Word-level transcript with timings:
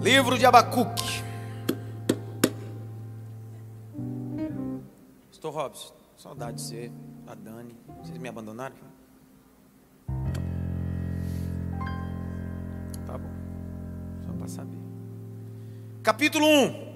Livro 0.00 0.38
de 0.38 0.46
Abacuque. 0.46 1.22
Pastor 5.28 5.52
Robson, 5.52 5.94
saudade 6.16 6.56
de 6.56 6.62
você, 6.62 6.92
a 7.26 7.34
Dani. 7.34 7.76
Vocês 8.02 8.16
me 8.16 8.26
abandonaram? 8.26 8.76
Tá 13.06 13.18
bom. 13.18 13.28
Só 14.26 14.32
para 14.32 14.48
saber. 14.48 14.78
Capítulo 16.02 16.46
1. 16.46 16.90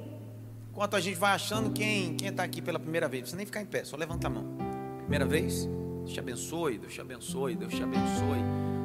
Enquanto 0.70 0.96
a 0.96 1.00
gente 1.00 1.16
vai 1.16 1.32
achando 1.32 1.72
quem 1.72 2.16
quem 2.16 2.28
está 2.28 2.42
aqui 2.42 2.62
pela 2.62 2.80
primeira 2.80 3.06
vez, 3.06 3.20
precisa 3.24 3.36
nem 3.36 3.44
ficar 3.44 3.60
em 3.60 3.66
pé, 3.66 3.84
só 3.84 3.98
levanta 3.98 4.28
a 4.28 4.30
mão. 4.30 4.56
Primeira 5.00 5.26
vez? 5.26 5.66
Deus 5.66 6.12
te 6.12 6.20
abençoe, 6.20 6.78
Deus 6.78 6.94
te 6.94 7.02
abençoe, 7.02 7.54
Deus 7.54 7.74
te 7.74 7.82
abençoe, 7.82 8.42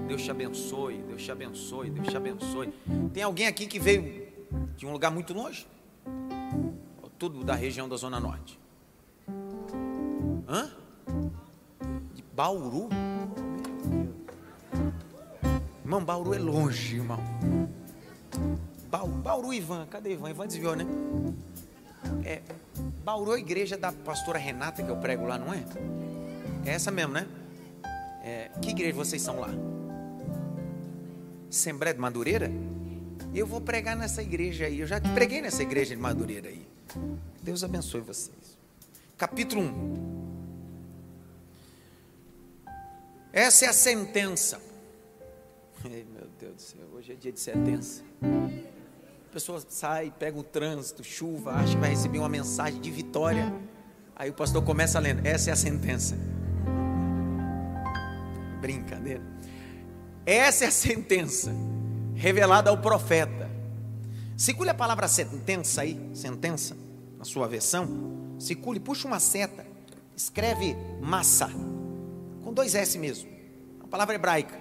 Deus 0.10 0.24
te 0.24 0.32
abençoe, 0.32 1.04
Deus 1.08 1.22
te 1.22 1.32
abençoe, 1.32 1.92
Deus 1.92 2.08
te 2.08 2.18
abençoe. 2.18 2.74
Tem 3.14 3.22
alguém 3.22 3.46
aqui 3.46 3.68
que 3.68 3.80
veio 3.80 4.28
de 4.76 4.84
um 4.84 4.92
lugar 4.92 5.12
muito 5.12 5.36
longe? 5.36 5.68
Tudo 7.20 7.44
da 7.44 7.54
região 7.54 7.88
da 7.88 7.96
Zona 7.96 8.20
Norte. 8.20 8.60
Hã? 10.48 10.72
De 12.16 12.24
Bauru? 12.34 12.90
Irmão, 15.84 16.04
Bauru 16.04 16.34
é 16.34 16.40
longe, 16.40 16.96
irmão. 16.96 17.20
Bauru, 18.90 19.12
Bauru 19.12 19.54
Ivan, 19.54 19.86
cadê 19.86 20.14
Ivan? 20.14 20.32
Ivan 20.32 20.48
desviou, 20.48 20.76
né? 20.76 20.88
É, 22.26 22.42
Bauru 23.04 23.34
é 23.34 23.36
a 23.36 23.40
igreja 23.40 23.78
da 23.78 23.92
pastora 23.92 24.40
Renata 24.40 24.82
que 24.82 24.90
eu 24.90 24.98
prego 24.98 25.28
lá, 25.28 25.38
não 25.38 25.54
é? 25.54 25.64
É 26.66 26.72
essa 26.72 26.90
mesmo, 26.90 27.14
né? 27.14 27.28
É, 28.24 28.50
que 28.60 28.72
igreja 28.72 28.96
vocês 28.96 29.22
são 29.22 29.40
lá? 29.40 29.50
Assembleia 31.50 31.94
de 31.94 32.00
Madureira? 32.00 32.52
Eu 33.34 33.48
vou 33.48 33.60
pregar 33.60 33.96
nessa 33.96 34.22
igreja 34.22 34.66
aí. 34.66 34.80
Eu 34.80 34.88
já 34.88 35.02
preguei 35.02 35.42
nessa 35.42 35.64
igreja 35.64 35.96
de 35.96 36.02
Madureira 36.02 36.50
aí. 36.50 36.66
Deus 37.42 37.64
abençoe 37.64 38.02
vocês. 38.02 38.58
Capítulo 39.18 39.62
1. 39.62 40.20
Essa 43.34 43.66
é 43.66 43.68
a 43.70 43.74
sentença. 43.74 44.62
Ei, 45.86 46.06
meu 46.12 46.28
Deus 46.40 46.56
do 46.56 46.62
céu, 46.62 46.82
hoje 46.94 47.14
é 47.14 47.16
dia 47.16 47.32
de 47.32 47.40
sentença. 47.40 48.04
A 48.22 49.32
pessoa 49.32 49.64
sai, 49.70 50.12
pega 50.18 50.38
o 50.38 50.44
trânsito, 50.44 51.04
chuva, 51.04 51.54
acha 51.54 51.74
que 51.74 51.80
vai 51.80 51.92
receber 51.92 52.20
uma 52.20 52.30
mensagem 52.30 52.82
de 52.82 52.92
vitória. 52.92 53.54
Aí 54.16 54.30
o 54.30 54.34
pastor 54.34 54.64
começa 54.64 55.00
lendo: 55.00 55.26
essa 55.26 55.52
é 55.52 55.54
a 55.54 55.56
sentença. 55.56 56.18
Brincadeira. 58.60 59.22
Essa 60.30 60.66
é 60.66 60.68
a 60.68 60.72
sentença 60.72 61.52
revelada 62.14 62.70
ao 62.70 62.78
profeta. 62.78 63.50
Circule 64.38 64.70
a 64.70 64.76
palavra 64.76 65.08
sentença 65.08 65.82
aí, 65.82 66.00
sentença, 66.14 66.78
na 67.18 67.26
sua 67.26 67.48
versão. 67.48 68.36
Circule, 68.38 68.80
puxa 68.80 69.08
uma 69.08 69.20
seta, 69.20 69.66
escreve 70.16 70.76
massa, 71.02 71.50
com 72.44 72.54
dois 72.54 72.76
S 72.76 72.96
mesmo. 73.00 73.28
A 73.80 73.88
palavra 73.88 74.14
hebraica, 74.14 74.56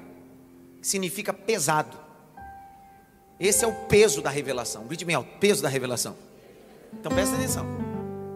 que 0.81 0.89
significa 0.89 1.35
pesado. 1.35 1.99
Esse 3.39 3.63
é 3.63 3.69
o 3.69 3.75
peso 3.89 4.23
da 4.23 4.31
revelação. 4.31 4.87
Grite 4.87 5.05
bem 5.05 5.17
alto, 5.17 5.37
peso 5.39 5.63
da 5.63 5.69
revelação. 5.69 6.17
Então 6.95 7.13
presta 7.13 7.37
atenção. 7.37 7.67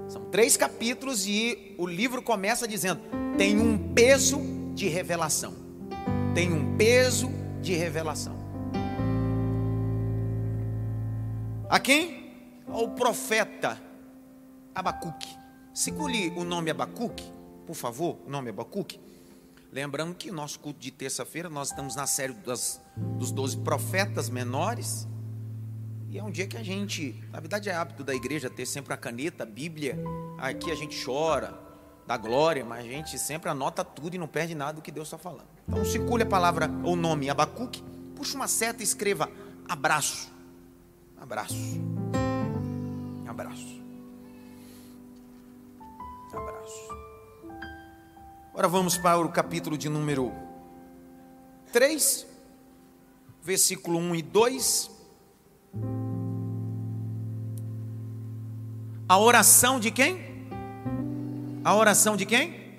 São 0.06 0.26
três 0.26 0.58
capítulos 0.58 1.26
e 1.26 1.74
o 1.78 1.86
livro 1.86 2.20
começa 2.20 2.68
dizendo: 2.68 3.00
tem 3.38 3.58
um 3.58 3.94
peso 3.94 4.38
de 4.74 4.86
revelação. 4.86 5.62
Tem 6.34 6.50
um 6.50 6.78
peso 6.78 7.28
de 7.60 7.74
revelação. 7.74 8.34
A 11.68 11.78
quem? 11.78 12.32
Ao 12.66 12.88
profeta 12.88 13.78
Abacuque. 14.74 15.28
Segure 15.74 16.30
o 16.30 16.42
nome 16.42 16.70
Abacuque, 16.70 17.30
por 17.66 17.74
favor, 17.76 18.16
o 18.26 18.30
nome 18.30 18.48
Abacuque. 18.48 18.98
Lembrando 19.70 20.14
que 20.14 20.30
nosso 20.30 20.58
culto 20.58 20.80
de 20.80 20.90
terça-feira, 20.90 21.50
nós 21.50 21.68
estamos 21.68 21.94
na 21.96 22.06
série 22.06 22.32
das, 22.32 22.80
dos 22.96 23.30
12 23.30 23.58
profetas 23.58 24.30
menores. 24.30 25.06
E 26.08 26.18
é 26.18 26.24
um 26.24 26.30
dia 26.30 26.46
que 26.46 26.56
a 26.56 26.62
gente, 26.62 27.22
na 27.30 27.40
verdade 27.40 27.68
é 27.68 27.74
hábito 27.74 28.02
da 28.02 28.14
igreja 28.14 28.48
ter 28.48 28.64
sempre 28.64 28.94
a 28.94 28.96
caneta, 28.96 29.42
a 29.42 29.46
Bíblia. 29.46 29.98
Aqui 30.38 30.70
a 30.70 30.74
gente 30.74 31.04
chora, 31.04 31.60
dá 32.06 32.16
glória, 32.16 32.64
mas 32.64 32.86
a 32.86 32.88
gente 32.88 33.18
sempre 33.18 33.50
anota 33.50 33.84
tudo 33.84 34.14
e 34.14 34.18
não 34.18 34.26
perde 34.26 34.54
nada 34.54 34.74
do 34.74 34.82
que 34.82 34.90
Deus 34.90 35.08
está 35.08 35.18
falando. 35.18 35.51
Então 35.72 35.86
circule 35.86 36.22
a 36.22 36.26
palavra 36.26 36.70
ou 36.84 36.94
nome 36.94 37.30
Abacuque, 37.30 37.82
puxa 38.14 38.36
uma 38.36 38.46
seta 38.46 38.82
e 38.82 38.84
escreva 38.84 39.30
abraço. 39.66 40.30
Abraço. 41.18 41.80
Abraço. 43.26 43.80
Abraço. 46.30 46.88
Agora 48.50 48.68
vamos 48.68 48.98
para 48.98 49.18
o 49.18 49.30
capítulo 49.30 49.78
de 49.78 49.88
número 49.88 50.30
3, 51.72 52.26
versículo 53.42 53.98
1 53.98 54.14
e 54.16 54.22
2. 54.22 54.90
A 59.08 59.18
oração 59.18 59.80
de 59.80 59.90
quem? 59.90 60.20
A 61.64 61.74
oração 61.74 62.14
de 62.14 62.26
quem? 62.26 62.76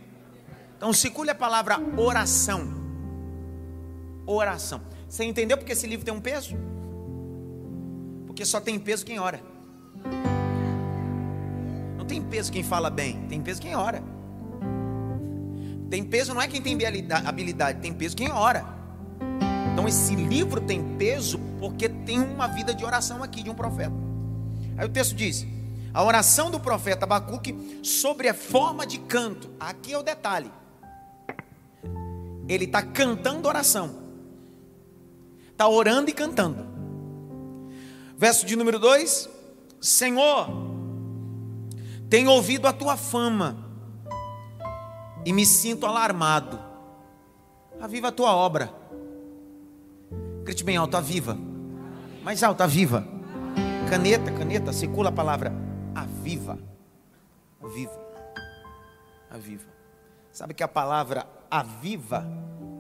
Então, 0.77 0.93
circule 0.93 1.31
a 1.31 1.35
palavra 1.35 1.79
oração. 1.97 2.82
Oração. 4.25 4.81
Você 5.07 5.23
entendeu 5.23 5.57
porque 5.57 5.73
esse 5.73 5.85
livro 5.85 6.05
tem 6.05 6.13
um 6.13 6.21
peso? 6.21 6.55
Porque 8.25 8.45
só 8.45 8.59
tem 8.59 8.79
peso 8.79 9.05
quem 9.05 9.19
ora. 9.19 9.41
Não 11.97 12.05
tem 12.05 12.21
peso 12.21 12.51
quem 12.51 12.63
fala 12.63 12.89
bem, 12.89 13.27
tem 13.27 13.41
peso 13.41 13.61
quem 13.61 13.75
ora. 13.75 14.03
Tem 15.89 16.03
peso 16.03 16.33
não 16.33 16.41
é 16.41 16.47
quem 16.47 16.61
tem 16.61 16.75
habilidade, 17.25 17.79
tem 17.79 17.93
peso 17.93 18.15
quem 18.15 18.31
ora. 18.31 18.65
Então 19.71 19.87
esse 19.87 20.15
livro 20.15 20.61
tem 20.61 20.97
peso 20.97 21.39
porque 21.59 21.87
tem 21.87 22.19
uma 22.19 22.47
vida 22.47 22.73
de 22.73 22.83
oração 22.83 23.21
aqui 23.21 23.43
de 23.43 23.49
um 23.49 23.55
profeta. 23.55 23.93
Aí 24.77 24.85
o 24.85 24.89
texto 24.89 25.15
diz: 25.15 25.45
a 25.93 26.03
oração 26.03 26.49
do 26.49 26.59
profeta 26.59 27.05
Abacuque 27.05 27.79
sobre 27.83 28.27
a 28.27 28.33
forma 28.33 28.85
de 28.85 28.97
canto. 28.97 29.51
Aqui 29.59 29.93
é 29.93 29.97
o 29.97 30.01
detalhe. 30.03 30.51
Ele 32.49 32.65
está 32.65 32.81
cantando 32.81 33.47
oração. 33.47 34.02
Está 35.53 35.67
orando 35.67 36.09
e 36.09 36.13
cantando. 36.13 36.65
Verso 38.17 38.45
de 38.45 38.55
número 38.55 38.79
2: 38.79 39.29
Senhor, 39.79 40.47
tenho 42.09 42.31
ouvido 42.31 42.67
a 42.67 42.73
tua 42.73 42.97
fama 42.97 43.55
e 45.23 45.31
me 45.31 45.45
sinto 45.45 45.85
alarmado. 45.85 46.59
Aviva 47.79 48.07
a 48.07 48.11
tua 48.11 48.35
obra. 48.35 48.73
Grite 50.43 50.63
bem 50.63 50.75
alto, 50.75 50.97
aviva. 50.97 51.37
Mais 52.23 52.41
alto, 52.41 52.63
aviva. 52.63 53.07
Caneta, 53.89 54.31
caneta, 54.31 54.73
circula 54.73 55.09
a 55.09 55.11
palavra 55.11 55.53
aviva. 55.93 56.57
Aviva. 57.61 58.01
Aviva. 59.29 59.69
Sabe 60.31 60.55
que 60.55 60.63
a 60.63 60.67
palavra 60.67 61.27
aviva 61.49 62.25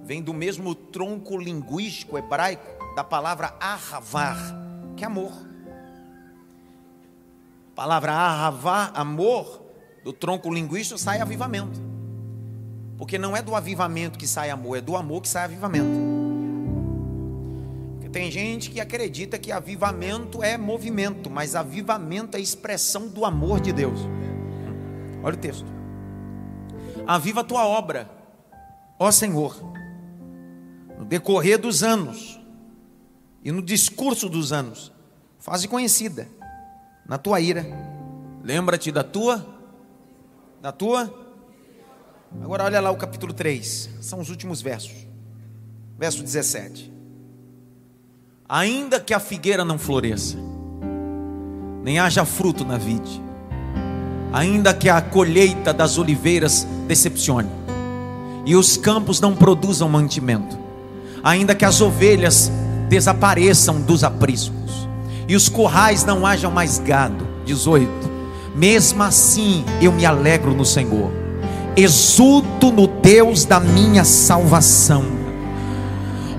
vem 0.05 0.21
do 0.21 0.33
mesmo 0.33 0.75
tronco 0.75 1.37
linguístico 1.37 2.17
hebraico 2.17 2.95
da 2.95 3.03
palavra 3.03 3.55
ahavar, 3.59 4.37
que 4.95 5.03
é 5.03 5.07
amor. 5.07 5.31
A 7.71 7.75
palavra 7.75 8.11
ahavar, 8.13 8.91
amor, 8.93 9.63
do 10.03 10.13
tronco 10.13 10.53
linguístico 10.53 10.99
sai 10.99 11.21
avivamento. 11.21 11.81
Porque 12.97 13.17
não 13.17 13.35
é 13.35 13.41
do 13.41 13.55
avivamento 13.55 14.19
que 14.19 14.27
sai 14.27 14.49
amor, 14.49 14.77
é 14.77 14.81
do 14.81 14.95
amor 14.95 15.21
que 15.21 15.27
sai 15.27 15.45
avivamento. 15.45 15.99
Porque 17.93 18.09
tem 18.09 18.29
gente 18.29 18.69
que 18.69 18.79
acredita 18.79 19.39
que 19.39 19.51
avivamento 19.51 20.43
é 20.43 20.57
movimento, 20.57 21.29
mas 21.29 21.55
avivamento 21.55 22.37
é 22.37 22.39
expressão 22.39 23.07
do 23.07 23.25
amor 23.25 23.59
de 23.59 23.73
Deus. 23.73 23.99
Olha 25.23 25.35
o 25.35 25.39
texto. 25.39 25.65
Aviva 27.07 27.41
a 27.41 27.43
tua 27.43 27.65
obra, 27.65 28.09
ó 28.99 29.11
Senhor, 29.11 29.55
no 31.03 31.09
decorrer 31.09 31.59
dos 31.59 31.83
anos 31.83 32.39
e 33.43 33.51
no 33.51 33.61
discurso 33.61 34.29
dos 34.29 34.53
anos, 34.53 34.89
faze 35.37 35.67
conhecida 35.67 36.29
na 37.05 37.17
tua 37.17 37.41
ira. 37.41 37.65
Lembra-te 38.41 38.89
da 38.89 39.03
tua 39.03 39.45
da 40.61 40.71
tua 40.71 41.21
Agora 42.41 42.63
olha 42.63 42.81
lá 42.81 42.89
o 42.89 42.95
capítulo 42.95 43.31
3, 43.31 43.89
são 44.01 44.19
os 44.19 44.29
últimos 44.29 44.59
versos. 44.59 45.05
Verso 45.99 46.23
17. 46.23 46.91
Ainda 48.49 48.99
que 48.99 49.13
a 49.13 49.19
figueira 49.19 49.63
não 49.63 49.77
floresça, 49.77 50.35
nem 51.83 51.99
haja 51.99 52.25
fruto 52.25 52.65
na 52.65 52.77
vide, 52.77 53.21
ainda 54.31 54.73
que 54.73 54.89
a 54.89 54.99
colheita 54.99 55.71
das 55.71 55.99
oliveiras 55.99 56.65
decepcione, 56.87 57.49
e 58.45 58.55
os 58.55 58.77
campos 58.77 59.21
não 59.21 59.35
produzam 59.35 59.87
mantimento, 59.87 60.62
ainda 61.23 61.55
que 61.55 61.63
as 61.63 61.79
ovelhas 61.79 62.51
desapareçam 62.89 63.79
dos 63.79 64.03
apriscos, 64.03 64.87
e 65.27 65.35
os 65.35 65.47
currais 65.47 66.03
não 66.03 66.25
hajam 66.25 66.51
mais 66.51 66.77
gado. 66.77 67.25
18. 67.45 67.89
Mesmo 68.55 69.01
assim 69.03 69.65
eu 69.81 69.91
me 69.91 70.05
alegro 70.05 70.53
no 70.53 70.65
Senhor, 70.65 71.11
exulto 71.75 72.71
no 72.71 72.87
Deus 72.87 73.45
da 73.45 73.59
minha 73.59 74.03
salvação. 74.03 75.05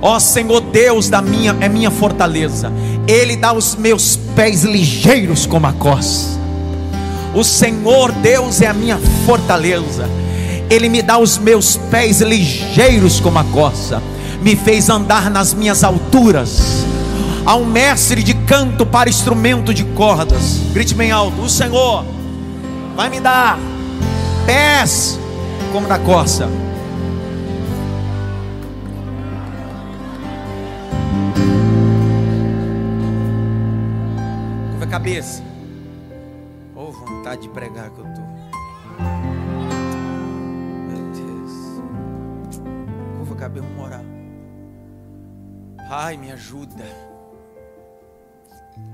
Ó 0.00 0.20
Senhor 0.20 0.60
Deus 0.60 1.08
da 1.08 1.22
minha 1.22 1.56
é 1.60 1.68
minha 1.68 1.90
fortaleza. 1.90 2.70
Ele 3.08 3.36
dá 3.36 3.52
os 3.52 3.74
meus 3.74 4.16
pés 4.36 4.62
ligeiros 4.62 5.46
como 5.46 5.66
a 5.66 5.72
costa. 5.72 6.38
O 7.34 7.42
Senhor 7.42 8.12
Deus 8.12 8.60
é 8.60 8.66
a 8.66 8.74
minha 8.74 8.98
fortaleza. 9.26 10.08
Ele 10.70 10.88
me 10.88 11.02
dá 11.02 11.18
os 11.18 11.36
meus 11.36 11.76
pés 11.90 12.20
ligeiros 12.20 13.18
como 13.18 13.38
a 13.38 13.44
costa. 13.44 14.00
Me 14.44 14.54
fez 14.54 14.90
andar 14.90 15.30
nas 15.30 15.54
minhas 15.54 15.82
alturas 15.82 16.84
a 17.46 17.56
um 17.56 17.64
mestre 17.64 18.22
de 18.22 18.34
canto 18.34 18.84
para 18.84 19.08
instrumento 19.08 19.72
de 19.72 19.84
cordas. 19.84 20.58
Grite 20.74 20.94
bem 20.94 21.10
alto: 21.10 21.40
O 21.40 21.48
Senhor 21.48 22.04
vai 22.94 23.08
me 23.08 23.20
dar 23.20 23.58
pés 24.44 25.18
como 25.72 25.88
da 25.88 25.98
corça. 25.98 26.46
A 34.78 34.86
cabeça. 34.86 35.42
Oh, 36.76 36.92
vontade 36.92 37.40
de 37.40 37.48
pregar 37.48 37.88
que 37.88 37.98
eu 37.98 38.13
Pai, 45.88 46.16
me 46.16 46.32
ajuda. 46.32 46.84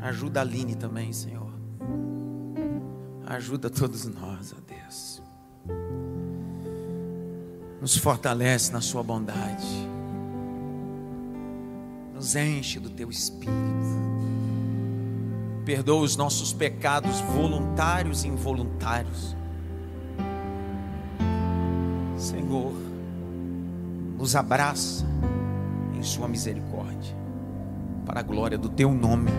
Ajuda 0.03 0.41
a 0.41 0.43
Aline 0.43 0.75
também, 0.75 1.13
Senhor. 1.13 1.53
Ajuda 3.27 3.71
todos 3.71 4.07
nós, 4.07 4.53
ó 4.53 4.61
Deus. 4.67 5.23
Nos 7.81 7.97
fortalece 7.97 8.73
na 8.73 8.81
Sua 8.81 9.03
bondade. 9.03 9.89
Nos 12.13 12.35
enche 12.37 12.79
do 12.79 12.91
Teu 12.91 13.09
Espírito. 13.09 13.51
Perdoa 15.65 16.03
os 16.03 16.17
nossos 16.17 16.53
pecados 16.53 17.21
voluntários 17.21 18.25
e 18.25 18.29
involuntários. 18.29 19.37
Senhor, 22.17 22.75
nos 24.19 24.37
abraça 24.37 25.07
em 25.95 26.03
Sua 26.03 26.29
misericórdia, 26.29 26.70
para 28.05 28.20
a 28.20 28.23
glória 28.23 28.58
do 28.58 28.69
Teu 28.69 28.93
nome 28.93 29.31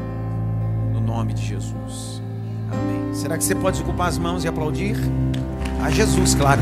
nome 1.12 1.34
de 1.34 1.46
Jesus. 1.46 2.22
Amém. 2.72 3.14
Será 3.14 3.38
que 3.38 3.44
você 3.44 3.54
pode 3.54 3.82
ocupar 3.82 4.08
as 4.08 4.18
mãos 4.18 4.46
e 4.46 4.48
aplaudir? 4.48 4.96
A 5.84 5.90
Jesus, 5.90 6.34
claro. 6.34 6.62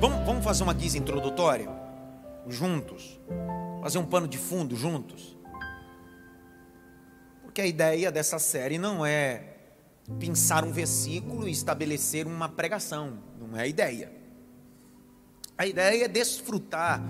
Vamos, 0.00 0.24
vamos 0.24 0.42
fazer 0.42 0.62
uma 0.62 0.72
guisa 0.72 0.96
introdutória? 0.96 1.68
Juntos. 2.48 3.20
Fazer 3.82 3.98
um 3.98 4.06
pano 4.06 4.26
de 4.26 4.38
fundo 4.38 4.74
juntos. 4.74 5.36
Porque 7.42 7.60
a 7.60 7.66
ideia 7.66 8.10
dessa 8.10 8.38
série 8.38 8.78
não 8.78 9.04
é 9.04 9.53
pensar 10.18 10.64
um 10.64 10.72
versículo 10.72 11.48
e 11.48 11.52
estabelecer 11.52 12.26
uma 12.26 12.48
pregação. 12.48 13.18
Não 13.38 13.56
é 13.56 13.62
a 13.62 13.66
ideia. 13.66 14.12
A 15.56 15.66
ideia 15.66 16.04
é 16.04 16.08
desfrutar 16.08 17.02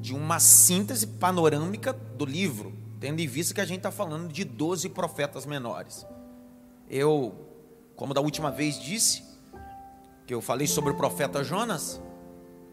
de 0.00 0.14
uma 0.14 0.38
síntese 0.38 1.06
panorâmica 1.06 1.92
do 1.92 2.24
livro, 2.24 2.72
tendo 3.00 3.20
em 3.20 3.26
vista 3.26 3.54
que 3.54 3.60
a 3.60 3.64
gente 3.64 3.78
está 3.78 3.90
falando 3.90 4.32
de 4.32 4.44
12 4.44 4.88
profetas 4.90 5.46
menores. 5.46 6.06
Eu, 6.88 7.34
como 7.96 8.14
da 8.14 8.20
última 8.20 8.50
vez 8.50 8.78
disse, 8.78 9.22
que 10.26 10.34
eu 10.34 10.40
falei 10.40 10.66
sobre 10.66 10.92
o 10.92 10.94
profeta 10.94 11.42
Jonas, 11.42 12.00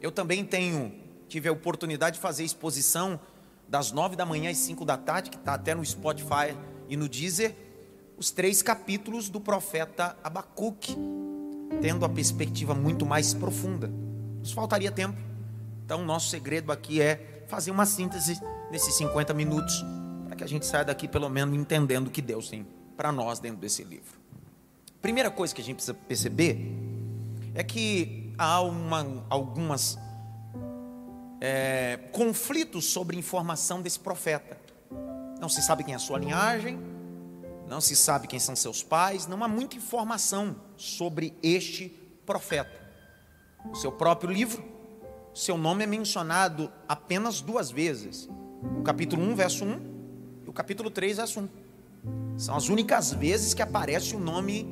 eu 0.01 0.11
também 0.11 0.45
tenho, 0.45 0.93
tive 1.27 1.47
a 1.47 1.51
oportunidade 1.51 2.17
de 2.17 2.21
fazer 2.21 2.43
exposição 2.43 3.19
das 3.67 3.91
nove 3.91 4.15
da 4.15 4.25
manhã 4.25 4.51
às 4.51 4.57
cinco 4.57 4.85
da 4.85 4.97
tarde, 4.97 5.29
que 5.29 5.37
está 5.37 5.53
até 5.53 5.73
no 5.73 5.83
Spotify 5.83 6.55
e 6.87 6.95
no 6.95 7.09
Deezer, 7.09 7.55
os 8.17 8.31
três 8.31 8.61
capítulos 8.61 9.29
do 9.29 9.41
profeta 9.41 10.17
Abacuque, 10.23 10.95
tendo 11.81 12.05
a 12.05 12.09
perspectiva 12.09 12.73
muito 12.73 13.05
mais 13.05 13.33
profunda. 13.33 13.91
Nos 14.39 14.51
faltaria 14.51 14.91
tempo. 14.91 15.17
Então, 15.85 16.03
nosso 16.03 16.29
segredo 16.29 16.71
aqui 16.71 17.01
é 17.01 17.43
fazer 17.47 17.71
uma 17.71 17.85
síntese 17.85 18.39
nesses 18.71 18.95
50 18.95 19.33
minutos, 19.33 19.83
para 20.25 20.35
que 20.35 20.43
a 20.43 20.47
gente 20.47 20.65
saia 20.65 20.85
daqui 20.85 21.07
pelo 21.07 21.29
menos 21.29 21.55
entendendo 21.55 22.07
o 22.07 22.11
que 22.11 22.21
Deus 22.21 22.49
tem 22.49 22.65
para 22.95 23.11
nós 23.11 23.39
dentro 23.39 23.57
desse 23.57 23.83
livro. 23.83 24.19
Primeira 25.01 25.29
coisa 25.29 25.53
que 25.53 25.61
a 25.61 25.63
gente 25.63 25.75
precisa 25.75 25.93
perceber 25.93 26.73
é 27.53 27.63
que 27.63 28.33
há 28.37 28.61
uma, 28.61 29.25
algumas 29.29 29.97
é, 31.39 31.99
conflitos 32.11 32.85
sobre 32.85 33.17
informação 33.17 33.81
desse 33.81 33.99
profeta. 33.99 34.57
Não 35.39 35.47
se 35.49 35.61
sabe 35.61 35.83
quem 35.83 35.93
é 35.93 35.97
a 35.97 35.99
sua 35.99 36.17
linhagem, 36.17 36.79
não 37.67 37.81
se 37.81 37.95
sabe 37.95 38.27
quem 38.27 38.39
são 38.39 38.55
seus 38.55 38.83
pais, 38.83 39.27
não 39.27 39.43
há 39.43 39.47
muita 39.47 39.75
informação 39.75 40.55
sobre 40.77 41.33
este 41.41 41.89
profeta 42.25 42.85
o 43.71 43.75
seu 43.75 43.91
próprio 43.91 44.31
livro, 44.31 44.63
seu 45.33 45.57
nome 45.57 45.83
é 45.83 45.87
mencionado 45.87 46.71
apenas 46.87 47.41
duas 47.41 47.71
vezes. 47.71 48.29
O 48.79 48.83
capítulo 48.83 49.23
1, 49.23 49.35
verso 49.35 49.65
1 49.65 49.95
e 50.45 50.49
o 50.49 50.53
capítulo 50.53 50.89
3, 50.89 51.17
verso 51.17 51.39
1. 51.41 51.49
São 52.37 52.55
as 52.55 52.69
únicas 52.69 53.13
vezes 53.13 53.53
que 53.53 53.61
aparece 53.61 54.15
o 54.15 54.19
nome 54.19 54.65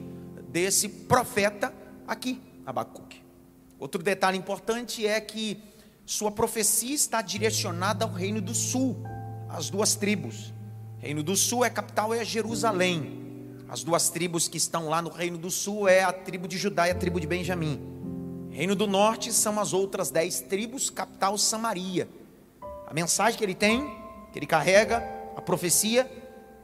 desse 0.49 0.87
profeta 0.87 1.73
aqui, 2.07 2.41
Abacuque. 2.65 3.21
Outro 3.79 4.01
detalhe 4.01 4.37
importante 4.37 5.05
é 5.05 5.19
que 5.19 5.61
sua 6.05 6.31
profecia 6.31 6.93
está 6.93 7.21
direcionada 7.21 8.05
ao 8.05 8.11
reino 8.11 8.41
do 8.41 8.53
sul, 8.53 8.97
as 9.49 9.69
duas 9.69 9.95
tribos. 9.95 10.53
Reino 11.03 11.21
do 11.21 11.35
sul 11.35 11.65
é 11.65 11.69
capital 11.69 12.13
é 12.13 12.23
Jerusalém. 12.23 13.19
As 13.67 13.83
duas 13.83 14.09
tribos 14.09 14.47
que 14.47 14.55
estão 14.55 14.87
lá 14.87 15.01
no 15.01 15.09
reino 15.09 15.37
do 15.37 15.51
sul 15.51 15.85
é 15.85 16.01
a 16.01 16.13
tribo 16.13 16.47
de 16.47 16.57
Judá 16.57 16.87
e 16.87 16.91
a 16.91 16.95
tribo 16.95 17.19
de 17.19 17.27
Benjamim. 17.27 17.77
Reino 18.49 18.73
do 18.73 18.87
Norte 18.87 19.33
são 19.33 19.59
as 19.59 19.73
outras 19.73 20.09
dez 20.09 20.39
tribos, 20.39 20.89
capital 20.89 21.37
Samaria. 21.37 22.07
A 22.87 22.93
mensagem 22.93 23.37
que 23.37 23.43
ele 23.43 23.53
tem, 23.53 23.81
que 24.31 24.39
ele 24.39 24.45
carrega, 24.45 25.03
a 25.35 25.41
profecia, 25.41 26.09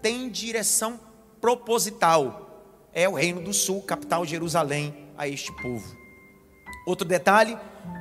tem 0.02 0.30
direção 0.30 0.98
proposital. 1.42 2.88
É 2.94 3.10
o 3.10 3.16
Reino 3.16 3.42
do 3.42 3.54
Sul, 3.54 3.82
capital 3.82 4.26
Jerusalém, 4.26 5.10
a 5.18 5.28
este 5.28 5.52
povo. 5.62 5.99
Outro 6.90 7.08
detalhe, 7.08 7.56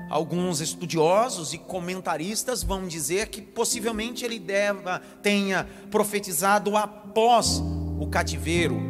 alguns 0.09 0.63
estudiosos 0.63 1.53
e 1.53 1.59
comentaristas 1.59 2.63
vão 2.63 2.89
dizer 2.89 3.29
que 3.29 3.43
possivelmente 3.43 4.25
ele 4.25 4.39
deva, 4.39 5.03
tenha 5.23 5.69
profetizado 5.91 6.75
após 6.75 7.63
o 8.01 8.07
cativeiro. 8.07 8.81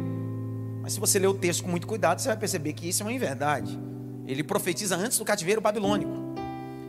Mas 0.81 0.93
se 0.93 1.01
você 1.01 1.19
ler 1.19 1.27
o 1.27 1.33
texto 1.33 1.63
com 1.63 1.69
muito 1.69 1.85
cuidado, 1.85 2.21
você 2.21 2.29
vai 2.29 2.37
perceber 2.37 2.71
que 2.71 2.87
isso 2.87 3.03
é 3.03 3.05
uma 3.05 3.11
inverdade. 3.11 3.77
Ele 4.25 4.41
profetiza 4.41 4.95
antes 4.95 5.17
do 5.17 5.25
cativeiro 5.25 5.59
babilônico. 5.59 6.13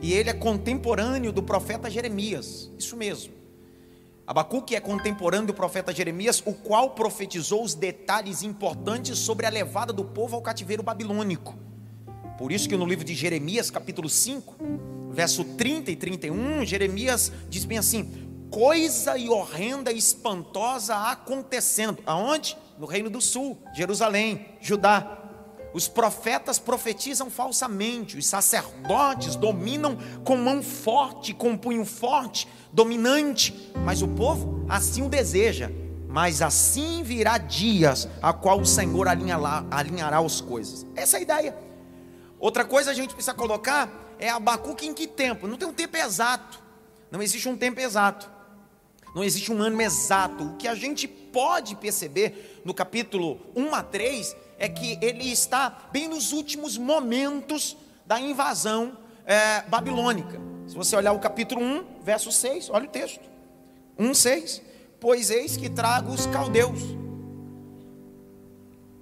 E 0.00 0.12
ele 0.12 0.30
é 0.30 0.32
contemporâneo 0.32 1.32
do 1.32 1.42
profeta 1.42 1.90
Jeremias. 1.90 2.70
Isso 2.78 2.96
mesmo. 2.96 3.32
Abacuque 4.24 4.76
é 4.76 4.80
contemporâneo 4.80 5.48
do 5.48 5.54
profeta 5.54 5.92
Jeremias, 5.92 6.40
o 6.46 6.54
qual 6.54 6.90
profetizou 6.90 7.64
os 7.64 7.74
detalhes 7.74 8.44
importantes 8.44 9.18
sobre 9.18 9.46
a 9.46 9.50
levada 9.50 9.92
do 9.92 10.04
povo 10.04 10.36
ao 10.36 10.42
cativeiro 10.42 10.84
babilônico. 10.84 11.69
Por 12.40 12.50
isso 12.50 12.66
que 12.66 12.74
no 12.74 12.86
livro 12.86 13.04
de 13.04 13.14
Jeremias, 13.14 13.70
capítulo 13.70 14.08
5, 14.08 14.56
verso 15.10 15.44
30 15.44 15.90
e 15.90 15.96
31, 15.96 16.64
Jeremias 16.64 17.30
diz 17.50 17.66
bem 17.66 17.76
assim: 17.76 18.10
coisa 18.50 19.18
e 19.18 19.28
horrenda 19.28 19.92
e 19.92 19.98
espantosa 19.98 20.96
acontecendo. 20.96 21.98
Aonde? 22.06 22.56
No 22.78 22.86
reino 22.86 23.10
do 23.10 23.20
sul, 23.20 23.58
Jerusalém, 23.74 24.54
Judá. 24.58 25.18
Os 25.74 25.86
profetas 25.86 26.58
profetizam 26.58 27.28
falsamente, 27.28 28.16
os 28.16 28.26
sacerdotes 28.26 29.36
dominam 29.36 29.98
com 30.24 30.34
mão 30.34 30.62
forte, 30.62 31.34
com 31.34 31.58
punho 31.58 31.84
forte, 31.84 32.48
dominante, 32.72 33.70
mas 33.84 34.00
o 34.00 34.08
povo 34.08 34.64
assim 34.66 35.02
o 35.02 35.10
deseja. 35.10 35.70
Mas 36.08 36.40
assim 36.40 37.02
virá 37.02 37.36
dias 37.36 38.08
a 38.22 38.32
qual 38.32 38.60
o 38.60 38.66
Senhor 38.66 39.08
alinhará, 39.08 39.66
alinhará 39.70 40.20
as 40.20 40.40
coisas. 40.40 40.86
Essa 40.96 41.18
é 41.18 41.20
a 41.20 41.22
ideia. 41.22 41.69
Outra 42.40 42.64
coisa 42.64 42.90
a 42.90 42.94
gente 42.94 43.12
precisa 43.12 43.34
colocar 43.34 44.16
é 44.18 44.30
Abacuque 44.30 44.86
em 44.86 44.94
que 44.94 45.06
tempo? 45.06 45.46
Não 45.46 45.58
tem 45.58 45.68
um 45.68 45.72
tempo 45.72 45.96
exato. 45.96 46.58
Não 47.10 47.22
existe 47.22 47.48
um 47.48 47.56
tempo 47.56 47.78
exato. 47.78 48.30
Não 49.14 49.22
existe 49.22 49.52
um 49.52 49.60
ano 49.60 49.80
exato. 49.80 50.44
O 50.44 50.56
que 50.56 50.66
a 50.66 50.74
gente 50.74 51.06
pode 51.06 51.76
perceber 51.76 52.62
no 52.64 52.72
capítulo 52.72 53.40
1 53.54 53.74
a 53.74 53.82
3 53.82 54.36
é 54.58 54.68
que 54.68 54.98
ele 55.02 55.30
está 55.30 55.88
bem 55.92 56.08
nos 56.08 56.32
últimos 56.32 56.78
momentos 56.78 57.76
da 58.06 58.18
invasão 58.18 58.96
é, 59.26 59.62
babilônica. 59.62 60.40
Se 60.66 60.74
você 60.74 60.96
olhar 60.96 61.12
o 61.12 61.18
capítulo 61.18 61.62
1, 61.62 62.02
verso 62.02 62.32
6, 62.32 62.70
olha 62.70 62.86
o 62.86 62.88
texto. 62.88 63.28
1, 63.98 64.14
6. 64.14 64.62
Pois 64.98 65.30
eis 65.30 65.56
que 65.56 65.68
trago 65.68 66.12
os 66.12 66.26
caldeus. 66.26 66.80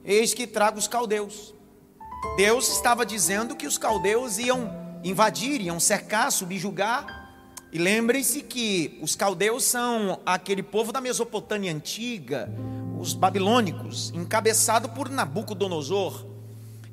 Eis 0.04 0.34
que 0.34 0.46
trago 0.46 0.78
os 0.78 0.88
caldeus. 0.88 1.54
Deus 2.36 2.68
estava 2.68 3.04
dizendo 3.04 3.56
que 3.56 3.66
os 3.66 3.78
caldeus 3.78 4.38
iam 4.38 4.70
invadir, 5.02 5.60
iam 5.60 5.78
cercar, 5.78 6.30
subjugar 6.32 7.18
e 7.70 7.78
lembre-se 7.78 8.40
que 8.40 8.98
os 9.02 9.14
caldeus 9.14 9.62
são 9.64 10.18
aquele 10.24 10.62
povo 10.62 10.90
da 10.90 11.02
Mesopotâmia 11.02 11.70
antiga, 11.70 12.50
os 12.98 13.12
babilônicos, 13.12 14.10
encabeçado 14.14 14.88
por 14.88 15.10
Nabucodonosor. 15.10 16.24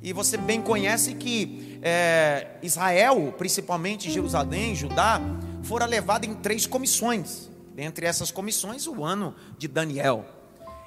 E 0.02 0.12
você 0.12 0.36
bem 0.36 0.60
conhece 0.60 1.14
que 1.14 1.78
é, 1.80 2.58
Israel, 2.62 3.34
principalmente 3.38 4.10
Jerusalém, 4.10 4.74
Judá, 4.74 5.18
fora 5.62 5.86
levado 5.86 6.26
em 6.26 6.34
três 6.34 6.66
comissões. 6.66 7.50
Dentre 7.74 8.04
essas 8.04 8.30
comissões, 8.30 8.86
o 8.86 9.02
ano 9.02 9.34
de 9.56 9.66
Daniel. 9.66 10.26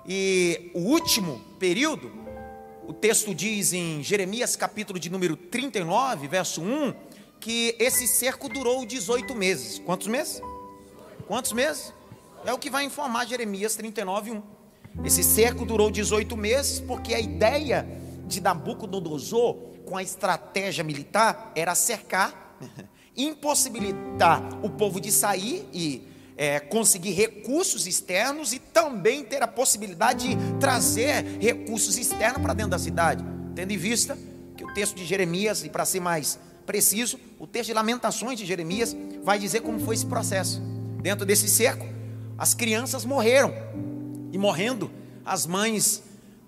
E 0.08 0.72
o 0.76 0.82
último 0.82 1.42
período, 1.58 2.12
o 2.90 2.94
texto 2.94 3.36
diz 3.36 3.72
em 3.72 4.02
Jeremias 4.02 4.56
capítulo 4.56 5.00
de 5.00 5.12
número 5.12 5.38
39, 5.38 6.28
verso 6.28 6.60
1, 6.60 6.92
que 7.40 7.76
esse 7.78 8.08
cerco 8.08 8.50
durou 8.50 8.84
18 8.84 9.36
meses. 9.36 9.78
Quantos 9.78 10.08
meses? 10.08 10.42
Quantos 11.28 11.54
meses? 11.54 11.94
É 12.44 12.52
o 12.52 12.58
que 12.58 12.68
vai 12.68 12.84
informar 12.84 13.28
Jeremias 13.28 13.76
39, 13.76 14.32
1. 14.32 14.44
Esse 15.06 15.24
cerco 15.24 15.66
durou 15.66 15.92
18 15.92 16.36
meses, 16.36 16.80
porque 16.80 17.14
a 17.14 17.20
ideia 17.20 17.88
de 18.26 18.42
Nabucodonosor, 18.42 19.54
com 19.86 19.96
a 19.96 20.02
estratégia 20.02 20.84
militar, 20.84 21.52
era 21.56 21.76
cercar, 21.76 22.58
impossibilitar 23.16 24.66
o 24.66 24.70
povo 24.72 25.00
de 25.00 25.12
sair 25.12 25.70
e 25.72 26.08
é, 26.40 26.58
conseguir 26.58 27.12
recursos 27.12 27.86
externos 27.86 28.54
e 28.54 28.60
também 28.60 29.26
ter 29.26 29.44
a 29.44 29.48
possibilidade 29.48 30.30
de 30.30 30.38
trazer 30.58 31.38
recursos 31.38 31.98
externos 31.98 32.42
para 32.42 32.54
dentro 32.54 32.72
da 32.72 32.80
cidade. 32.80 33.26
Tendo 33.54 33.72
em 33.74 33.78
vista 33.78 34.18
que 34.56 34.64
o 34.64 34.74
texto 34.74 34.96
de 34.96 35.06
Jeremias, 35.06 35.66
e 35.66 35.70
para 35.70 35.84
ser 35.84 36.00
mais 36.00 36.40
preciso, 36.66 37.20
o 37.38 37.46
texto 37.46 37.68
de 37.68 37.74
Lamentações 37.74 38.40
de 38.40 38.46
Jeremias 38.46 38.96
vai 39.22 39.38
dizer 39.38 39.60
como 39.60 39.82
foi 39.82 39.96
esse 39.96 40.06
processo. 40.06 40.62
Dentro 41.02 41.26
desse 41.26 41.50
cerco, 41.50 41.86
as 42.38 42.54
crianças 42.54 43.04
morreram, 43.04 43.54
e 44.32 44.38
morrendo, 44.38 44.90
as 45.26 45.46
mães 45.46 46.02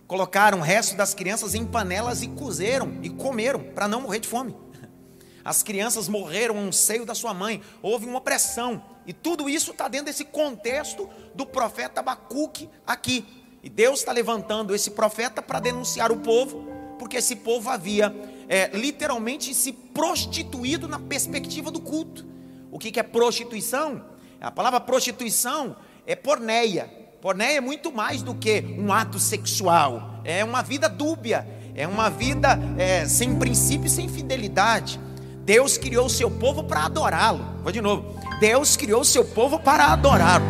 colocaram 0.08 0.60
o 0.60 0.62
resto 0.62 0.96
das 0.96 1.14
crianças 1.14 1.54
em 1.54 1.66
panelas 1.66 2.22
e 2.22 2.30
cozeram 2.30 2.98
e 3.04 3.10
comeram 3.10 3.60
para 3.60 3.90
não 3.90 4.00
morrer 4.00 4.20
de 4.22 4.28
fome. 4.30 4.56
As 5.44 5.64
crianças 5.64 6.08
morreram 6.08 6.64
no 6.64 6.72
seio 6.72 7.06
da 7.06 7.16
sua 7.16 7.34
mãe, 7.34 7.62
houve 7.82 8.06
uma 8.06 8.22
pressão, 8.22 8.82
e 9.06 9.14
tudo 9.14 9.50
isso 9.50 9.72
está 9.72 9.88
dentro 9.88 10.08
desse 10.08 10.26
contexto 10.26 11.10
do 11.34 11.46
profeta 11.46 12.00
Abacuque 12.02 12.70
aqui. 12.86 13.26
E 13.64 13.70
Deus 13.70 14.00
está 14.00 14.12
levantando 14.12 14.74
esse 14.74 14.92
profeta 14.92 15.42
para 15.42 15.60
denunciar 15.60 16.12
o 16.12 16.18
povo, 16.18 16.68
porque 16.98 17.18
esse 17.18 17.36
povo 17.36 17.70
havia 17.70 18.14
é, 18.48 18.70
literalmente 18.74 19.54
se 19.54 19.72
prostituído 19.72 20.88
na 20.88 21.00
perspectiva 21.00 21.72
do 21.72 21.80
culto. 21.80 22.26
O 22.72 22.80
que, 22.80 22.92
que 22.92 23.00
é 23.00 23.04
prostituição? 23.04 24.06
A 24.40 24.50
palavra 24.50 24.80
prostituição 24.80 25.76
é 26.06 26.16
porneia. 26.16 26.86
Porneia 27.22 27.58
é 27.58 27.62
muito 27.62 27.92
mais 27.92 28.24
do 28.24 28.34
que 28.34 28.64
um 28.78 28.92
ato 28.92 29.20
sexual. 29.20 30.22
É 30.24 30.44
uma 30.44 30.64
vida 30.64 30.90
dúbia. 30.90 31.48
É 31.76 31.88
uma 31.88 32.10
vida 32.10 32.60
é, 32.78 33.06
sem 33.06 33.36
princípio 33.38 33.90
sem 33.90 34.10
fidelidade. 34.10 35.00
Deus 35.44 35.78
criou 35.78 36.06
o 36.06 36.10
seu 36.10 36.30
povo 36.30 36.64
para 36.64 36.86
adorá-lo. 36.86 37.46
Vou 37.64 37.72
de 37.72 37.82
novo. 37.82 38.16
Deus 38.40 38.78
criou 38.78 39.02
o 39.02 39.06
seu 39.06 39.26
povo 39.26 39.60
para 39.60 39.86
adorá-lo. 39.88 40.46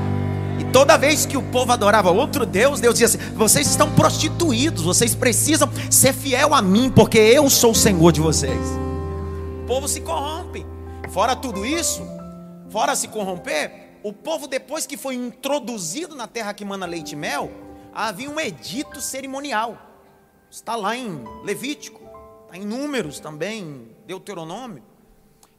E 0.60 0.64
toda 0.72 0.98
vez 0.98 1.26
que 1.26 1.38
o 1.38 1.44
povo 1.44 1.72
adorava 1.72 2.12
outro 2.12 2.46
Deus, 2.46 2.80
Deus 2.80 3.00
dizia 3.00 3.08
assim: 3.08 3.34
vocês 3.36 3.68
estão 3.68 3.90
prostituídos, 3.96 4.84
vocês 4.84 5.16
precisam 5.16 5.70
ser 5.90 6.14
fiel 6.14 6.54
a 6.54 6.62
mim, 6.62 6.92
porque 6.92 7.18
eu 7.18 7.50
sou 7.50 7.72
o 7.72 7.76
Senhor 7.76 8.12
de 8.12 8.22
vocês. 8.22 8.60
O 9.64 9.68
povo 9.68 9.88
se 9.88 10.02
corrompe. 10.02 10.66
Fora 11.10 11.36
tudo 11.36 11.66
isso, 11.66 12.02
fora 12.70 12.96
se 12.96 13.10
corromper, 13.10 14.00
o 14.04 14.14
povo, 14.14 14.48
depois 14.48 14.88
que 14.88 14.96
foi 14.96 15.14
introduzido 15.16 16.16
na 16.16 16.26
terra 16.26 16.54
que 16.54 16.64
mana 16.64 16.86
leite 16.86 17.12
e 17.12 17.16
mel, 17.16 17.52
havia 17.94 18.30
um 18.30 18.40
edito 18.40 19.02
cerimonial. 19.02 19.78
Está 20.50 20.76
lá 20.76 20.96
em 20.96 21.24
Levítico, 21.44 22.02
está 22.46 22.58
em 22.58 22.66
Números 22.66 23.20
também, 23.20 23.90
Deuteronômio, 24.12 24.84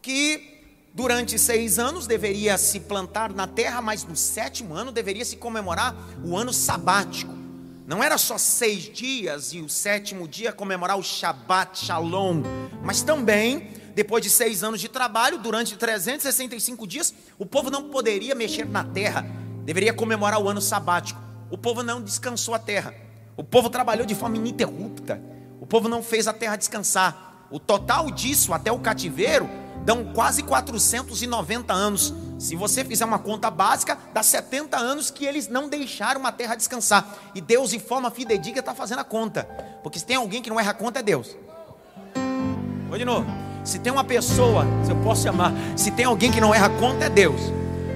que 0.03 0.61
Durante 0.95 1.39
seis 1.39 1.79
anos 1.79 2.07
deveria 2.07 2.59
se 2.59 2.79
plantar 2.79 3.33
na 3.33 3.47
terra, 3.47 3.81
mas 3.81 4.05
no 4.05 4.15
sétimo 4.15 4.75
ano 4.75 4.93
deveria 4.93 5.25
se 5.25 5.39
comemorar 5.39 5.97
o 6.23 6.37
ano 6.37 6.53
sabático. 6.53 7.33
Não 7.87 8.05
era 8.05 8.19
só 8.19 8.37
seis 8.37 8.83
dias 8.93 9.55
e 9.55 9.61
o 9.61 9.71
sétimo 9.71 10.29
dia 10.29 10.53
comemorar 10.53 10.99
o 10.99 11.03
Shabbat 11.03 11.87
Shalom, 11.87 12.43
mas 12.83 13.01
também, 13.01 13.71
depois 13.95 14.23
de 14.23 14.29
seis 14.29 14.63
anos 14.63 14.83
de 14.83 14.89
trabalho, 14.91 15.39
durante 15.39 15.79
365 15.79 16.87
dias, 16.87 17.15
o 17.39 17.47
povo 17.47 17.71
não 17.71 17.89
poderia 17.89 18.35
mexer 18.35 18.67
na 18.67 18.85
terra, 18.85 19.25
deveria 19.65 19.95
comemorar 19.95 20.43
o 20.43 20.47
ano 20.47 20.61
sabático. 20.61 21.19
O 21.51 21.57
povo 21.57 21.83
não 21.83 22.03
descansou 22.03 22.53
a 22.53 22.59
terra, 22.59 22.95
o 23.35 23.43
povo 23.43 23.71
trabalhou 23.71 24.05
de 24.05 24.15
forma 24.15 24.37
ininterrupta, 24.37 25.19
o 25.59 25.67
povo 25.67 25.89
não 25.89 26.03
fez 26.03 26.29
a 26.29 26.35
terra 26.35 26.57
descansar. 26.57 27.32
O 27.53 27.61
total 27.61 28.11
disso 28.11 28.55
até 28.55 28.73
o 28.73 28.79
cativeiro 28.79 29.47
dão 29.85 30.07
quase 30.15 30.43
490 30.43 31.71
anos. 31.71 32.15
Se 32.39 32.57
você 32.57 32.83
fizer 32.83 33.05
uma 33.05 33.19
conta 33.19 33.51
básica, 33.51 33.99
dá 34.15 34.23
70 34.23 34.79
anos 34.79 35.11
que 35.11 35.27
eles 35.27 35.49
não 35.49 35.69
deixaram 35.69 36.27
a 36.27 36.33
terra 36.33 36.55
descansar. 36.55 37.07
E 37.35 37.43
Deus, 37.43 37.75
em 37.75 37.79
forma 37.79 38.11
fidedigna, 38.11 38.61
está 38.61 38.75
fazendo 38.75 39.01
a 39.01 39.05
conta. 39.05 39.45
Porque 39.83 39.99
se 39.99 40.07
tem 40.07 40.17
alguém 40.17 40.41
que 40.41 40.49
não 40.49 40.59
erra 40.59 40.71
a 40.71 40.75
conta, 40.75 41.01
é 41.01 41.03
Deus. 41.03 41.37
Vou 42.89 42.97
de 42.97 43.05
novo. 43.05 43.27
Se 43.65 43.79
tem 43.79 43.93
uma 43.93 44.03
pessoa, 44.03 44.65
se 44.83 44.91
eu 44.91 44.97
posso 45.03 45.23
chamar, 45.23 45.53
se 45.77 45.91
tem 45.91 46.07
alguém 46.07 46.33
que 46.33 46.41
não 46.41 46.55
erra 46.55 46.67
a 46.67 46.81
conta, 46.81 47.05
é 47.05 47.11
Deus. 47.11 47.41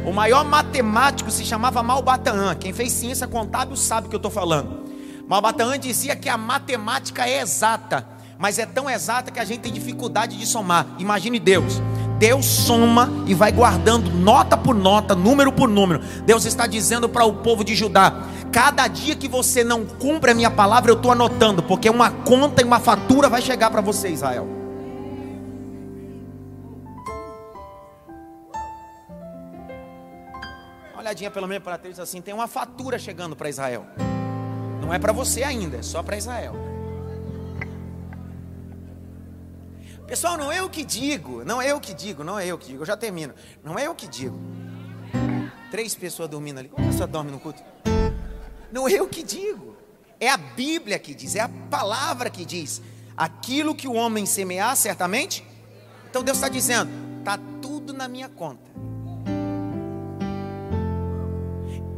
O 0.06 0.12
maior 0.12 0.44
matemático 0.44 1.30
se 1.30 1.46
chamava 1.46 1.82
Malbataan. 1.82 2.54
Quem 2.56 2.74
fez 2.74 2.92
ciência 2.92 3.26
contábil 3.26 3.74
sabe 3.74 4.06
o 4.06 4.10
que 4.10 4.16
eu 4.16 4.18
estou 4.18 4.30
falando. 4.30 4.84
Malbataan 5.26 5.78
dizia 5.78 6.14
que 6.14 6.28
a 6.28 6.36
matemática 6.36 7.26
é 7.26 7.40
exata 7.40 8.15
mas 8.38 8.58
é 8.58 8.66
tão 8.66 8.88
exata 8.88 9.30
que 9.30 9.40
a 9.40 9.44
gente 9.44 9.60
tem 9.60 9.72
dificuldade 9.72 10.36
de 10.36 10.46
somar. 10.46 10.86
Imagine 10.98 11.38
Deus. 11.38 11.80
Deus 12.18 12.46
soma 12.46 13.10
e 13.26 13.34
vai 13.34 13.52
guardando 13.52 14.10
nota 14.10 14.56
por 14.56 14.74
nota, 14.74 15.14
número 15.14 15.52
por 15.52 15.68
número. 15.68 16.00
Deus 16.24 16.44
está 16.44 16.66
dizendo 16.66 17.08
para 17.08 17.24
o 17.24 17.34
povo 17.36 17.62
de 17.62 17.74
Judá: 17.74 18.12
cada 18.50 18.86
dia 18.88 19.14
que 19.14 19.28
você 19.28 19.62
não 19.62 19.84
cumpre 19.84 20.30
a 20.30 20.34
minha 20.34 20.50
palavra, 20.50 20.90
eu 20.90 20.96
estou 20.96 21.12
anotando, 21.12 21.62
porque 21.62 21.90
uma 21.90 22.10
conta 22.10 22.62
e 22.62 22.64
uma 22.64 22.80
fatura 22.80 23.28
vai 23.28 23.42
chegar 23.42 23.70
para 23.70 23.82
você, 23.82 24.08
Israel. 24.08 24.48
Uma 30.94 31.00
olhadinha 31.00 31.30
pelo 31.30 31.46
menos 31.46 31.62
para 31.62 31.76
trás 31.76 32.00
assim: 32.00 32.22
tem 32.22 32.32
uma 32.32 32.48
fatura 32.48 32.98
chegando 32.98 33.36
para 33.36 33.50
Israel. 33.50 33.84
Não 34.80 34.92
é 34.92 34.98
para 34.98 35.12
você 35.12 35.42
ainda, 35.42 35.78
é 35.78 35.82
só 35.82 36.02
para 36.02 36.16
Israel. 36.16 36.75
Pessoal, 40.06 40.36
não 40.36 40.52
é 40.52 40.60
eu 40.60 40.70
que 40.70 40.84
digo, 40.84 41.44
não 41.44 41.60
é 41.60 41.72
eu 41.72 41.80
que 41.80 41.92
digo, 41.92 42.22
não 42.22 42.38
é 42.38 42.46
eu 42.46 42.56
que 42.56 42.68
digo, 42.68 42.82
eu 42.82 42.86
já 42.86 42.96
termino. 42.96 43.34
Não 43.64 43.76
é 43.76 43.88
eu 43.88 43.94
que 43.94 44.06
digo. 44.06 44.38
Três 45.70 45.96
pessoas 45.96 46.28
dormindo 46.28 46.58
ali. 46.58 46.68
Como 46.68 46.86
pessoa 46.86 47.08
dorme 47.08 47.32
no 47.32 47.40
culto? 47.40 47.60
Não 48.70 48.88
é 48.88 48.92
eu 48.92 49.08
que 49.08 49.24
digo. 49.24 49.76
É 50.20 50.28
a 50.28 50.36
Bíblia 50.36 50.98
que 50.98 51.12
diz, 51.12 51.34
é 51.34 51.40
a 51.40 51.48
palavra 51.48 52.30
que 52.30 52.44
diz. 52.44 52.80
Aquilo 53.16 53.74
que 53.74 53.88
o 53.88 53.94
homem 53.94 54.24
semear, 54.26 54.76
certamente. 54.76 55.44
Então 56.08 56.22
Deus 56.22 56.38
está 56.38 56.48
dizendo: 56.48 56.90
está 57.18 57.38
tudo 57.60 57.92
na 57.92 58.06
minha 58.06 58.28
conta. 58.28 58.70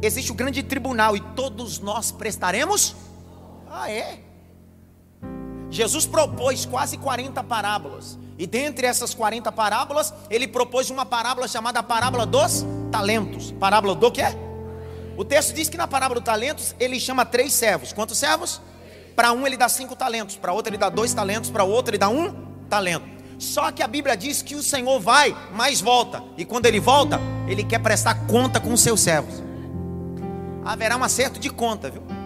Existe 0.01 0.31
o 0.31 0.35
grande 0.35 0.63
tribunal 0.63 1.15
e 1.15 1.19
todos 1.19 1.79
nós 1.79 2.11
prestaremos. 2.11 2.95
Ah, 3.69 3.91
é? 3.91 4.28
Jesus 5.69 6.05
propôs 6.05 6.65
quase 6.65 6.97
40 6.97 7.43
parábolas. 7.43 8.17
E 8.37 8.47
dentre 8.47 8.87
essas 8.87 9.13
40 9.13 9.51
parábolas, 9.51 10.13
ele 10.29 10.47
propôs 10.47 10.89
uma 10.89 11.05
parábola 11.05 11.47
chamada 11.47 11.83
parábola 11.83 12.25
dos 12.25 12.65
talentos. 12.91 13.51
Parábola 13.51 13.93
do 13.93 14.11
quê? 14.11 14.23
O 15.17 15.25
texto 15.25 15.53
diz 15.53 15.67
que 15.67 15.77
na 15.77 15.87
parábola 15.87 16.21
dos 16.21 16.25
talentos 16.25 16.75
ele 16.79 16.99
chama 16.99 17.25
três 17.25 17.53
servos. 17.53 17.91
Quantos 17.91 18.17
servos? 18.17 18.61
Para 19.15 19.33
um 19.33 19.45
ele 19.45 19.57
dá 19.57 19.67
cinco 19.67 19.95
talentos, 19.95 20.37
para 20.37 20.53
outro 20.53 20.71
ele 20.71 20.77
dá 20.77 20.89
dois 20.89 21.13
talentos, 21.13 21.49
para 21.49 21.65
outro 21.65 21.91
ele 21.91 21.97
dá 21.97 22.07
um 22.07 22.33
talento. 22.69 23.05
Só 23.37 23.71
que 23.71 23.83
a 23.83 23.87
Bíblia 23.87 24.15
diz 24.15 24.41
que 24.41 24.55
o 24.55 24.63
Senhor 24.63 24.99
vai, 24.99 25.35
mas 25.53 25.81
volta. 25.81 26.23
E 26.37 26.45
quando 26.45 26.65
ele 26.65 26.79
volta, 26.79 27.19
ele 27.47 27.63
quer 27.63 27.79
prestar 27.79 28.27
conta 28.27 28.59
com 28.59 28.71
os 28.71 28.81
seus 28.81 29.01
servos. 29.01 29.43
Haverá 30.63 30.95
um 30.95 31.03
acerto 31.03 31.39
de 31.39 31.49
conta, 31.49 31.89
viu? 31.89 32.18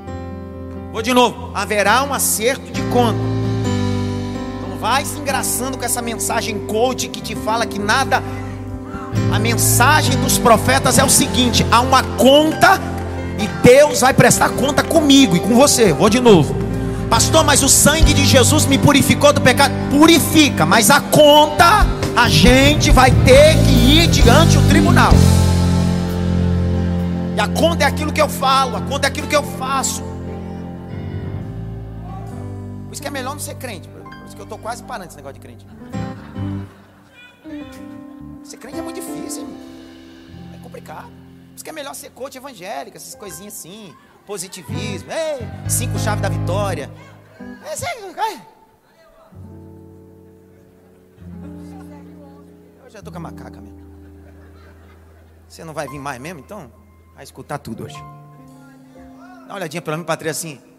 Vou 0.94 1.02
de 1.02 1.14
novo. 1.14 1.52
Haverá 1.54 2.04
um 2.04 2.14
acerto 2.14 2.72
de 2.72 2.82
conta 2.84 3.34
vai 4.84 5.06
se 5.06 5.18
engraçando 5.18 5.78
com 5.78 5.86
essa 5.86 6.02
mensagem 6.02 6.60
coach 6.68 7.08
que 7.08 7.22
te 7.22 7.36
fala 7.36 7.66
que 7.66 7.80
nada. 7.80 8.22
A 9.32 9.40
mensagem 9.40 10.18
dos 10.18 10.38
profetas 10.38 11.00
é 11.00 11.04
o 11.06 11.10
seguinte: 11.10 11.66
há 11.72 11.80
uma 11.80 12.04
conta 12.04 12.82
e 13.40 13.48
Deus 13.66 14.02
vai 14.02 14.14
prestar 14.14 14.50
conta 14.50 14.84
comigo 14.84 15.38
e 15.38 15.40
com 15.40 15.56
você. 15.56 15.94
Vou 15.94 16.10
de 16.10 16.20
novo. 16.20 16.54
Pastor, 17.10 17.46
mas 17.46 17.64
o 17.64 17.70
sangue 17.70 18.14
de 18.14 18.26
Jesus 18.26 18.66
me 18.66 18.78
purificou 18.78 19.32
do 19.32 19.40
pecado. 19.40 19.74
Purifica, 19.90 20.66
mas 20.66 20.90
a 20.90 21.00
conta 21.00 21.88
a 22.14 22.28
gente 22.28 22.92
vai 22.92 23.10
ter 23.10 23.56
que 23.64 24.00
ir 24.00 24.08
diante 24.08 24.58
do 24.58 24.68
tribunal. 24.68 25.14
E 27.38 27.40
a 27.40 27.48
conta 27.48 27.86
é 27.86 27.88
aquilo 27.88 28.12
que 28.12 28.22
eu 28.22 28.28
falo, 28.28 28.76
a 28.76 28.82
conta 28.82 29.08
é 29.08 29.10
aquilo 29.10 29.28
que 29.28 29.36
eu 29.36 29.44
faço. 29.44 30.13
Por 32.94 32.98
isso 32.98 33.02
que 33.02 33.08
é 33.08 33.12
melhor 33.12 33.32
não 33.32 33.40
ser 33.40 33.56
crente. 33.56 33.90
Por 33.90 34.04
isso 34.24 34.36
que 34.36 34.42
eu 34.42 34.44
estou 34.44 34.60
quase 34.60 34.84
parando 34.84 35.08
esse 35.08 35.18
negócio 35.18 35.34
de 35.34 35.40
crente. 35.40 35.66
Ser 38.44 38.58
crente 38.58 38.78
é 38.78 38.84
muito 38.84 39.02
difícil, 39.02 39.42
irmão. 39.42 39.58
é 40.54 40.58
complicado. 40.62 41.08
Por 41.08 41.56
isso 41.56 41.64
que 41.64 41.72
é 41.72 41.74
melhor 41.74 41.96
ser 41.96 42.12
coach 42.12 42.38
evangélico, 42.38 42.96
essas 42.96 43.16
coisinhas 43.16 43.56
assim, 43.56 43.96
positivismo, 44.28 45.12
ei, 45.12 45.40
cinco 45.68 45.98
chaves 45.98 46.22
da 46.22 46.30
vitória. 46.30 46.92
É, 47.66 47.76
sei, 47.76 47.90
Eu 52.84 52.90
já 52.92 53.00
estou 53.00 53.12
com 53.12 53.18
a 53.18 53.22
macaca 53.22 53.60
mesmo. 53.60 53.82
Você 55.48 55.64
não 55.64 55.74
vai 55.74 55.88
vir 55.88 55.98
mais 55.98 56.22
mesmo, 56.22 56.42
então? 56.42 56.72
Vai 57.16 57.24
escutar 57.24 57.58
tudo 57.58 57.86
hoje. 57.86 57.98
Dá 57.98 59.46
uma 59.48 59.56
olhadinha 59.56 59.82
para 59.82 59.98
mim, 59.98 60.04
Patrícia, 60.04 60.30
assim. 60.52 60.73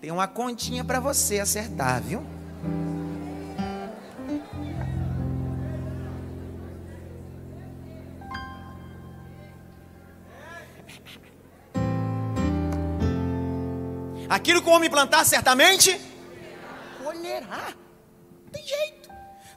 Tem 0.00 0.10
uma 0.10 0.26
continha 0.26 0.82
para 0.82 0.98
você 0.98 1.38
acertar, 1.40 2.00
viu? 2.00 2.24
Aquilo 14.26 14.62
que 14.62 14.68
o 14.70 14.72
homem 14.72 14.88
plantar, 14.88 15.26
certamente 15.26 16.00
colherá. 17.04 17.74
Tem 18.50 18.64
jeito. 18.64 19.10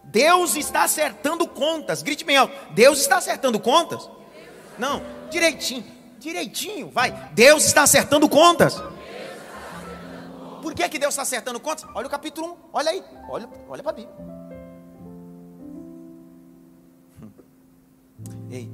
Deus 0.04 0.58
está 0.58 0.84
acertando 0.84 1.48
contas. 1.48 2.02
Grite 2.02 2.26
bem 2.26 2.36
alto. 2.36 2.54
Deus 2.74 3.00
está 3.00 3.18
acertando 3.18 3.58
contas? 3.62 4.10
Não, 4.78 5.02
direitinho, 5.30 5.86
direitinho, 6.20 6.90
vai. 6.90 7.12
Deus 7.34 7.64
está 7.64 7.84
acertando 7.84 8.28
contas. 8.28 8.82
Por 10.64 10.74
que, 10.74 10.90
que 10.90 10.98
Deus 10.98 11.14
está 11.14 11.22
acertando 11.22 11.60
contas? 11.60 11.86
Olha 11.94 12.08
o 12.08 12.10
capítulo 12.10 12.54
1, 12.54 12.58
olha 12.74 12.90
aí, 12.90 13.04
olha, 13.30 13.50
olha 13.68 13.84
para 13.84 13.92
a 13.92 13.96
Bíblia. 13.96 14.16
Ei, 18.50 18.72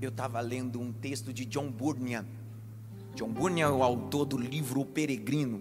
eu 0.00 0.10
estava 0.10 0.40
lendo 0.40 0.78
um 0.78 0.92
texto 0.92 1.32
de 1.32 1.44
John 1.44 1.70
Bunyan 1.70 2.24
John 3.18 3.32
Bunyan 3.32 3.66
é 3.66 3.68
o 3.68 3.82
autor 3.82 4.24
do 4.24 4.38
livro 4.38 4.82
O 4.82 4.84
Peregrino, 4.84 5.60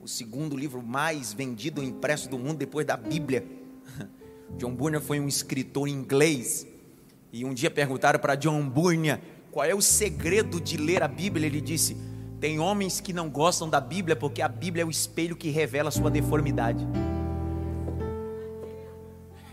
o 0.00 0.08
segundo 0.08 0.56
livro 0.56 0.82
mais 0.82 1.30
vendido 1.30 1.82
e 1.82 1.86
impresso 1.86 2.26
do 2.26 2.38
mundo 2.38 2.56
depois 2.56 2.86
da 2.86 2.96
Bíblia. 2.96 3.46
John 4.56 4.74
Bunyan 4.74 5.02
foi 5.02 5.20
um 5.20 5.28
escritor 5.28 5.88
inglês 5.88 6.66
e 7.30 7.44
um 7.44 7.52
dia 7.52 7.70
perguntaram 7.70 8.18
para 8.18 8.34
John 8.34 8.66
Bunyan 8.66 9.20
qual 9.50 9.66
é 9.66 9.74
o 9.74 9.82
segredo 9.82 10.58
de 10.58 10.78
ler 10.78 11.02
a 11.02 11.08
Bíblia. 11.08 11.46
Ele 11.46 11.60
disse: 11.60 11.98
tem 12.40 12.58
homens 12.58 13.00
que 13.00 13.12
não 13.12 13.28
gostam 13.28 13.68
da 13.68 13.80
Bíblia 13.80 14.16
porque 14.16 14.40
a 14.40 14.48
Bíblia 14.48 14.82
é 14.82 14.86
o 14.86 14.90
espelho 14.90 15.36
que 15.36 15.50
revela 15.50 15.90
sua 15.90 16.10
deformidade. 16.10 16.86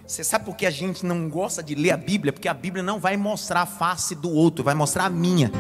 Você 0.06 0.24
sabe 0.24 0.46
por 0.46 0.56
que 0.56 0.66
a 0.66 0.72
gente 0.72 1.06
não 1.06 1.28
gosta 1.28 1.62
de 1.62 1.76
ler 1.76 1.92
a 1.92 1.98
Bíblia? 1.98 2.32
Porque 2.32 2.48
a 2.48 2.54
Bíblia 2.54 2.82
não 2.82 3.00
vai 3.00 3.18
mostrar 3.18 3.64
a 3.64 3.66
face 3.66 4.16
do 4.16 4.32
outro, 4.32 4.64
vai 4.64 4.74
mostrar 4.74 5.06
a 5.06 5.10
minha 5.10 5.52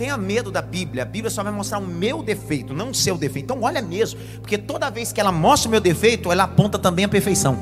tenha 0.00 0.16
medo 0.16 0.50
da 0.50 0.62
Bíblia. 0.62 1.02
A 1.02 1.06
Bíblia 1.06 1.30
só 1.30 1.42
vai 1.42 1.52
mostrar 1.52 1.78
o 1.78 1.86
meu 1.86 2.22
defeito, 2.22 2.72
não 2.72 2.88
o 2.88 2.94
seu 2.94 3.18
defeito. 3.18 3.44
Então 3.44 3.62
olha 3.62 3.82
mesmo, 3.82 4.18
porque 4.40 4.56
toda 4.56 4.88
vez 4.88 5.12
que 5.12 5.20
ela 5.20 5.30
mostra 5.30 5.68
o 5.68 5.70
meu 5.70 5.80
defeito, 5.80 6.32
ela 6.32 6.44
aponta 6.44 6.78
também 6.78 7.04
a 7.04 7.08
perfeição. 7.08 7.54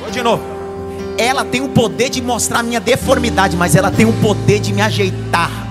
Vou 0.00 0.10
de 0.10 0.20
novo. 0.20 0.42
Ela 1.16 1.44
tem 1.44 1.60
o 1.60 1.68
poder 1.68 2.10
de 2.10 2.20
mostrar 2.20 2.58
a 2.58 2.62
minha 2.64 2.80
deformidade, 2.80 3.56
mas 3.56 3.76
ela 3.76 3.88
tem 3.88 4.04
o 4.04 4.12
poder 4.14 4.58
de 4.58 4.72
me 4.72 4.82
ajeitar. 4.82 5.65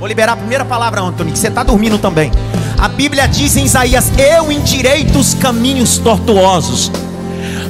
Vou 0.00 0.08
liberar 0.08 0.32
a 0.32 0.36
primeira 0.36 0.64
palavra, 0.64 1.02
Antônio, 1.02 1.30
que 1.30 1.38
você 1.38 1.48
está 1.48 1.62
dormindo 1.62 1.98
também. 1.98 2.32
A 2.78 2.88
Bíblia 2.88 3.28
diz 3.28 3.54
em 3.58 3.66
Isaías: 3.66 4.10
Eu 4.18 4.50
endireito 4.50 5.18
os 5.18 5.34
caminhos 5.34 5.98
tortuosos. 5.98 6.90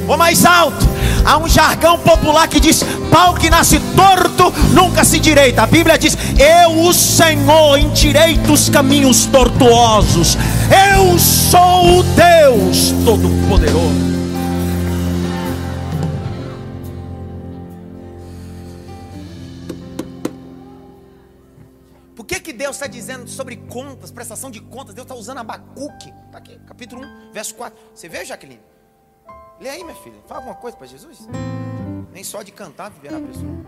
Vou 0.07 0.17
mais 0.17 0.45
alto. 0.45 0.87
Há 1.25 1.37
um 1.37 1.49
jargão 1.49 1.99
popular 1.99 2.47
que 2.47 2.61
diz: 2.61 2.85
pau 3.11 3.33
que 3.33 3.49
nasce 3.49 3.81
torto 3.97 4.53
nunca 4.71 5.03
se 5.03 5.19
direita. 5.19 5.63
A 5.63 5.67
Bíblia 5.67 5.97
diz: 5.97 6.17
Eu, 6.39 6.83
o 6.85 6.93
Senhor, 6.93 7.77
endireito 7.77 8.53
os 8.53 8.69
caminhos 8.69 9.25
tortuosos. 9.25 10.37
Eu 10.95 11.19
sou 11.19 11.99
o 11.99 12.03
Deus 12.03 12.93
Todo-Poderoso. 13.03 14.20
Deus 22.71 22.77
está 22.77 22.87
dizendo 22.87 23.27
sobre 23.27 23.57
contas, 23.57 24.11
prestação 24.11 24.49
de 24.49 24.61
contas? 24.61 24.95
Deus 24.95 25.03
está 25.03 25.13
usando 25.13 25.39
Abacuque. 25.39 26.13
Está 26.27 26.37
aqui, 26.37 26.57
capítulo 26.65 27.03
1, 27.03 27.33
verso 27.33 27.53
4. 27.55 27.77
Você 27.93 28.07
vê, 28.07 28.23
Jaqueline? 28.23 28.61
Lê 29.59 29.67
aí, 29.67 29.83
minha 29.83 29.95
filha. 29.97 30.15
Fala 30.25 30.39
alguma 30.39 30.55
coisa 30.55 30.77
para 30.77 30.87
Jesus. 30.87 31.27
Nem 32.13 32.23
só 32.23 32.41
de 32.41 32.53
cantar 32.53 32.89
viverá 32.89 33.17
a 33.17 33.19
pessoa. 33.19 33.65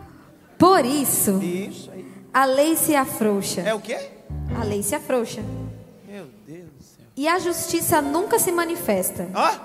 Por 0.58 0.86
isso, 0.86 1.38
isso 1.44 1.92
aí. 1.92 2.10
a 2.34 2.46
lei 2.46 2.78
se 2.78 2.96
afrouxa. 2.96 3.60
É 3.60 3.74
o 3.74 3.82
quê? 3.82 4.10
A 4.58 4.63
lei 4.63 4.82
se 4.82 4.96
afrouxa. 4.96 5.42
Meu 6.08 6.28
Deus 6.48 6.70
do 6.72 6.84
céu. 6.84 7.06
E 7.18 7.28
a 7.28 7.38
justiça 7.39 8.02
nunca 8.02 8.39
se 8.39 8.54
manifesta. 8.54 9.28
Ó, 9.36 9.60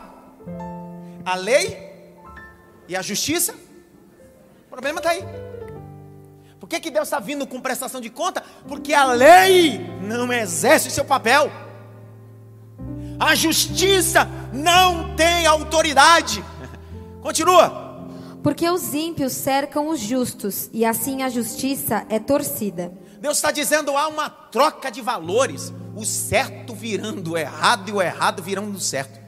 a 1.25 1.35
lei 1.37 2.13
e 2.89 2.97
a 2.97 3.03
justiça. 3.03 3.53
O 3.53 4.69
problema 4.69 4.99
está 4.99 5.11
aí. 5.11 5.23
Por 6.69 6.77
que, 6.77 6.81
que 6.81 6.91
Deus 6.91 7.09
está 7.09 7.19
vindo 7.19 7.47
com 7.47 7.63
prestação 7.63 7.99
de 7.99 8.11
conta? 8.11 8.45
Porque 8.69 8.93
a 8.93 9.07
lei 9.07 9.79
não 10.03 10.31
exerce 10.31 10.89
o 10.89 10.91
seu 10.91 11.03
papel. 11.03 11.51
A 13.19 13.35
justiça 13.35 14.29
não 14.53 15.17
tem 15.17 15.47
autoridade. 15.47 16.45
Continua. 17.23 18.07
Porque 18.43 18.69
os 18.69 18.93
ímpios 18.93 19.33
cercam 19.33 19.89
os 19.89 19.99
justos, 19.99 20.69
e 20.71 20.85
assim 20.85 21.23
a 21.23 21.31
justiça 21.31 22.05
é 22.11 22.19
torcida. 22.19 22.93
Deus 23.19 23.39
está 23.39 23.51
dizendo 23.51 23.97
há 23.97 24.07
uma 24.07 24.29
troca 24.29 24.91
de 24.91 25.01
valores. 25.01 25.73
O 25.97 26.05
certo 26.05 26.75
virando 26.75 27.33
o 27.33 27.39
errado 27.39 27.89
e 27.89 27.93
o 27.93 28.03
errado 28.03 28.43
virando 28.43 28.77
o 28.77 28.81
certo. 28.81 29.19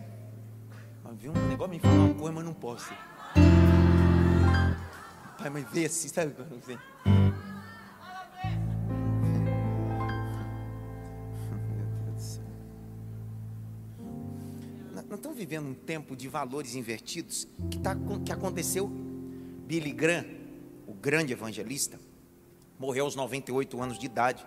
Mas 1.03 1.17
viu 1.17 1.33
um 1.33 1.49
negócio 1.49 1.73
me 1.73 1.81
falar 1.81 1.95
uma 1.95 2.15
coisa, 2.15 2.33
mas 2.35 2.45
não 2.45 2.53
posso. 2.53 2.93
Pai, 5.39 5.49
mas 5.49 5.65
vê 5.73 5.87
assim, 5.87 6.09
sabe? 6.09 6.35
Nós 15.11 15.19
estamos 15.19 15.37
vivendo 15.37 15.67
um 15.67 15.75
tempo 15.75 16.15
de 16.15 16.29
valores 16.29 16.77
invertidos 16.77 17.49
que, 17.69 17.81
tá, 17.81 17.97
que 18.25 18.31
aconteceu. 18.31 18.89
Billy 19.67 19.91
Graham, 19.91 20.25
o 20.87 20.95
grande 20.95 21.33
evangelista, 21.33 21.99
morreu 22.79 23.07
aos 23.07 23.17
98 23.17 23.83
anos 23.83 23.99
de 23.99 24.07
idade. 24.07 24.47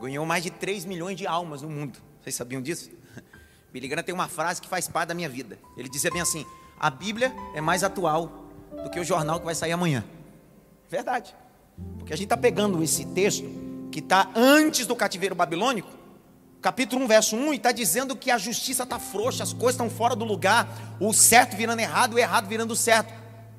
Ganhou 0.00 0.26
mais 0.26 0.42
de 0.42 0.50
3 0.50 0.84
milhões 0.84 1.16
de 1.16 1.24
almas 1.24 1.62
no 1.62 1.70
mundo. 1.70 2.00
Vocês 2.20 2.34
sabiam 2.34 2.60
disso? 2.60 2.90
Billy 3.72 3.86
Graham 3.86 4.02
tem 4.02 4.12
uma 4.12 4.26
frase 4.26 4.60
que 4.60 4.68
faz 4.68 4.88
parte 4.88 5.10
da 5.10 5.14
minha 5.14 5.28
vida. 5.28 5.56
Ele 5.76 5.88
dizia 5.88 6.10
bem 6.10 6.20
assim: 6.20 6.44
A 6.80 6.90
Bíblia 6.90 7.32
é 7.54 7.60
mais 7.60 7.84
atual 7.84 8.50
do 8.82 8.90
que 8.90 8.98
o 8.98 9.04
jornal 9.04 9.38
que 9.38 9.46
vai 9.46 9.54
sair 9.54 9.70
amanhã. 9.70 10.04
Verdade. 10.90 11.32
Porque 11.96 12.12
a 12.12 12.16
gente 12.16 12.26
está 12.26 12.36
pegando 12.36 12.82
esse 12.82 13.04
texto 13.04 13.44
que 13.92 14.00
está 14.00 14.32
antes 14.34 14.84
do 14.84 14.96
cativeiro 14.96 15.36
babilônico 15.36 15.95
capítulo 16.66 17.04
1, 17.04 17.06
verso 17.06 17.36
1, 17.36 17.52
e 17.52 17.56
está 17.58 17.70
dizendo 17.70 18.16
que 18.16 18.28
a 18.28 18.36
justiça 18.36 18.82
está 18.82 18.98
frouxa, 18.98 19.44
as 19.44 19.52
coisas 19.52 19.74
estão 19.74 19.88
fora 19.88 20.16
do 20.16 20.24
lugar, 20.24 20.66
o 20.98 21.12
certo 21.12 21.56
virando 21.56 21.78
errado, 21.78 22.14
o 22.14 22.18
errado 22.18 22.48
virando 22.48 22.74
certo. 22.74 23.14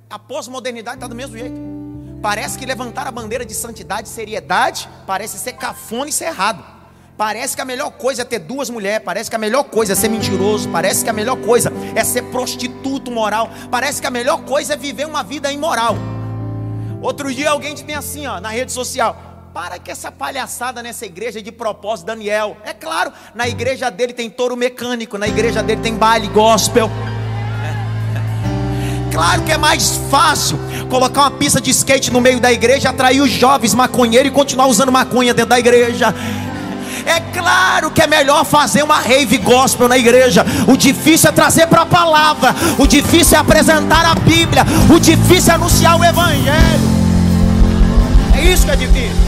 A 0.09 0.19
pós-modernidade 0.19 0.97
está 0.97 1.07
do 1.07 1.15
mesmo 1.15 1.37
jeito. 1.37 1.55
Parece 2.21 2.59
que 2.59 2.65
levantar 2.65 3.07
a 3.07 3.11
bandeira 3.11 3.45
de 3.45 3.53
santidade 3.53 4.09
e 4.09 4.11
seriedade 4.11 4.89
parece 5.05 5.39
ser 5.39 5.53
cafona 5.53 6.09
e 6.09 6.11
ser 6.11 6.25
errado. 6.25 6.61
Parece 7.15 7.55
que 7.55 7.61
a 7.61 7.65
melhor 7.65 7.91
coisa 7.91 8.23
é 8.23 8.25
ter 8.25 8.39
duas 8.39 8.69
mulheres, 8.69 9.05
parece 9.05 9.29
que 9.29 9.37
a 9.37 9.39
melhor 9.39 9.63
coisa 9.63 9.93
é 9.93 9.95
ser 9.95 10.09
mentiroso, 10.09 10.67
parece 10.67 11.01
que 11.01 11.09
a 11.09 11.13
melhor 11.13 11.37
coisa 11.37 11.71
é 11.95 12.03
ser 12.03 12.23
prostituto 12.23 13.09
moral, 13.09 13.49
parece 13.71 14.01
que 14.01 14.07
a 14.07 14.11
melhor 14.11 14.43
coisa 14.43 14.73
é 14.73 14.75
viver 14.75 15.07
uma 15.07 15.23
vida 15.23 15.49
imoral. 15.49 15.95
Outro 17.01 17.33
dia 17.33 17.51
alguém 17.51 17.73
disse 17.73 17.93
assim, 17.93 18.27
ó, 18.27 18.41
na 18.41 18.49
rede 18.49 18.73
social: 18.73 19.15
para 19.57 19.79
com 19.79 19.89
essa 19.89 20.11
palhaçada 20.11 20.83
nessa 20.83 21.03
igreja 21.03 21.41
de 21.41 21.51
propósito, 21.51 22.05
Daniel. 22.05 22.57
É 22.63 22.73
claro, 22.73 23.11
na 23.33 23.47
igreja 23.47 23.89
dele 23.89 24.13
tem 24.13 24.29
touro 24.29 24.55
mecânico, 24.55 25.17
na 25.17 25.27
igreja 25.27 25.63
dele 25.63 25.81
tem 25.81 25.95
baile 25.95 26.27
gospel. 26.27 26.87
Claro 29.11 29.41
que 29.41 29.51
é 29.51 29.57
mais 29.57 29.99
fácil 30.11 30.59
colocar 30.91 31.21
uma 31.21 31.31
pista 31.31 31.59
de 31.59 31.71
skate 31.71 32.11
no 32.11 32.21
meio 32.21 32.39
da 32.39 32.53
igreja, 32.53 32.91
atrair 32.91 33.19
os 33.19 33.31
jovens 33.31 33.73
maconheiros 33.73 34.31
e 34.31 34.35
continuar 34.35 34.67
usando 34.67 34.91
maconha 34.91 35.33
dentro 35.33 35.49
da 35.49 35.57
igreja. 35.57 36.13
É 37.03 37.19
claro 37.19 37.89
que 37.89 38.03
é 38.03 38.05
melhor 38.05 38.45
fazer 38.45 38.83
uma 38.83 38.99
rave 38.99 39.39
gospel 39.39 39.87
na 39.87 39.97
igreja. 39.97 40.45
O 40.67 40.77
difícil 40.77 41.29
é 41.29 41.31
trazer 41.31 41.65
para 41.65 41.81
a 41.81 41.85
palavra. 41.87 42.53
O 42.77 42.85
difícil 42.85 43.35
é 43.35 43.41
apresentar 43.41 44.05
a 44.05 44.13
Bíblia. 44.13 44.63
O 44.95 44.99
difícil 44.99 45.51
é 45.51 45.55
anunciar 45.55 45.99
o 45.99 46.03
Evangelho. 46.03 46.87
É 48.35 48.41
isso 48.43 48.63
que 48.63 48.71
é 48.71 48.75
difícil. 48.75 49.26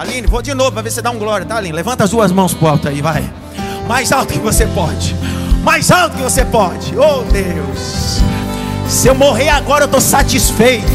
Aline, 0.00 0.26
vou 0.26 0.40
de 0.40 0.54
novo 0.54 0.72
para 0.72 0.80
ver 0.80 0.92
se 0.92 1.02
dá 1.02 1.10
um 1.10 1.18
glória, 1.18 1.44
tá, 1.44 1.58
Aline? 1.58 1.76
Levanta 1.76 2.04
as 2.04 2.10
duas 2.10 2.32
mãos 2.32 2.54
pro 2.54 2.68
alto 2.68 2.88
aí, 2.88 3.02
vai. 3.02 3.22
Mais 3.86 4.10
alto 4.10 4.32
que 4.32 4.38
você 4.38 4.66
pode. 4.68 5.14
Mais 5.62 5.90
alto 5.90 6.16
que 6.16 6.22
você 6.22 6.42
pode. 6.42 6.96
Oh, 6.96 7.22
Deus. 7.24 8.22
Se 8.88 9.08
eu 9.08 9.14
morrer 9.14 9.50
agora, 9.50 9.82
eu 9.82 9.84
estou 9.84 10.00
satisfeito. 10.00 10.86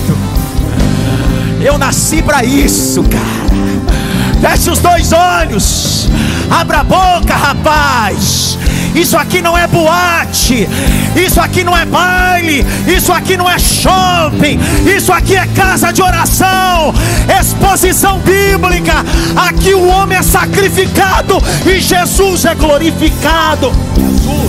Eu 1.63 1.77
nasci 1.77 2.23
para 2.23 2.43
isso, 2.43 3.03
cara. 3.03 4.55
Feche 4.55 4.71
os 4.71 4.79
dois 4.79 5.13
olhos. 5.13 6.07
Abra 6.49 6.79
a 6.79 6.83
boca, 6.83 7.35
rapaz. 7.35 8.57
Isso 8.95 9.17
aqui 9.17 9.41
não 9.41 9.57
é 9.57 9.67
boate, 9.67 10.69
isso 11.17 11.41
aqui 11.41 11.65
não 11.65 11.75
é 11.75 11.85
baile, 11.85 12.65
isso 12.87 13.11
aqui 13.11 13.35
não 13.35 13.49
é 13.49 13.59
shopping, 13.59 14.57
isso 14.85 15.11
aqui 15.11 15.35
é 15.35 15.45
casa 15.47 15.91
de 15.91 16.01
oração, 16.01 16.93
exposição 17.39 18.19
bíblica. 18.19 18.93
Aqui 19.35 19.73
o 19.73 19.85
homem 19.85 20.17
é 20.17 20.21
sacrificado 20.21 21.43
e 21.65 21.81
Jesus 21.81 22.45
é 22.45 22.55
glorificado. 22.55 23.73
Jesus. 23.97 24.44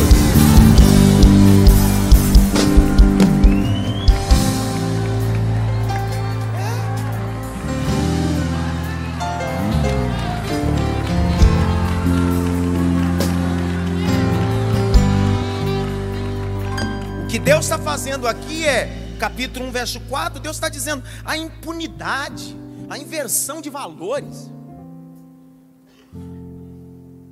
Deus 17.56 17.64
está 17.64 17.78
fazendo 17.78 18.28
aqui 18.28 18.66
é, 18.66 19.16
capítulo 19.18 19.64
1, 19.68 19.70
verso 19.70 19.98
4, 20.10 20.38
Deus 20.38 20.58
está 20.58 20.68
dizendo 20.68 21.02
a 21.24 21.38
impunidade, 21.38 22.54
a 22.86 22.98
inversão 22.98 23.62
de 23.62 23.70
valores. 23.70 24.52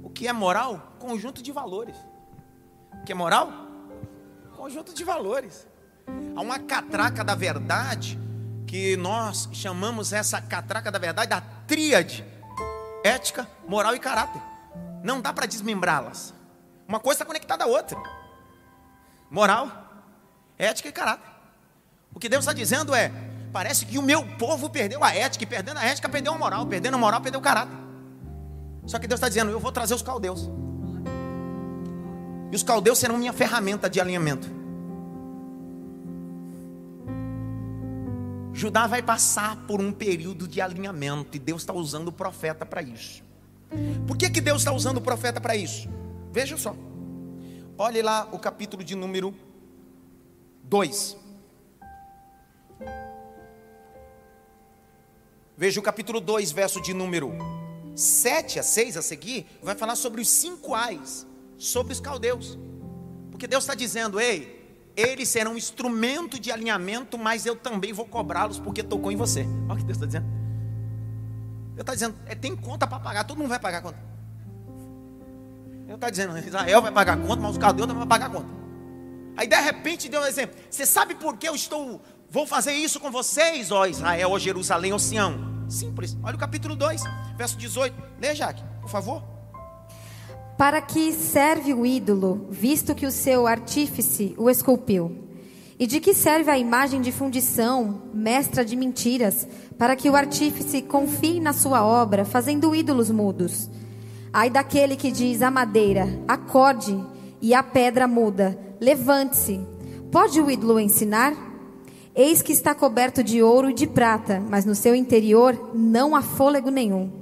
O 0.03 0.09
que 0.09 0.27
é 0.27 0.33
moral? 0.33 0.97
Conjunto 0.99 1.43
de 1.43 1.53
valores. 1.53 1.95
O 2.91 3.05
que 3.05 3.13
é 3.13 3.15
moral? 3.15 3.53
Conjunto 4.57 4.95
de 4.95 5.05
valores. 5.05 5.67
Há 6.35 6.41
uma 6.41 6.59
catraca 6.59 7.23
da 7.23 7.35
verdade, 7.35 8.19
que 8.67 8.97
nós 8.97 9.51
chamamos 9.53 10.15
essa 10.15 10.41
catraca 10.41 10.91
da 10.91 10.99
verdade 10.99 11.29
da 11.29 11.43
tríade: 11.67 12.25
ética, 13.05 13.47
moral 13.69 13.95
e 13.95 13.99
caráter. 13.99 14.41
Não 15.03 15.21
dá 15.21 15.35
para 15.35 15.45
desmembrá-las. 15.45 16.33
Uma 16.89 16.99
coisa 16.99 17.17
está 17.17 17.27
conectada 17.27 17.65
à 17.65 17.67
outra. 17.67 18.03
Moral, 19.31 19.84
Ética 20.59 20.89
e 20.89 20.93
caráter. 20.93 21.29
O 22.15 22.21
que 22.21 22.29
Deus 22.29 22.45
está 22.45 22.53
dizendo 22.53 22.95
é: 22.95 23.11
parece 23.53 23.85
que 23.87 23.99
o 23.99 24.03
meu 24.03 24.25
povo 24.37 24.71
perdeu 24.71 25.03
a 25.03 25.15
ética, 25.15 25.45
e 25.45 25.47
perdendo 25.47 25.79
a 25.79 25.85
ética, 25.85 26.09
perdeu 26.09 26.33
a 26.33 26.39
moral, 26.39 26.67
perdendo 26.67 26.95
a 26.95 26.99
moral, 26.99 27.21
perdeu 27.21 27.41
o 27.41 27.43
caráter. 27.43 27.77
Só 28.87 28.99
que 28.99 29.07
Deus 29.07 29.19
está 29.19 29.29
dizendo: 29.29 29.51
eu 29.51 29.61
vou 29.61 29.73
trazer 29.73 29.95
os 29.95 30.03
caldeus. 30.03 30.49
E 32.53 32.57
os 32.57 32.63
caldeus 32.63 32.99
serão 32.99 33.19
minha 33.19 33.33
ferramenta 33.33 33.91
de 33.91 34.01
alinhamento. 34.01 34.49
Judá 38.53 38.87
vai 38.87 39.03
passar 39.03 39.57
por 39.67 39.81
um 39.81 39.91
período 39.93 40.47
de 40.47 40.61
alinhamento, 40.61 41.37
e 41.37 41.41
Deus 41.41 41.63
está 41.63 41.73
usando 41.73 42.09
o 42.09 42.13
profeta 42.13 42.65
para 42.65 42.81
isso. 42.81 43.25
Por 44.07 44.17
que, 44.17 44.31
que 44.31 44.41
Deus 44.41 44.59
está 44.59 44.71
usando 44.73 44.99
o 44.99 45.01
profeta 45.01 45.41
para 45.41 45.57
isso? 45.57 45.89
Veja 46.33 46.57
só. 46.57 46.77
Olhe 47.77 48.01
lá 48.01 48.29
o 48.31 48.39
capítulo 48.39 48.85
de 48.85 48.95
número 48.95 49.35
2. 50.75 51.17
Veja 55.57 55.79
o 55.79 55.83
capítulo 55.85 56.21
2, 56.21 56.51
verso 56.51 56.83
de 56.83 56.93
número 56.93 57.31
7 57.95 58.59
a 58.59 58.63
6 58.65 58.97
a 58.97 59.03
seguir, 59.03 59.47
vai 59.63 59.77
falar 59.77 59.95
sobre 59.95 60.21
os 60.21 60.29
cinco 60.29 60.75
ais, 60.75 61.25
sobre 61.57 61.93
os 61.93 62.01
caldeus. 62.01 62.59
Porque 63.31 63.47
Deus 63.47 63.63
está 63.63 63.77
dizendo, 63.77 64.19
ei, 64.19 64.91
eles 64.97 65.29
serão 65.29 65.53
um 65.53 65.57
instrumento 65.57 66.41
de 66.41 66.51
alinhamento, 66.51 67.17
mas 67.17 67.47
eu 67.47 67.55
também 67.55 67.93
vou 67.93 68.05
cobrá-los 68.05 68.59
porque 68.59 68.83
tocou 68.83 69.13
em 69.13 69.17
você. 69.17 69.47
Olha 69.69 69.75
o 69.75 69.77
que 69.77 69.85
Deus 69.85 69.97
está 69.97 70.07
dizendo. 70.07 70.27
Deus 71.67 71.81
está 71.83 71.95
dizendo, 71.95 72.17
é, 72.27 72.35
tem 72.35 72.57
conta 72.57 72.85
para 72.85 72.99
pagar, 72.99 73.23
todo 73.23 73.39
mundo 73.39 73.49
vai 73.49 73.61
pagar 73.61 73.81
conta. 73.81 73.99
Deus 75.87 75.95
está 75.95 76.11
dizendo, 76.11 76.37
Israel 76.37 76.83
vai 76.83 76.91
pagar 76.91 77.17
conta, 77.17 77.37
mas 77.37 77.53
os 77.53 77.59
caldeus 77.59 77.87
também 77.87 78.01
vão 78.01 78.09
pagar 78.09 78.29
conta. 78.29 78.64
Aí 79.37 79.47
de 79.47 79.57
repente 79.57 80.09
deu 80.09 80.21
um 80.21 80.27
exemplo. 80.27 80.57
Você 80.71 80.87
sabe 80.87 81.15
por 81.15 81.37
que 81.37 81.49
eu 81.49 81.55
estou 81.55 82.01
vou 82.35 82.49
fazer 82.49 82.73
isso 82.73 82.99
com 82.99 83.13
vocês, 83.13 83.71
ó 83.71 83.87
Israel, 83.87 84.33
ó 84.33 84.39
Jerusalém, 84.41 84.93
ó 84.93 84.99
Sião? 84.99 85.55
Simples. 85.69 86.17
Olha 86.21 86.35
o 86.35 86.39
capítulo 86.39 86.75
2, 86.75 87.03
verso 87.37 87.57
18. 87.57 87.95
Lê, 88.21 88.35
Jaque, 88.35 88.61
por 88.81 88.91
favor. 88.91 89.23
Para 90.59 90.83
que 90.83 91.13
serve 91.13 91.73
o 91.73 91.87
ídolo, 91.87 92.49
visto 92.51 92.93
que 92.93 93.07
o 93.07 93.11
seu 93.13 93.47
artífice 93.47 94.35
o 94.37 94.51
esculpiu? 94.51 95.17
E 95.79 95.87
de 95.87 96.01
que 96.01 96.13
serve 96.13 96.51
a 96.51 96.59
imagem 96.59 97.01
de 97.01 97.13
fundição, 97.13 98.03
mestra 98.13 98.65
de 98.65 98.75
mentiras, 98.75 99.47
para 99.79 99.95
que 99.95 100.11
o 100.11 100.17
artífice 100.17 100.83
confie 100.83 101.39
na 101.39 101.53
sua 101.53 101.85
obra, 101.85 102.25
fazendo 102.25 102.75
ídolos 102.75 103.11
mudos? 103.11 103.71
Ai 104.33 104.51
daquele 104.51 104.97
que 104.97 105.13
diz 105.13 105.41
à 105.41 105.53
madeira, 105.53 106.09
acorde, 106.27 106.97
e 107.45 107.53
a 107.53 107.63
pedra 107.63 108.09
muda, 108.09 108.59
Levante-se. 108.81 109.61
Pode 110.11 110.41
o 110.41 110.51
ídolo 110.51 110.81
ensinar? 110.81 111.35
Eis 112.15 112.41
que 112.41 112.53
está 112.53 112.75
coberto 112.75 113.23
de 113.23 113.43
ouro 113.43 113.69
e 113.69 113.75
de 113.75 113.87
prata, 113.87 114.43
mas 114.49 114.65
no 114.65 114.75
seu 114.75 114.95
interior 114.95 115.73
não 115.75 116.17
há 116.17 116.23
fôlego 116.23 116.71
nenhum. 116.71 117.13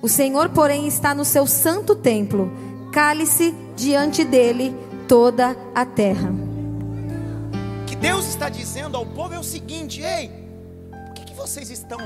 O 0.00 0.08
Senhor, 0.08 0.50
porém, 0.50 0.86
está 0.86 1.16
no 1.16 1.24
seu 1.24 1.48
santo 1.48 1.96
templo. 1.96 2.48
Cale-se 2.92 3.52
diante 3.74 4.22
dele 4.22 4.72
toda 5.08 5.56
a 5.74 5.84
terra. 5.84 6.30
O 7.82 7.86
que 7.86 7.96
Deus 7.96 8.28
está 8.28 8.48
dizendo 8.48 8.96
ao 8.96 9.04
povo 9.04 9.34
é 9.34 9.38
o 9.40 9.44
seguinte: 9.44 10.00
ei, 10.00 10.28
por 11.06 11.14
que, 11.14 11.24
que 11.24 11.34
vocês 11.34 11.70
estão 11.70 11.98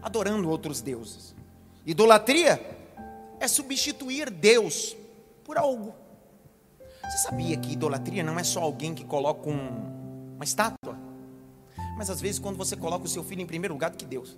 adorando 0.00 0.48
outros 0.48 0.80
deuses? 0.80 1.34
Idolatria 1.84 2.60
é 3.40 3.48
substituir 3.48 4.30
Deus 4.30 4.96
por 5.42 5.58
algo. 5.58 6.05
Você 7.08 7.18
sabia 7.18 7.56
que 7.56 7.72
idolatria 7.72 8.22
não 8.22 8.38
é 8.38 8.42
só 8.42 8.60
alguém 8.60 8.94
que 8.94 9.04
coloca 9.04 9.48
um, 9.48 10.34
uma 10.34 10.44
estátua? 10.44 10.98
Mas 11.96 12.10
às 12.10 12.20
vezes 12.20 12.38
quando 12.38 12.56
você 12.56 12.76
coloca 12.76 13.04
o 13.04 13.08
seu 13.08 13.22
filho 13.22 13.40
em 13.40 13.46
primeiro 13.46 13.74
lugar 13.74 13.90
do 13.90 13.96
que 13.96 14.04
Deus. 14.04 14.36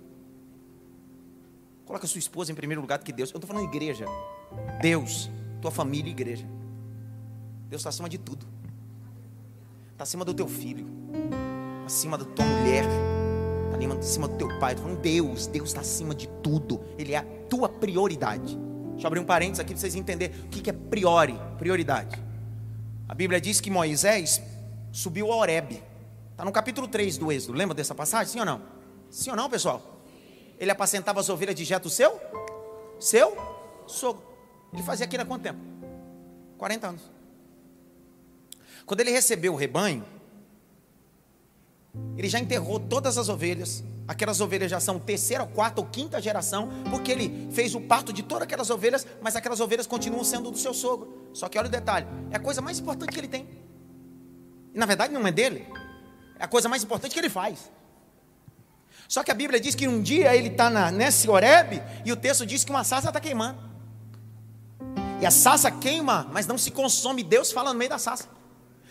Coloca 1.85 2.05
a 2.05 2.09
sua 2.09 2.19
esposa 2.19 2.51
em 2.51 2.55
primeiro 2.55 2.81
lugar 2.81 2.99
do 2.99 3.05
que 3.05 3.11
Deus. 3.11 3.31
Eu 3.31 3.37
estou 3.37 3.47
falando 3.47 3.65
igreja. 3.65 4.05
Deus, 4.79 5.29
tua 5.59 5.71
família 5.71 6.09
e 6.09 6.11
igreja. 6.11 6.47
Deus 7.67 7.81
está 7.81 7.89
acima 7.89 8.07
de 8.07 8.19
tudo. 8.19 8.45
Está 9.91 10.03
acima 10.03 10.23
do 10.23 10.33
teu 10.33 10.47
filho. 10.47 10.87
Acima 11.85 12.17
da 12.17 12.25
tua 12.25 12.45
mulher. 12.45 12.85
Está 12.85 13.97
acima 13.97 14.27
do 14.27 14.37
teu 14.37 14.59
pai. 14.59 14.73
Estou 14.73 14.85
falando 14.85 15.01
Deus. 15.01 15.47
Deus 15.47 15.69
está 15.69 15.81
acima 15.81 16.13
de 16.13 16.27
tudo. 16.43 16.79
Ele 16.97 17.13
é 17.13 17.17
a 17.17 17.25
tua 17.49 17.67
prioridade. 17.67 18.55
Deixa 18.91 19.05
eu 19.05 19.07
abrir 19.07 19.19
um 19.19 19.25
parênteses 19.25 19.59
aqui 19.59 19.73
para 19.73 19.81
vocês 19.81 19.95
entenderem 19.95 20.39
o 20.45 20.47
que 20.47 20.69
é 20.69 20.73
priori, 20.73 21.35
prioridade. 21.57 22.28
A 23.09 23.15
Bíblia 23.15 23.41
diz 23.41 23.59
que 23.59 23.71
Moisés 23.71 24.39
subiu 24.91 25.33
a 25.33 25.35
Horebe. 25.35 25.81
Está 26.29 26.45
no 26.45 26.51
capítulo 26.51 26.87
3 26.87 27.17
do 27.17 27.31
Êxodo. 27.31 27.57
Lembra 27.57 27.73
dessa 27.73 27.95
passagem? 27.95 28.31
Sim 28.31 28.39
ou 28.39 28.45
não? 28.45 28.61
Sim 29.09 29.31
ou 29.31 29.35
não, 29.35 29.49
pessoal? 29.49 29.81
Ele 30.59 30.69
apacentava 30.69 31.19
as 31.19 31.27
ovelhas 31.27 31.55
de 31.55 31.65
Jeto 31.65 31.89
seu? 31.89 32.21
Seu? 32.99 33.35
Sogro. 33.87 34.21
Ele 34.71 34.83
fazia 34.83 35.07
aquilo 35.07 35.23
há 35.23 35.25
quanto 35.25 35.41
tempo? 35.41 35.59
40 36.59 36.87
anos. 36.87 37.01
Quando 38.85 38.99
ele 38.99 39.09
recebeu 39.09 39.53
o 39.53 39.55
rebanho, 39.55 40.05
ele 42.15 42.29
já 42.29 42.37
enterrou 42.39 42.79
todas 42.79 43.17
as 43.17 43.27
ovelhas. 43.27 43.83
Aquelas 44.09 44.41
ovelhas 44.41 44.71
já 44.71 44.79
são 44.79 44.97
terceira, 44.97 45.45
quarta 45.45 45.79
ou 45.79 45.85
quinta 45.85 46.19
geração, 46.19 46.67
porque 46.89 47.11
ele 47.11 47.47
fez 47.51 47.75
o 47.75 47.79
parto 47.79 48.11
de 48.11 48.23
todas 48.23 48.45
aquelas 48.45 48.71
ovelhas, 48.71 49.05
mas 49.21 49.35
aquelas 49.35 49.59
ovelhas 49.59 49.85
continuam 49.85 50.23
sendo 50.23 50.49
do 50.49 50.57
seu 50.57 50.73
sogro. 50.73 51.29
Só 51.31 51.47
que 51.47 51.59
olha 51.59 51.67
o 51.67 51.69
detalhe: 51.69 52.07
é 52.31 52.37
a 52.37 52.39
coisa 52.39 52.59
mais 52.59 52.79
importante 52.79 53.11
que 53.11 53.19
ele 53.19 53.27
tem. 53.27 53.47
E 54.73 54.79
na 54.79 54.87
verdade 54.87 55.13
não 55.13 55.27
é 55.27 55.31
dele. 55.31 55.67
É 56.39 56.45
a 56.45 56.47
coisa 56.47 56.67
mais 56.67 56.83
importante 56.83 57.13
que 57.13 57.19
ele 57.19 57.29
faz. 57.29 57.69
Só 59.07 59.23
que 59.23 59.29
a 59.29 59.35
Bíblia 59.35 59.59
diz 59.59 59.75
que 59.75 59.87
um 59.87 60.01
dia 60.01 60.35
ele 60.35 60.47
está 60.47 60.89
nesse 60.89 61.29
Oreb 61.29 61.79
e 62.03 62.11
o 62.11 62.15
texto 62.15 62.47
diz 62.47 62.63
que 62.63 62.71
uma 62.71 62.83
sarça 62.83 63.09
está 63.09 63.19
queimando. 63.19 63.59
E 65.21 65.25
a 65.27 65.29
sarça 65.29 65.69
queima, 65.69 66.27
mas 66.31 66.47
não 66.47 66.57
se 66.57 66.71
consome. 66.71 67.21
Deus 67.21 67.51
fala 67.51 67.73
no 67.73 67.77
meio 67.77 67.91
da 67.91 67.99
sarça. 67.99 68.27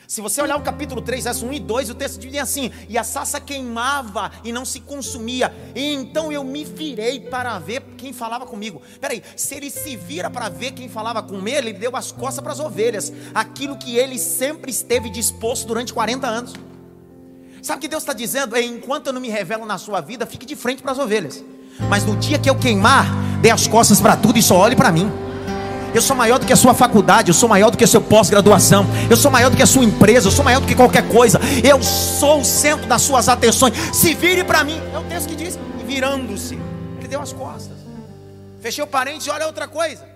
Se 0.08 0.22
você 0.22 0.40
olhar 0.40 0.56
o 0.56 0.62
capítulo 0.62 1.02
3, 1.02 1.24
verso 1.24 1.44
1 1.44 1.52
e 1.52 1.60
2, 1.60 1.90
o 1.90 1.94
texto 1.94 2.18
diz 2.18 2.40
assim: 2.40 2.72
E 2.88 2.96
a 2.96 3.04
sarça 3.04 3.38
queimava 3.38 4.32
e 4.42 4.50
não 4.50 4.64
se 4.64 4.80
consumia. 4.80 5.54
E 5.74 5.92
então 5.92 6.32
eu 6.32 6.42
me 6.42 6.64
virei 6.64 7.20
para 7.20 7.58
ver 7.58 7.82
quem 7.98 8.10
falava 8.14 8.46
comigo. 8.46 8.80
Peraí, 9.02 9.22
se 9.36 9.54
ele 9.54 9.68
se 9.68 9.96
vira 9.96 10.30
para 10.30 10.48
ver 10.48 10.70
quem 10.70 10.88
falava 10.88 11.22
com 11.22 11.46
ele, 11.46 11.68
ele 11.68 11.72
deu 11.74 11.94
as 11.94 12.10
costas 12.10 12.42
para 12.42 12.54
as 12.54 12.58
ovelhas. 12.58 13.12
Aquilo 13.34 13.76
que 13.76 13.96
ele 13.98 14.18
sempre 14.18 14.70
esteve 14.70 15.10
disposto 15.10 15.66
durante 15.66 15.92
40 15.92 16.26
anos. 16.26 16.54
Sabe 17.60 17.76
o 17.76 17.80
que 17.82 17.88
Deus 17.88 18.02
está 18.02 18.14
dizendo? 18.14 18.56
É 18.56 18.62
enquanto 18.62 19.08
eu 19.08 19.12
não 19.12 19.20
me 19.20 19.28
revelo 19.28 19.66
na 19.66 19.76
sua 19.76 20.00
vida, 20.00 20.24
fique 20.24 20.46
de 20.46 20.56
frente 20.56 20.82
para 20.82 20.92
as 20.92 20.98
ovelhas. 20.98 21.44
Mas 21.90 22.06
no 22.06 22.16
dia 22.16 22.38
que 22.38 22.48
eu 22.48 22.58
queimar, 22.58 23.04
dê 23.42 23.50
as 23.50 23.66
costas 23.66 24.00
para 24.00 24.16
tudo 24.16 24.38
e 24.38 24.42
só 24.42 24.56
olhe 24.56 24.74
para 24.74 24.90
mim. 24.90 25.27
Eu 25.94 26.02
sou 26.02 26.14
maior 26.14 26.38
do 26.38 26.46
que 26.46 26.52
a 26.52 26.56
sua 26.56 26.74
faculdade, 26.74 27.30
eu 27.30 27.34
sou 27.34 27.48
maior 27.48 27.70
do 27.70 27.78
que 27.78 27.84
a 27.84 27.86
sua 27.86 28.00
pós-graduação, 28.00 28.86
eu 29.10 29.16
sou 29.16 29.30
maior 29.30 29.50
do 29.50 29.56
que 29.56 29.62
a 29.62 29.66
sua 29.66 29.84
empresa, 29.84 30.28
eu 30.28 30.32
sou 30.32 30.44
maior 30.44 30.60
do 30.60 30.66
que 30.66 30.74
qualquer 30.74 31.08
coisa. 31.08 31.40
Eu 31.64 31.82
sou 31.82 32.40
o 32.40 32.44
centro 32.44 32.86
das 32.86 33.02
suas 33.02 33.28
atenções. 33.28 33.74
Se 33.96 34.14
vire 34.14 34.44
para 34.44 34.62
mim. 34.64 34.78
É 34.92 34.98
o 34.98 35.04
texto 35.04 35.28
que 35.28 35.36
diz, 35.36 35.58
virando-se. 35.86 36.58
Ele 36.98 37.08
deu 37.08 37.20
as 37.20 37.32
costas. 37.32 37.76
Fechei 38.60 38.84
o 38.84 38.86
parente 38.86 39.30
olha 39.30 39.46
outra 39.46 39.66
coisa. 39.66 40.06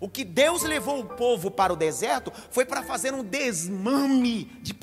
O 0.00 0.08
que 0.08 0.24
Deus 0.24 0.62
levou 0.62 1.00
o 1.00 1.04
povo 1.04 1.50
para 1.50 1.72
o 1.72 1.76
deserto 1.76 2.32
foi 2.50 2.64
para 2.64 2.82
fazer 2.82 3.12
um 3.12 3.22
desmame 3.22 4.44
de 4.62 4.74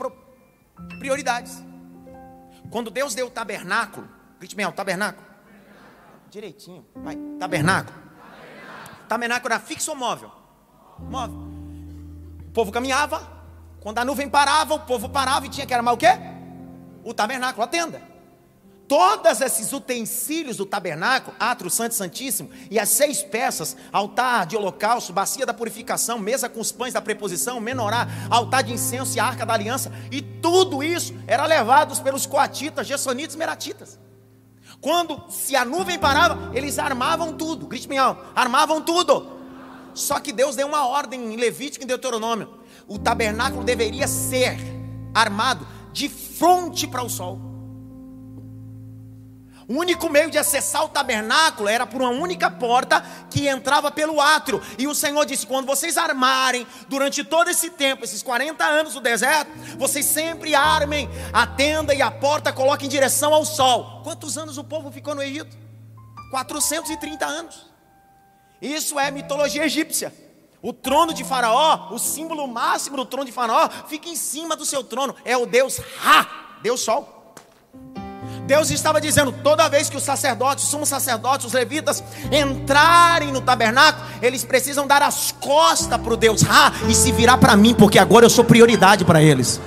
prioridades. 1.00 1.64
Quando 2.70 2.92
Deus 2.92 3.16
deu 3.16 3.28
o 3.28 3.32
tabernáculo, 3.32 4.08
grite 4.40 4.56
bem, 4.56 4.66
o 4.66 4.72
tabernáculo. 4.72 5.26
Direitinho, 6.30 6.86
vai, 6.96 7.18
tabernáculo. 7.40 8.07
Tabernáculo 9.08 9.54
era 9.54 9.62
fixo 9.62 9.92
ou 9.92 9.98
móvel? 9.98 10.32
Móvel. 11.00 11.38
O 12.48 12.52
povo 12.52 12.72
caminhava, 12.72 13.28
quando 13.80 14.00
a 14.00 14.06
nuvem 14.06 14.30
parava, 14.30 14.74
o 14.74 14.80
povo 14.80 15.10
parava 15.10 15.46
e 15.46 15.50
tinha 15.50 15.66
que 15.66 15.74
armar 15.74 15.94
o 15.94 15.98
quê? 15.98 16.10
O 17.04 17.14
tabernáculo, 17.14 17.64
a 17.64 17.68
tenda. 17.68 18.02
Todos 18.88 19.42
esses 19.42 19.74
utensílios 19.74 20.56
do 20.56 20.66
tabernáculo, 20.66 21.36
atro 21.38 21.70
santo 21.70 21.94
santíssimo, 21.94 22.50
e 22.72 22.80
as 22.80 22.88
seis 22.88 23.22
peças, 23.22 23.76
altar 23.92 24.46
de 24.46 24.56
holocausto, 24.56 25.12
bacia 25.12 25.46
da 25.46 25.54
purificação, 25.54 26.18
mesa 26.18 26.48
com 26.48 26.62
os 26.62 26.72
pães 26.72 26.94
da 26.94 27.02
preposição, 27.02 27.60
menorá, 27.60 28.08
altar 28.30 28.64
de 28.64 28.72
incenso 28.72 29.18
e 29.18 29.20
arca 29.20 29.46
da 29.46 29.54
aliança, 29.54 29.92
e 30.10 30.22
tudo 30.22 30.82
isso 30.82 31.14
era 31.28 31.46
levado 31.46 32.02
pelos 32.02 32.26
coatitas, 32.26 32.88
gessonitas 32.88 33.36
meratitas. 33.36 34.00
Quando 34.80 35.24
se 35.30 35.56
a 35.56 35.66
nuvem 35.66 35.98
parava, 35.98 36.56
eles 36.56 36.78
armavam 36.78 37.34
tudo. 37.34 37.66
Grite 37.66 37.88
bem 37.88 37.98
alto, 37.98 38.24
armavam 38.36 38.82
tudo. 38.82 39.38
Só 39.94 40.20
que 40.20 40.32
Deus 40.32 40.56
deu 40.56 40.68
uma 40.68 40.88
ordem 40.88 41.34
em 41.34 41.36
Levítico 41.36 41.84
e 41.84 41.86
em 41.86 41.88
Deuteronômio. 41.88 42.50
O 42.88 43.00
tabernáculo 43.00 43.64
deveria 43.64 44.08
ser 44.08 44.58
armado 45.14 45.68
de 45.92 46.08
frente 46.08 46.88
para 46.88 47.04
o 47.04 47.10
sol. 47.10 47.47
O 49.68 49.74
único 49.74 50.10
meio 50.10 50.32
de 50.32 50.38
acessar 50.38 50.86
o 50.86 50.88
tabernáculo 50.88 51.68
era 51.68 51.86
por 51.86 52.02
uma 52.02 52.10
única 52.10 52.50
porta 52.50 53.04
que 53.30 53.50
entrava 53.50 53.92
pelo 53.92 54.22
átrio. 54.22 54.62
E 54.78 54.88
o 54.88 54.96
Senhor 54.96 55.26
disse: 55.26 55.46
quando 55.46 55.66
vocês 55.66 55.98
armarem 55.98 56.66
durante 56.88 57.22
todo 57.22 57.50
esse 57.50 57.72
tempo, 57.72 58.06
esses 58.06 58.24
40 58.24 58.64
anos 58.64 58.94
do 58.94 59.02
deserto, 59.02 59.52
vocês 59.78 60.06
sempre 60.06 60.56
armem 60.56 61.10
a 61.34 61.46
tenda 61.46 61.94
e 61.94 62.02
a 62.02 62.10
porta, 62.10 62.54
coloquem 62.54 62.88
em 62.88 62.90
direção 62.90 63.34
ao 63.34 63.44
sol. 63.44 64.02
Quantos 64.04 64.38
anos 64.38 64.58
o 64.58 64.64
povo 64.64 64.90
ficou 64.90 65.14
no 65.14 65.22
Egito? 65.22 65.58
430 66.32 67.26
anos. 67.26 67.68
Isso 68.62 68.98
é 68.98 69.12
mitologia 69.12 69.66
egípcia. 69.66 70.14
O 70.62 70.72
trono 70.72 71.14
de 71.14 71.26
Faraó, 71.26 71.94
o 71.94 72.00
símbolo 72.00 72.48
máximo 72.48 72.96
do 72.98 73.06
trono 73.06 73.26
de 73.26 73.32
Faraó, 73.34 73.70
fica 73.88 74.08
em 74.08 74.16
cima 74.16 74.56
do 74.56 74.66
seu 74.66 74.84
trono. 74.84 75.14
É 75.26 75.36
o 75.36 75.46
Deus 75.46 75.78
Ra, 76.00 76.58
Deus 76.62 76.80
Sol. 76.82 77.17
Deus 78.48 78.72
estava 78.72 79.02
dizendo: 79.02 79.32
toda 79.32 79.68
vez 79.68 79.90
que 79.90 79.98
os 79.98 80.04
sacerdotes, 80.04 80.64
os 80.64 80.70
sumos 80.72 80.88
sacerdotes, 80.88 81.46
os 81.46 81.54
levitas 81.54 82.02
entrarem 82.32 83.32
no 83.32 83.42
tabernáculo, 83.42 84.08
eles 84.22 84.46
precisam 84.46 84.88
dar 84.88 85.04
as 85.04 85.34
costas 85.34 86.00
para 86.00 86.14
o 86.14 86.18
Deus 86.18 86.42
Ra 86.42 86.72
e 86.88 86.96
se 86.96 87.12
virar 87.12 87.38
para 87.38 87.56
mim, 87.58 87.76
porque 87.76 88.00
agora 88.00 88.26
eu 88.26 88.30
sou 88.30 88.46
prioridade 88.46 89.04
para 89.04 89.22
eles. 89.22 89.60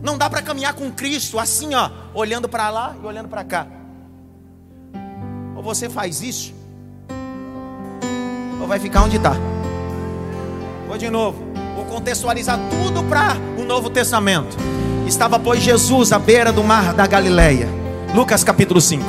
Não 0.00 0.16
dá 0.16 0.30
para 0.30 0.40
caminhar 0.40 0.74
com 0.74 0.90
Cristo 0.92 1.40
assim, 1.40 1.74
ó, 1.74 1.90
olhando 2.14 2.48
para 2.48 2.70
lá 2.70 2.94
e 3.02 3.04
olhando 3.04 3.28
para 3.28 3.42
cá. 3.42 3.66
Ou 5.56 5.62
você 5.62 5.90
faz 5.90 6.22
isso, 6.22 6.54
ou 8.60 8.68
vai 8.68 8.78
ficar 8.78 9.02
onde 9.02 9.16
está. 9.16 9.34
Vou 10.86 10.96
de 10.96 11.10
novo, 11.10 11.42
vou 11.74 11.84
contextualizar 11.86 12.60
tudo 12.70 13.02
para 13.08 13.34
o 13.58 13.64
Novo 13.64 13.90
Testamento. 13.90 14.56
Estava, 15.06 15.38
pois, 15.38 15.62
Jesus 15.62 16.10
à 16.12 16.18
beira 16.18 16.52
do 16.52 16.64
mar 16.64 16.92
da 16.92 17.06
Galileia. 17.06 17.68
Lucas 18.12 18.42
capítulo 18.42 18.80
5. 18.80 19.04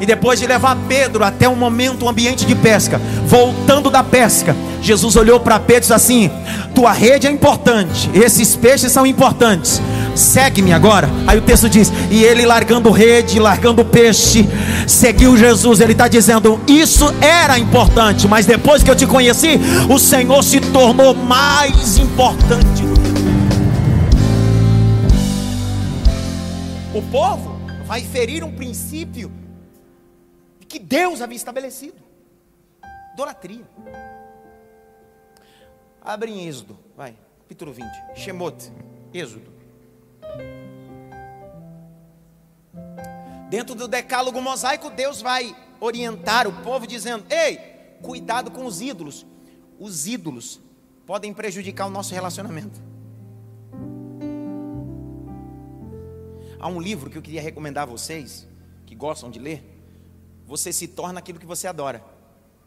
E 0.00 0.06
depois 0.06 0.38
de 0.38 0.46
levar 0.46 0.76
Pedro 0.88 1.24
até 1.24 1.48
um 1.48 1.56
momento, 1.56 2.04
um 2.04 2.08
ambiente 2.08 2.46
de 2.46 2.54
pesca, 2.54 3.00
voltando 3.26 3.90
da 3.90 4.02
pesca, 4.02 4.56
Jesus 4.80 5.16
olhou 5.16 5.40
para 5.40 5.58
Pedro 5.58 5.76
e 5.76 5.80
disse 5.80 5.92
assim: 5.92 6.30
Tua 6.74 6.92
rede 6.92 7.26
é 7.26 7.30
importante, 7.30 8.08
esses 8.14 8.56
peixes 8.56 8.92
são 8.92 9.04
importantes, 9.04 9.82
segue-me 10.14 10.72
agora. 10.72 11.10
Aí 11.26 11.36
o 11.36 11.42
texto 11.42 11.68
diz: 11.68 11.92
E 12.10 12.22
ele 12.22 12.46
largando 12.46 12.90
rede, 12.90 13.38
largando 13.38 13.84
peixe, 13.84 14.48
seguiu 14.86 15.36
Jesus. 15.36 15.80
Ele 15.80 15.92
está 15.92 16.08
dizendo: 16.08 16.60
Isso 16.66 17.12
era 17.20 17.58
importante, 17.58 18.26
mas 18.26 18.46
depois 18.46 18.82
que 18.82 18.90
eu 18.90 18.96
te 18.96 19.06
conheci, 19.06 19.60
o 19.90 19.98
Senhor 19.98 20.42
se 20.42 20.60
tornou 20.60 21.14
mais 21.14 21.98
importante 21.98 22.89
o 26.94 27.02
povo 27.10 27.50
vai 27.86 28.00
ferir 28.02 28.42
um 28.42 28.54
princípio 28.54 29.32
que 30.68 30.78
Deus 30.78 31.20
havia 31.20 31.36
estabelecido: 31.36 32.02
idolatria. 33.12 33.64
Abre 36.00 36.30
em 36.30 36.48
Êxodo, 36.48 36.78
vai, 36.96 37.14
capítulo 37.40 37.72
20, 37.72 37.88
Shemot, 38.16 38.72
Êxodo. 39.12 39.52
Dentro 43.48 43.74
do 43.74 43.88
decálogo 43.88 44.40
mosaico, 44.40 44.90
Deus 44.90 45.20
vai 45.20 45.56
orientar 45.80 46.48
o 46.48 46.62
povo 46.62 46.86
dizendo: 46.86 47.24
Ei, 47.30 47.56
cuidado 48.02 48.50
com 48.50 48.64
os 48.64 48.80
ídolos. 48.80 49.26
Os 49.78 50.06
ídolos 50.06 50.60
podem 51.06 51.32
prejudicar 51.32 51.86
o 51.86 51.90
nosso 51.90 52.14
relacionamento. 52.14 52.89
Há 56.60 56.68
um 56.68 56.78
livro 56.78 57.08
que 57.08 57.16
eu 57.16 57.22
queria 57.22 57.40
recomendar 57.40 57.84
a 57.84 57.86
vocês, 57.86 58.46
que 58.84 58.94
gostam 58.94 59.30
de 59.30 59.38
ler. 59.38 59.64
Você 60.46 60.70
se 60.72 60.86
torna 60.86 61.18
aquilo 61.18 61.38
que 61.38 61.46
você 61.46 61.66
adora. 61.66 62.04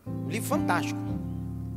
Um 0.07 0.29
livro 0.29 0.49
fantástico, 0.49 0.99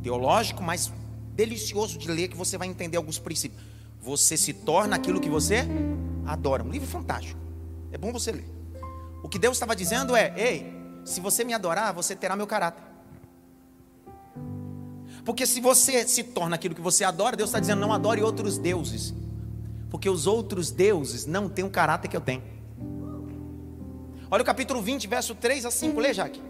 teológico, 0.01 0.63
mas 0.63 0.91
delicioso 1.35 1.99
de 1.99 2.07
ler, 2.07 2.29
que 2.29 2.35
você 2.35 2.57
vai 2.57 2.67
entender 2.67 2.97
alguns 2.97 3.19
princípios. 3.19 3.61
Você 4.01 4.35
se 4.35 4.51
torna 4.51 4.95
aquilo 4.95 5.19
que 5.19 5.29
você 5.29 5.67
adora. 6.25 6.63
Um 6.63 6.71
livro 6.71 6.87
fantástico. 6.87 7.39
É 7.91 7.99
bom 7.99 8.11
você 8.11 8.31
ler. 8.31 8.49
O 9.21 9.29
que 9.29 9.37
Deus 9.37 9.55
estava 9.55 9.75
dizendo 9.75 10.15
é: 10.15 10.33
ei, 10.35 10.73
se 11.05 11.21
você 11.21 11.43
me 11.43 11.53
adorar, 11.53 11.93
você 11.93 12.15
terá 12.15 12.35
meu 12.35 12.47
caráter. 12.47 12.83
Porque 15.23 15.45
se 15.45 15.61
você 15.61 16.07
se 16.07 16.23
torna 16.23 16.55
aquilo 16.55 16.73
que 16.73 16.81
você 16.81 17.03
adora, 17.03 17.37
Deus 17.37 17.49
está 17.49 17.59
dizendo: 17.59 17.79
não 17.79 17.93
adore 17.93 18.23
outros 18.23 18.57
deuses 18.57 19.13
porque 19.89 20.09
os 20.09 20.27
outros 20.27 20.71
deuses 20.71 21.25
não 21.25 21.47
têm 21.47 21.65
o 21.65 21.69
caráter 21.69 22.07
que 22.07 22.17
eu 22.17 22.21
tenho. 22.21 22.43
Olha 24.29 24.41
o 24.41 24.45
capítulo 24.45 24.81
20, 24.81 25.07
verso 25.07 25.33
3 25.35 25.65
a 25.65 25.71
5, 25.71 25.99
lê, 25.99 26.13
Jaque. 26.13 26.41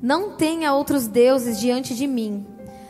Não 0.00 0.36
tenha 0.36 0.72
outros 0.72 1.06
deuses 1.06 1.58
diante 1.58 1.94
de 1.94 2.06
mim. 2.06 2.46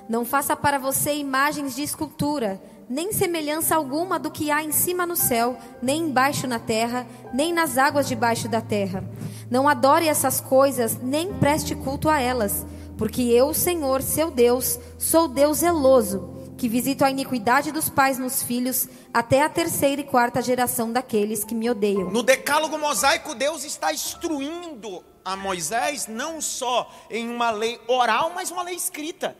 Não 0.08 0.24
faça 0.24 0.54
para 0.54 0.78
você 0.78 1.14
imagens 1.14 1.74
de 1.74 1.82
escultura, 1.82 2.60
nem 2.88 3.12
semelhança 3.12 3.74
alguma 3.74 4.18
do 4.18 4.30
que 4.30 4.50
há 4.50 4.62
em 4.62 4.72
cima 4.72 5.06
no 5.06 5.16
céu, 5.16 5.56
nem 5.80 6.02
embaixo 6.02 6.46
na 6.46 6.58
terra, 6.58 7.06
nem 7.32 7.52
nas 7.54 7.78
águas 7.78 8.06
debaixo 8.06 8.48
da 8.48 8.60
terra. 8.60 9.02
Não 9.50 9.68
adore 9.68 10.06
essas 10.06 10.40
coisas, 10.40 10.98
nem 11.00 11.32
preste 11.34 11.74
culto 11.74 12.08
a 12.08 12.20
elas, 12.20 12.66
porque 12.98 13.22
eu, 13.22 13.54
Senhor, 13.54 14.02
seu 14.02 14.30
Deus, 14.30 14.78
sou 14.98 15.26
Deus 15.26 15.58
zeloso 15.58 16.39
que 16.60 16.68
visito 16.68 17.06
a 17.06 17.10
iniquidade 17.10 17.72
dos 17.72 17.88
pais 17.88 18.18
nos 18.18 18.42
filhos, 18.42 18.86
até 19.14 19.42
a 19.42 19.48
terceira 19.48 20.02
e 20.02 20.04
quarta 20.04 20.42
geração 20.42 20.92
daqueles 20.92 21.42
que 21.42 21.54
me 21.54 21.70
odeiam. 21.70 22.10
No 22.10 22.22
decálogo 22.22 22.76
mosaico, 22.76 23.34
Deus 23.34 23.64
está 23.64 23.94
instruindo 23.94 25.02
a 25.24 25.34
Moisés 25.36 26.06
não 26.06 26.38
só 26.38 26.92
em 27.08 27.30
uma 27.30 27.50
lei 27.50 27.80
oral, 27.88 28.32
mas 28.34 28.50
uma 28.50 28.62
lei 28.62 28.74
escrita. 28.74 29.34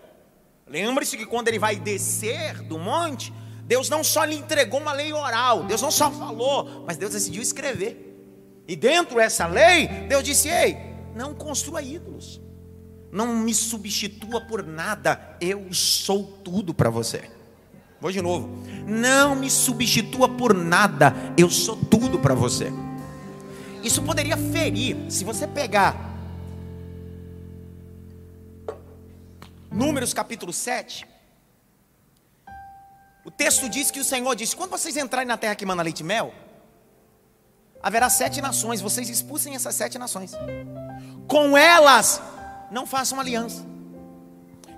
Lembre-se 0.67 1.15
que 1.19 1.27
quando 1.27 1.49
ele 1.49 1.59
vai 1.59 1.77
descer 1.77 2.63
do 2.63 2.79
monte, 2.79 3.31
Deus 3.65 3.91
não 3.91 4.03
só 4.03 4.25
lhe 4.25 4.37
entregou 4.37 4.81
uma 4.81 4.95
lei 4.95 5.13
oral, 5.13 5.65
Deus 5.65 5.83
não 5.83 5.91
só 5.91 6.11
falou, 6.11 6.85
mas 6.87 6.97
Deus 6.97 7.13
decidiu 7.13 7.43
escrever. 7.43 8.17
E 8.67 8.75
dentro 8.75 9.17
dessa 9.17 9.47
lei, 9.47 9.89
Deus 10.09 10.25
disse: 10.25 10.49
Ei, 10.49 10.79
não 11.15 11.35
construa 11.35 11.83
ídolos, 11.83 12.41
não 13.13 13.37
me 13.37 13.55
substitua 13.55 14.41
por 14.41 14.65
nada, 14.65 15.37
eu 15.41 15.73
sou 15.73 16.25
tudo 16.45 16.73
para 16.73 16.91
você. 16.91 17.31
Vou 18.01 18.11
de 18.11 18.23
novo, 18.23 18.49
não 18.87 19.35
me 19.35 19.51
substitua 19.51 20.29
por 20.29 20.55
nada, 20.55 21.15
eu 21.37 21.51
sou 21.51 21.77
tudo 21.77 22.19
para 22.19 22.35
você. 22.35 22.73
Isso 23.83 24.03
poderia 24.03 24.37
ferir, 24.37 24.97
se 25.11 25.25
você 25.25 25.47
pegar 25.47 26.11
Números 29.71 30.13
capítulo 30.13 30.53
7. 30.53 31.07
O 33.25 33.31
texto 33.31 33.69
diz 33.69 33.91
que 33.91 34.01
o 34.01 34.05
Senhor 34.05 34.35
disse: 34.35 34.57
quando 34.57 34.71
vocês 34.71 34.97
entrarem 34.97 35.29
na 35.29 35.37
terra 35.37 35.55
que 35.55 35.65
manda 35.65 35.83
leite 35.83 36.01
e 36.01 36.05
mel, 36.05 36.35
haverá 37.81 38.11
sete 38.11 38.41
nações, 38.41 38.81
vocês 38.81 39.09
expulsem 39.09 39.55
essas 39.55 39.75
sete 39.77 39.97
nações. 39.97 40.33
Com 41.29 41.57
elas 41.57 42.21
não 42.71 42.87
façam 42.87 43.19
aliança. 43.19 43.65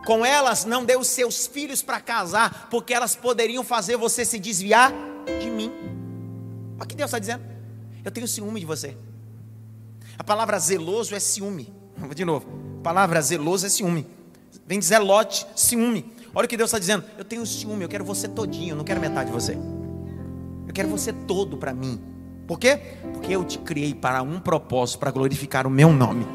Com 0.05 0.25
elas 0.25 0.65
não 0.65 0.85
dê 0.85 0.97
os 0.97 1.07
seus 1.07 1.47
filhos 1.47 1.83
para 1.83 2.01
casar, 2.01 2.69
porque 2.71 2.93
elas 2.93 3.15
poderiam 3.15 3.63
fazer 3.63 3.97
você 3.97 4.25
se 4.25 4.39
desviar 4.39 4.93
de 5.41 5.51
mim. 5.51 5.71
Olha 6.77 6.85
o 6.85 6.87
que 6.87 6.97
Deus 6.97 7.09
está 7.09 7.19
dizendo. 7.19 7.45
Eu 8.05 8.11
tenho 8.11 8.27
ciúme 8.27 8.59
de 8.59 8.67
você. 8.67 8.97
A 10.19 10.25
palavra 10.25 10.59
zeloso 10.59 11.15
é 11.15 11.21
ciúme. 11.21 11.73
De 12.15 12.25
novo. 12.25 12.47
A 12.81 12.83
palavra 12.83 13.21
zeloso 13.21 13.67
é 13.67 13.69
ciúme. 13.69 14.07
Vem 14.67 14.79
dizer 14.79 14.99
lote, 14.99 15.47
ciúme. 15.55 16.13
Olha 16.35 16.47
o 16.47 16.49
que 16.49 16.57
Deus 16.57 16.69
está 16.69 16.79
dizendo. 16.79 17.05
Eu 17.17 17.25
tenho 17.25 17.47
ciúme, 17.47 17.85
eu 17.85 17.89
quero 17.89 18.05
você 18.05 18.27
todinho, 18.27 18.71
eu 18.71 18.77
não 18.77 18.85
quero 18.85 19.01
metade 19.01 19.31
de 19.31 19.33
você. 19.33 19.57
Eu 20.67 20.73
quero 20.75 20.89
você 20.89 21.13
todo 21.13 21.57
para 21.57 21.73
mim. 21.73 22.01
Por 22.47 22.59
quê? 22.59 22.81
Porque 23.13 23.33
eu 23.33 23.45
te 23.45 23.59
criei 23.59 23.95
para 23.95 24.23
um 24.23 24.41
propósito, 24.41 24.99
para 24.99 25.11
glorificar 25.11 25.67
o 25.67 25.71
meu 25.71 25.93
nome. 25.93 26.27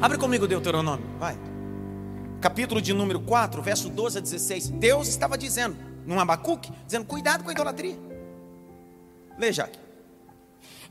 Abre 0.00 0.18
comigo 0.18 0.46
Deuteronômio, 0.46 1.06
vai. 1.18 1.38
Capítulo 2.38 2.82
de 2.82 2.92
número 2.92 3.18
4, 3.20 3.62
verso 3.62 3.88
12 3.88 4.18
a 4.18 4.20
16. 4.20 4.68
Deus 4.68 5.08
estava 5.08 5.38
dizendo, 5.38 5.74
num 6.04 6.20
Abacuque, 6.20 6.70
dizendo: 6.84 7.06
cuidado 7.06 7.42
com 7.42 7.48
a 7.48 7.52
idolatria. 7.52 7.96
Leia 9.38 9.70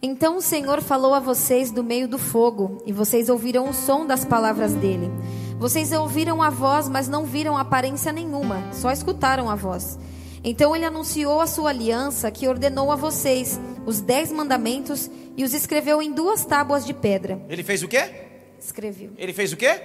Então 0.02 0.38
o 0.38 0.42
Senhor 0.42 0.82
falou 0.82 1.14
a 1.14 1.20
vocês 1.20 1.70
do 1.70 1.84
meio 1.84 2.08
do 2.08 2.18
fogo, 2.18 2.82
e 2.84 2.92
vocês 2.92 3.30
ouviram 3.30 3.70
o 3.70 3.74
som 3.74 4.08
das 4.08 4.26
palavras 4.26 4.74
dele. 4.74 5.12
Vocês 5.60 5.92
ouviram 5.92 6.42
a 6.42 6.50
voz, 6.50 6.90
mas 6.90 7.08
não 7.08 7.26
viram 7.26 7.56
aparência 7.56 8.12
nenhuma, 8.12 8.74
só 8.74 8.92
escutaram 8.92 9.52
a 9.52 9.56
voz. 9.56 10.00
Então 10.44 10.76
ele 10.76 10.86
anunciou 10.86 11.42
a 11.42 11.48
sua 11.48 11.70
aliança, 11.70 12.32
que 12.32 12.48
ordenou 12.48 12.92
a 12.92 12.96
vocês 12.96 13.60
os 13.86 14.02
dez 14.02 14.32
mandamentos 14.32 15.12
e 15.38 15.44
os 15.44 15.54
escreveu 15.54 16.02
em 16.02 16.12
duas 16.12 16.44
tábuas 16.44 16.84
de 16.86 16.94
pedra. 16.94 17.40
Ele 17.48 17.64
fez 17.64 17.84
o 17.84 17.88
quê? 17.88 18.25
Escreveu. 18.66 19.12
Ele 19.18 19.32
fez 19.32 19.54
o 19.54 19.58
quê? 19.58 19.80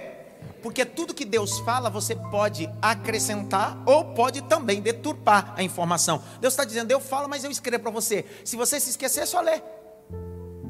Porque 0.63 0.83
tudo 0.83 1.13
que 1.13 1.23
Deus 1.23 1.59
fala, 1.59 1.89
você 1.89 2.15
pode 2.15 2.67
acrescentar 2.81 3.81
ou 3.85 4.05
pode 4.13 4.41
também 4.43 4.81
deturpar 4.81 5.53
a 5.55 5.61
informação. 5.61 6.21
Deus 6.39 6.53
está 6.53 6.63
dizendo, 6.63 6.91
eu 6.91 6.99
falo, 6.99 7.29
mas 7.29 7.43
eu 7.43 7.51
escrevo 7.51 7.83
para 7.83 7.91
você. 7.91 8.25
Se 8.43 8.55
você 8.55 8.79
se 8.79 8.89
esquecer, 8.89 9.21
é 9.21 9.25
só 9.25 9.39
ler. 9.39 9.63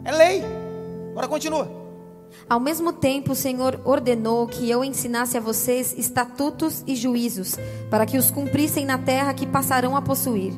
É 0.04 0.12
lei. 0.12 0.44
Agora 1.12 1.28
continua. 1.28 1.82
Ao 2.50 2.60
mesmo 2.60 2.94
tempo, 2.94 3.32
o 3.32 3.36
Senhor 3.36 3.80
ordenou 3.86 4.48
que 4.48 4.70
eu 4.70 4.84
ensinasse 4.84 5.38
a 5.38 5.42
vocês 5.42 5.94
estatutos 5.98 6.84
e 6.86 6.96
juízos, 6.96 7.58
para 7.90 8.06
que 8.06 8.18
os 8.18 8.32
cumprissem 8.32 8.86
na 8.86 8.98
terra 8.98 9.34
que 9.34 9.48
passarão 9.48 9.96
a 9.96 10.02
possuir. 10.02 10.54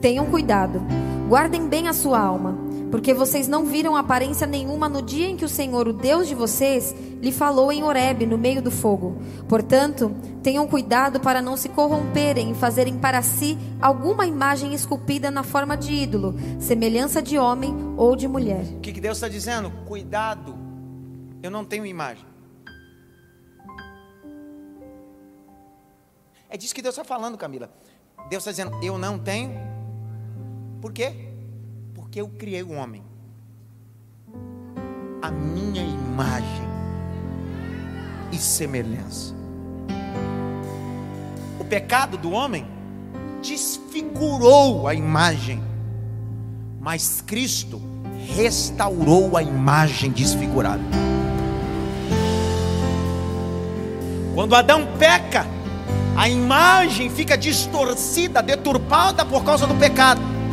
Tenham 0.00 0.26
cuidado, 0.26 0.82
guardem 1.28 1.66
bem 1.66 1.88
a 1.88 1.94
sua 1.94 2.18
alma, 2.18 2.58
porque 2.94 3.12
vocês 3.12 3.48
não 3.48 3.66
viram 3.66 3.96
aparência 3.96 4.46
nenhuma 4.46 4.88
no 4.88 5.02
dia 5.02 5.26
em 5.26 5.36
que 5.36 5.44
o 5.44 5.48
Senhor, 5.48 5.88
o 5.88 5.92
Deus 5.92 6.28
de 6.28 6.34
vocês, 6.36 6.94
lhe 7.20 7.32
falou 7.32 7.72
em 7.72 7.82
Horebe, 7.82 8.24
no 8.24 8.38
meio 8.38 8.62
do 8.62 8.70
fogo. 8.70 9.20
Portanto, 9.48 10.14
tenham 10.44 10.64
cuidado 10.68 11.18
para 11.18 11.42
não 11.42 11.56
se 11.56 11.68
corromperem 11.68 12.52
e 12.52 12.54
fazerem 12.54 12.96
para 12.96 13.20
si 13.20 13.58
alguma 13.82 14.28
imagem 14.28 14.74
esculpida 14.74 15.28
na 15.28 15.42
forma 15.42 15.76
de 15.76 15.92
ídolo, 15.92 16.36
semelhança 16.60 17.20
de 17.20 17.36
homem 17.36 17.74
ou 17.96 18.14
de 18.14 18.28
mulher. 18.28 18.62
O 18.76 18.80
que 18.80 19.00
Deus 19.00 19.16
está 19.16 19.26
dizendo? 19.26 19.72
Cuidado 19.84 20.56
eu 21.42 21.50
não 21.50 21.64
tenho 21.64 21.84
imagem. 21.84 22.24
É 26.48 26.56
disso 26.56 26.72
que 26.72 26.80
Deus 26.80 26.94
está 26.94 27.02
falando, 27.02 27.36
Camila. 27.36 27.68
Deus 28.30 28.46
está 28.46 28.52
dizendo: 28.52 28.78
Eu 28.84 28.96
não 28.96 29.18
tenho. 29.18 29.52
Por 30.80 30.92
quê? 30.92 31.33
Porque 32.14 32.20
eu 32.20 32.28
criei 32.28 32.62
o 32.62 32.70
homem. 32.70 33.02
A 35.20 35.32
minha 35.32 35.82
imagem 35.82 36.68
e 38.30 38.36
semelhança. 38.36 39.34
O 41.58 41.64
pecado 41.64 42.16
do 42.16 42.30
homem 42.30 42.68
desfigurou 43.42 44.86
a 44.86 44.94
imagem, 44.94 45.60
mas 46.80 47.20
Cristo 47.20 47.82
restaurou 48.36 49.36
a 49.36 49.42
imagem 49.42 50.12
desfigurada. 50.12 50.84
Quando 54.36 54.54
Adão 54.54 54.86
peca, 55.00 55.44
a 56.16 56.28
imagem 56.28 57.10
fica 57.10 57.36
distorcida, 57.36 58.40
deturpada 58.40 59.24
por 59.24 59.42
causa 59.42 59.66
do 59.66 59.74
pecado. 59.74 60.43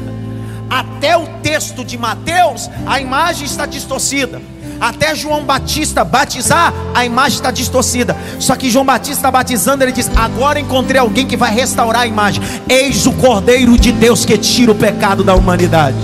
Até 0.71 1.17
o 1.17 1.27
texto 1.43 1.83
de 1.83 1.97
Mateus, 1.97 2.69
a 2.87 3.01
imagem 3.01 3.45
está 3.45 3.65
distorcida. 3.65 4.41
Até 4.79 5.13
João 5.13 5.43
Batista 5.43 6.05
batizar, 6.05 6.73
a 6.95 7.03
imagem 7.03 7.35
está 7.35 7.51
distorcida. 7.51 8.15
Só 8.39 8.55
que 8.55 8.71
João 8.71 8.85
Batista 8.85 9.29
batizando, 9.29 9.83
ele 9.83 9.91
diz: 9.91 10.09
Agora 10.15 10.61
encontrei 10.61 10.97
alguém 10.97 11.27
que 11.27 11.35
vai 11.35 11.53
restaurar 11.53 12.03
a 12.03 12.07
imagem. 12.07 12.41
Eis 12.69 13.05
o 13.05 13.11
Cordeiro 13.11 13.77
de 13.77 13.91
Deus 13.91 14.23
que 14.23 14.37
tira 14.37 14.71
o 14.71 14.75
pecado 14.75 15.25
da 15.25 15.35
humanidade. 15.35 15.97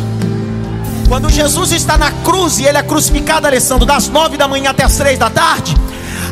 Quando 1.08 1.30
Jesus 1.30 1.72
está 1.72 1.98
na 1.98 2.12
cruz 2.12 2.60
e 2.60 2.66
ele 2.66 2.78
é 2.78 2.84
crucificado, 2.84 3.48
Alessandro, 3.48 3.86
das 3.86 4.10
nove 4.10 4.36
da 4.36 4.50
manhã 4.50 4.72
até 4.72 4.84
as 4.84 4.98
três 4.98 5.18
da 5.18 5.30
tarde, 5.30 5.74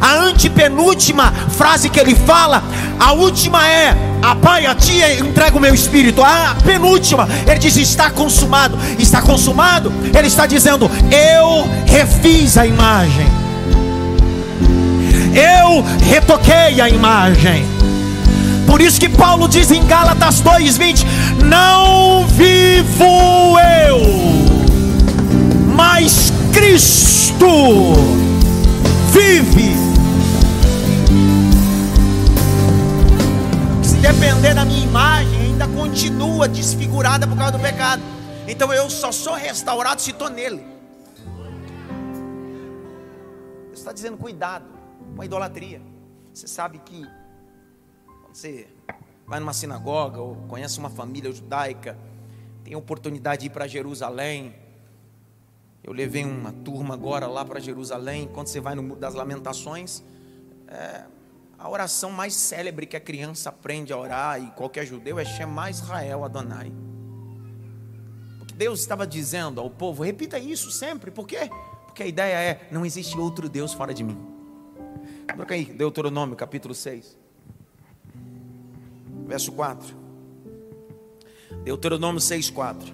a 0.06 0.14
antepenúltima 0.18 1.34
frase 1.50 1.90
que 1.90 2.00
ele 2.00 2.14
fala, 2.14 2.64
a 3.00 3.14
última 3.14 3.68
é: 3.68 3.98
a 4.22 4.36
Pai, 4.36 4.68
a 4.68 4.76
Ti 4.76 5.02
entrega 5.20 5.58
o 5.58 5.60
meu 5.60 5.74
espírito. 5.74 6.24
A 6.24 6.56
penúltima, 6.64 7.28
ele 7.48 7.58
diz: 7.58 7.76
está 7.78 8.12
consumado. 8.12 8.78
Está 9.00 9.20
consumado, 9.24 9.92
ele 10.16 10.28
está 10.28 10.46
dizendo: 10.46 10.92
eu 11.12 11.68
refiz 11.88 12.56
a 12.56 12.68
imagem, 12.68 13.26
eu 15.34 15.84
retoquei 16.08 16.80
a 16.80 16.88
imagem. 16.88 17.66
Por 18.68 18.82
isso 18.82 19.00
que 19.00 19.10
Paulo 19.10 19.48
diz 19.48 19.72
em 19.72 19.84
Gálatas 19.88 20.40
2:20: 20.40 21.04
Não 21.46 22.28
vivo 22.28 23.58
eu, 23.88 24.02
mas 25.76 26.32
Cristo 26.54 27.48
vive 29.12 29.85
depender 34.14 34.54
da 34.54 34.64
minha 34.64 34.86
imagem, 34.86 35.42
ainda 35.42 35.68
continua 35.68 36.48
desfigurada 36.48 37.26
por 37.28 37.36
causa 37.36 37.54
do 37.54 37.60
pecado. 37.60 38.04
Então 38.48 38.72
eu 38.72 38.88
só 38.88 39.12
sou 39.12 39.34
restaurado 39.34 40.00
se 40.00 40.12
estou 40.12 40.30
nele. 40.30 40.64
Você 43.70 43.74
está 43.74 43.92
dizendo 43.92 44.16
cuidado 44.16 44.68
com 45.16 45.24
a 45.24 45.26
idolatria. 45.26 45.82
Você 46.32 46.46
sabe 46.46 46.78
que 46.86 47.04
quando 48.06 48.36
você 48.36 48.68
vai 49.26 49.40
numa 49.40 49.54
sinagoga 49.54 50.22
ou 50.22 50.36
conhece 50.48 50.78
uma 50.78 50.92
família 50.92 51.32
judaica, 51.32 51.98
tem 52.64 52.76
a 52.76 52.78
oportunidade 52.78 53.42
de 53.42 53.48
ir 53.48 53.50
para 53.50 53.66
Jerusalém. 53.66 54.56
Eu 55.84 55.94
levei 55.94 56.24
uma 56.24 56.52
turma 56.52 56.94
agora 56.94 57.26
lá 57.26 57.44
para 57.44 57.60
Jerusalém. 57.60 58.30
Quando 58.32 58.50
você 58.50 58.60
vai 58.62 58.76
no 58.76 58.84
Muro 58.84 59.00
das 59.00 59.16
Lamentações, 59.16 60.04
é, 60.68 61.06
a 61.66 61.70
oração 61.70 62.12
mais 62.12 62.36
célebre 62.36 62.86
que 62.86 62.96
a 62.96 63.00
criança 63.00 63.50
aprende 63.50 63.92
a 63.92 63.98
orar, 63.98 64.40
e 64.40 64.52
qualquer 64.52 64.86
judeu, 64.86 65.18
é 65.18 65.26
Shema 65.26 65.68
Israel 65.68 66.24
Adonai. 66.24 66.72
Porque 68.38 68.54
Deus 68.54 68.82
estava 68.82 69.08
dizendo 69.08 69.60
ao 69.60 69.68
povo, 69.68 70.04
repita 70.04 70.38
isso 70.38 70.70
sempre, 70.70 71.10
por 71.10 71.26
quê? 71.26 71.50
Porque 71.88 72.04
a 72.04 72.06
ideia 72.06 72.36
é, 72.36 72.68
não 72.72 72.86
existe 72.86 73.18
outro 73.18 73.50
Deus 73.50 73.74
fora 73.74 73.96
de 73.96 74.04
mim. 74.04 74.16
Coloca 75.28 75.56
aí, 75.56 75.66
Deuteronômio 75.66 76.36
capítulo 76.36 76.76
6, 76.76 77.18
verso 79.26 79.52
4. 79.52 79.98
Deuteronômio 81.64 82.22
6, 82.22 82.52
4. 82.52 82.94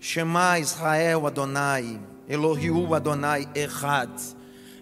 Shema 0.00 0.58
Israel 0.58 1.28
Adonai, 1.28 2.00
Elohiu 2.28 2.92
Adonai 2.92 3.48
Errad. 3.54 4.34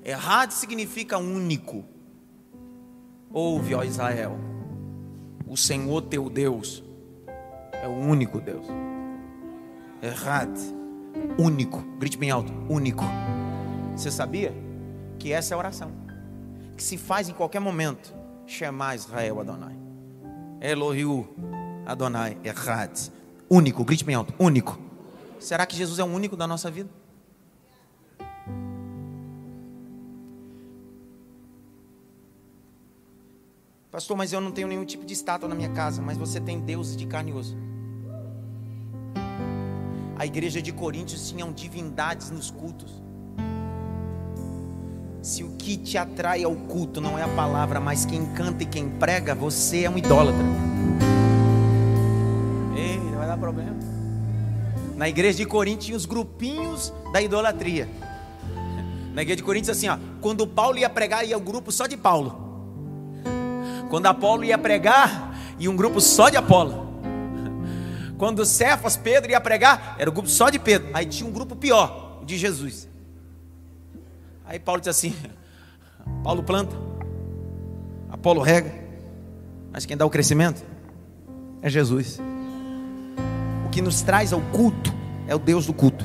Errad 0.05 0.51
significa 0.51 1.17
único, 1.17 1.85
Ouve, 3.33 3.75
ó 3.75 3.83
Israel, 3.83 4.39
o 5.45 5.57
Senhor 5.57 6.03
teu 6.03 6.31
Deus 6.31 6.85
é 7.73 7.89
o 7.89 7.91
único 7.91 8.41
Deus. 8.41 8.65
Errado. 10.01 10.59
Único. 11.37 11.81
Grite 11.99 12.17
bem 12.17 12.31
alto. 12.31 12.53
Único. 12.69 13.03
Você 13.97 14.11
sabia 14.11 14.55
que 15.19 15.33
essa 15.33 15.53
é 15.53 15.57
a 15.57 15.59
oração 15.59 15.91
que 16.77 16.83
se 16.83 16.97
faz 16.97 17.29
em 17.29 17.33
qualquer 17.33 17.61
momento? 17.61 18.15
Chamar 18.47 18.95
Israel 18.95 19.41
Adonai. 19.41 19.77
Elohiu 20.61 21.27
Adonai. 21.87 22.39
Errad. 22.45 23.11
Único. 23.51 23.85
Grite 23.85 24.05
bem 24.05 24.15
alto. 24.15 24.33
Único. 24.39 24.79
Será 25.41 25.67
que 25.67 25.75
Jesus 25.75 25.99
é 25.99 26.05
o 26.05 26.07
único 26.07 26.37
da 26.37 26.47
nossa 26.47 26.71
vida? 26.71 26.91
Pastor, 33.95 34.17
mas 34.17 34.33
eu 34.33 34.41
não 34.41 34.51
tenho 34.51 34.67
nenhum 34.67 34.85
tipo 34.85 35.07
de 35.07 35.13
estátua 35.13 35.49
na 35.49 35.55
minha 35.55 35.69
casa. 35.69 36.03
Mas 36.03 36.19
você 36.19 36.41
tem 36.41 36.59
Deus 36.59 36.97
de 36.97 37.07
carne 37.07 37.31
e 37.31 37.35
osso. 37.35 37.57
A 40.17 40.27
igreja 40.27 40.61
de 40.61 40.73
Coríntios 40.73 41.29
tinham 41.29 41.53
divindades 41.53 42.29
nos 42.29 42.51
cultos. 42.51 43.01
Se 45.23 45.45
o 45.45 45.51
que 45.53 45.77
te 45.77 45.97
atrai 45.97 46.43
ao 46.43 46.57
culto 46.57 47.01
não 47.01 47.17
é 47.17 47.23
a 47.23 47.29
palavra, 47.29 47.79
mas 47.79 48.05
quem 48.05 48.27
canta 48.35 48.65
e 48.65 48.67
quem 48.67 48.89
prega, 48.89 49.33
você 49.33 49.85
é 49.85 49.91
um 49.91 49.97
idólatra. 49.97 50.43
Ei, 52.77 52.99
não 52.99 53.19
vai 53.19 53.29
dar 53.29 53.39
problema. 53.39 53.77
Na 54.97 55.09
igreja 55.09 55.39
de 55.39 55.47
Coríntios 55.47 55.87
tinha 55.87 55.97
os 55.97 56.05
grupinhos 56.05 56.93
da 57.13 57.23
idolatria. 57.23 57.89
Na 59.15 59.23
igreja 59.23 59.37
de 59.37 59.45
Coríntios 59.45 59.77
assim, 59.77 59.87
ó, 59.87 59.97
quando 60.21 60.49
Paulo 60.49 60.79
ia 60.79 60.91
pregar, 60.91 61.25
ia 61.25 61.39
o 61.39 61.41
grupo 61.41 61.71
só 61.71 61.87
de 61.87 61.97
Paulo. 61.97 62.44
Quando 63.89 64.07
Apolo 64.07 64.45
ia 64.45 64.59
pregar, 64.59 65.35
ia 65.59 65.71
um 65.71 65.77
grupo 65.77 66.01
só 66.01 66.29
de 66.29 66.37
Apolo. 66.37 66.85
Quando 68.17 68.45
Cefas, 68.45 68.97
Pedro 68.97 69.31
ia 69.31 69.41
pregar, 69.41 69.97
era 69.99 70.09
o 70.09 70.13
um 70.13 70.15
grupo 70.15 70.29
só 70.29 70.49
de 70.49 70.59
Pedro. 70.59 70.89
Aí 70.95 71.07
tinha 71.07 71.29
um 71.29 71.33
grupo 71.33 71.57
pior, 71.57 72.23
de 72.25 72.39
Jesus. 72.39 72.89
Aí 74.47 74.59
Paulo 74.59 74.81
disse 74.81 74.91
assim: 74.91 75.17
Paulo 76.23 76.43
planta, 76.43 76.77
Apolo 78.11 78.41
rega, 78.41 78.73
mas 79.73 79.85
quem 79.85 79.97
dá 79.97 80.07
o 80.07 80.11
crescimento 80.11 80.65
é 81.61 81.69
Jesus. 81.69 82.21
O 83.67 83.71
que 83.71 83.83
nos 83.83 84.03
traz 84.03 84.33
ao 84.33 84.41
culto 84.41 84.95
é 85.27 85.35
o 85.35 85.39
Deus 85.39 85.67
do 85.67 85.73
culto. 85.73 86.05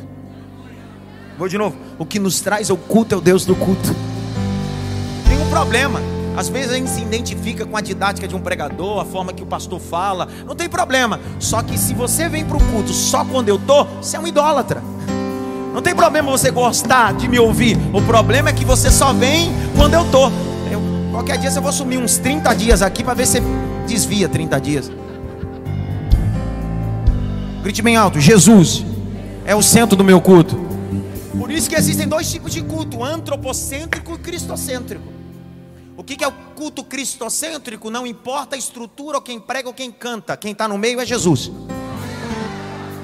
Vou 1.37 1.47
de 1.47 1.57
novo. 1.57 1.77
O 1.97 2.05
que 2.05 2.19
nos 2.19 2.41
traz 2.41 2.69
ao 2.69 2.77
culto 2.77 3.15
é 3.15 3.17
o 3.17 3.21
Deus 3.21 3.45
do 3.45 3.55
culto. 3.55 3.95
Tem 5.27 5.39
um 5.39 5.49
problema. 5.49 6.18
Às 6.39 6.47
vezes 6.47 6.71
a 6.71 6.75
gente 6.75 6.89
se 6.89 7.01
identifica 7.01 7.65
com 7.65 7.75
a 7.75 7.81
didática 7.81 8.25
de 8.25 8.33
um 8.33 8.39
pregador, 8.39 9.01
a 9.01 9.03
forma 9.03 9.33
que 9.33 9.43
o 9.43 9.45
pastor 9.45 9.77
fala, 9.77 10.25
não 10.47 10.55
tem 10.55 10.69
problema. 10.69 11.19
Só 11.37 11.61
que 11.61 11.77
se 11.77 11.93
você 11.93 12.29
vem 12.29 12.45
para 12.45 12.55
o 12.55 12.63
culto 12.71 12.93
só 12.93 13.25
quando 13.25 13.49
eu 13.49 13.57
estou, 13.57 13.83
você 14.01 14.15
é 14.15 14.19
um 14.21 14.25
idólatra. 14.25 14.81
Não 15.73 15.81
tem 15.81 15.93
problema 15.93 16.31
você 16.31 16.49
gostar 16.49 17.11
de 17.11 17.27
me 17.27 17.37
ouvir. 17.37 17.77
O 17.93 18.01
problema 18.01 18.51
é 18.51 18.53
que 18.53 18.63
você 18.63 18.89
só 18.89 19.11
vem 19.11 19.51
quando 19.75 19.95
eu 19.95 20.05
estou. 20.05 20.31
qualquer 21.11 21.37
dia 21.39 21.49
eu 21.49 21.61
vou 21.61 21.73
sumir 21.73 21.99
uns 21.99 22.17
30 22.17 22.53
dias 22.53 22.81
aqui 22.81 23.03
para 23.03 23.15
ver 23.15 23.27
se 23.27 23.41
desvia 23.85 24.29
30 24.29 24.61
dias. 24.61 24.89
Grite 27.63 27.81
bem 27.81 27.97
alto: 27.97 28.17
Jesus 28.17 28.85
é 29.45 29.53
o 29.53 29.61
centro 29.61 29.97
do 29.97 30.05
meu 30.05 30.21
culto. 30.21 30.57
Por 31.37 31.51
isso 31.51 31.69
que 31.69 31.75
existem 31.75 32.07
dois 32.07 32.31
tipos 32.31 32.53
de 32.53 32.61
culto: 32.61 33.03
antropocêntrico 33.03 34.13
e 34.13 34.17
cristocêntrico. 34.19 35.18
O 35.99 36.03
que 36.03 36.23
é 36.23 36.27
o 36.29 36.31
culto 36.55 36.81
cristocêntrico? 36.81 37.91
Não 37.91 38.07
importa 38.07 38.55
a 38.55 38.57
estrutura, 38.57 39.17
ou 39.17 39.21
quem 39.21 39.37
prega 39.37 39.67
ou 39.67 39.73
quem 39.73 39.91
canta, 39.91 40.37
quem 40.37 40.53
está 40.53 40.65
no 40.65 40.77
meio 40.77 41.01
é 41.01 41.05
Jesus. 41.05 41.51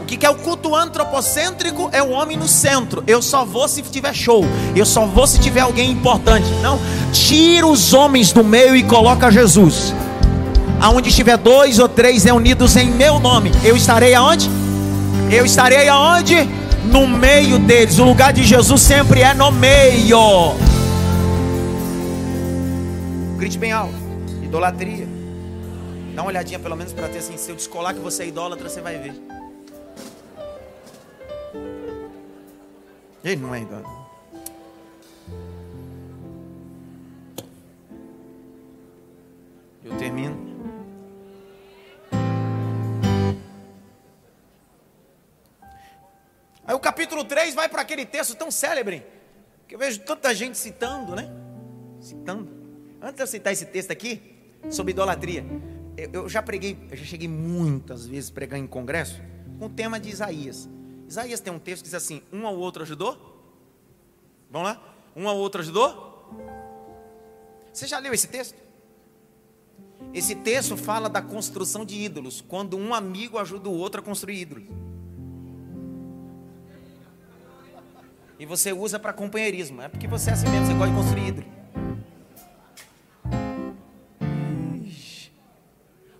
O 0.01 0.05
que 0.05 0.25
é 0.25 0.29
o 0.29 0.35
culto 0.35 0.73
antropocêntrico? 0.73 1.89
É 1.91 2.01
o 2.01 2.11
homem 2.11 2.37
no 2.37 2.47
centro. 2.47 3.03
Eu 3.05 3.21
só 3.21 3.43
vou 3.43 3.67
se 3.67 3.81
tiver 3.81 4.13
show. 4.13 4.45
Eu 4.73 4.85
só 4.85 5.05
vou 5.05 5.27
se 5.27 5.41
tiver 5.41 5.59
alguém 5.59 5.91
importante. 5.91 6.47
Não, 6.61 6.79
tira 7.11 7.67
os 7.67 7.93
homens 7.93 8.31
do 8.31 8.45
meio 8.45 8.77
e 8.77 8.83
coloca 8.83 9.29
Jesus. 9.29 9.93
Aonde 10.79 11.09
estiver 11.09 11.35
dois 11.35 11.79
ou 11.79 11.89
três 11.89 12.23
reunidos 12.23 12.77
em 12.77 12.89
meu 12.89 13.19
nome, 13.19 13.51
eu 13.65 13.75
estarei 13.75 14.15
aonde? 14.15 14.49
Eu 15.29 15.45
estarei 15.45 15.89
aonde? 15.89 16.49
No 16.85 17.05
meio 17.05 17.59
deles. 17.59 17.99
O 17.99 18.05
lugar 18.05 18.31
de 18.31 18.45
Jesus 18.45 18.79
sempre 18.79 19.19
é 19.19 19.33
no 19.33 19.51
meio. 19.51 20.55
Grite 23.45 23.59
bem 23.59 23.71
alto. 23.71 23.93
Idolatria. 24.43 25.05
Dá 26.15 26.23
uma 26.23 26.29
olhadinha 26.29 26.57
pelo 26.57 26.75
menos 26.75 26.91
para 26.93 27.07
ter 27.07 27.19
assim. 27.19 27.37
Se 27.37 27.51
eu 27.51 27.55
descolar 27.55 27.93
que 27.93 27.99
você 27.99 28.23
é 28.23 28.27
idólatra, 28.29 28.67
você 28.67 28.81
vai 28.81 28.97
ver. 28.97 29.13
Ele 33.23 33.35
não 33.35 33.53
é 33.53 33.61
idólatra. 33.61 33.91
Eu 39.83 39.95
termino. 39.99 40.35
Aí 46.65 46.73
o 46.73 46.79
capítulo 46.79 47.23
3 47.23 47.53
vai 47.53 47.69
para 47.69 47.83
aquele 47.83 48.07
texto 48.07 48.33
tão 48.33 48.49
célebre, 48.49 49.05
que 49.67 49.75
eu 49.75 49.77
vejo 49.77 49.99
tanta 49.99 50.33
gente 50.33 50.57
citando, 50.57 51.15
né? 51.15 51.29
Citando. 52.01 52.64
Antes 53.05 53.17
de 53.17 53.21
eu 53.21 53.27
citar 53.27 53.53
esse 53.53 53.67
texto 53.67 53.91
aqui, 53.91 54.19
sobre 54.71 54.89
idolatria, 54.89 55.45
eu, 55.95 56.23
eu 56.23 56.27
já 56.27 56.41
preguei, 56.41 56.75
eu 56.89 56.97
já 56.97 57.05
cheguei 57.05 57.27
muitas 57.27 58.07
vezes 58.07 58.31
pregando 58.31 58.63
em 58.63 58.67
congresso, 58.67 59.21
com 59.59 59.67
o 59.67 59.69
tema 59.69 59.99
de 59.99 60.09
Isaías. 60.09 60.67
Isaías 61.07 61.39
tem 61.39 61.53
um 61.53 61.59
texto 61.59 61.83
que 61.83 61.89
diz 61.89 61.93
assim: 61.93 62.23
um 62.33 62.47
ao 62.47 62.57
outro 62.57 62.81
ajudou? 62.81 63.15
Vamos 64.49 64.69
lá? 64.69 64.95
Um 65.15 65.29
ao 65.29 65.37
outro 65.37 65.61
ajudou? 65.61 66.33
Você 67.71 67.85
já 67.85 67.99
leu 67.99 68.11
esse 68.11 68.27
texto? 68.27 68.59
Esse 70.11 70.33
texto 70.33 70.75
fala 70.75 71.07
da 71.07 71.21
construção 71.21 71.85
de 71.85 72.01
ídolos, 72.01 72.41
quando 72.41 72.75
um 72.75 72.91
amigo 72.91 73.37
ajuda 73.37 73.69
o 73.69 73.73
outro 73.77 74.01
a 74.01 74.03
construir 74.03 74.41
ídolos. 74.41 74.63
E 78.39 78.47
você 78.47 78.73
usa 78.73 78.97
para 78.97 79.13
companheirismo, 79.13 79.83
é 79.83 79.89
porque 79.89 80.07
você 80.07 80.31
é 80.31 80.33
assim 80.33 80.49
mesmo, 80.49 80.65
você 80.65 80.73
gosta 80.73 80.89
de 80.89 80.97
construir 80.97 81.27
ídolo. 81.27 81.54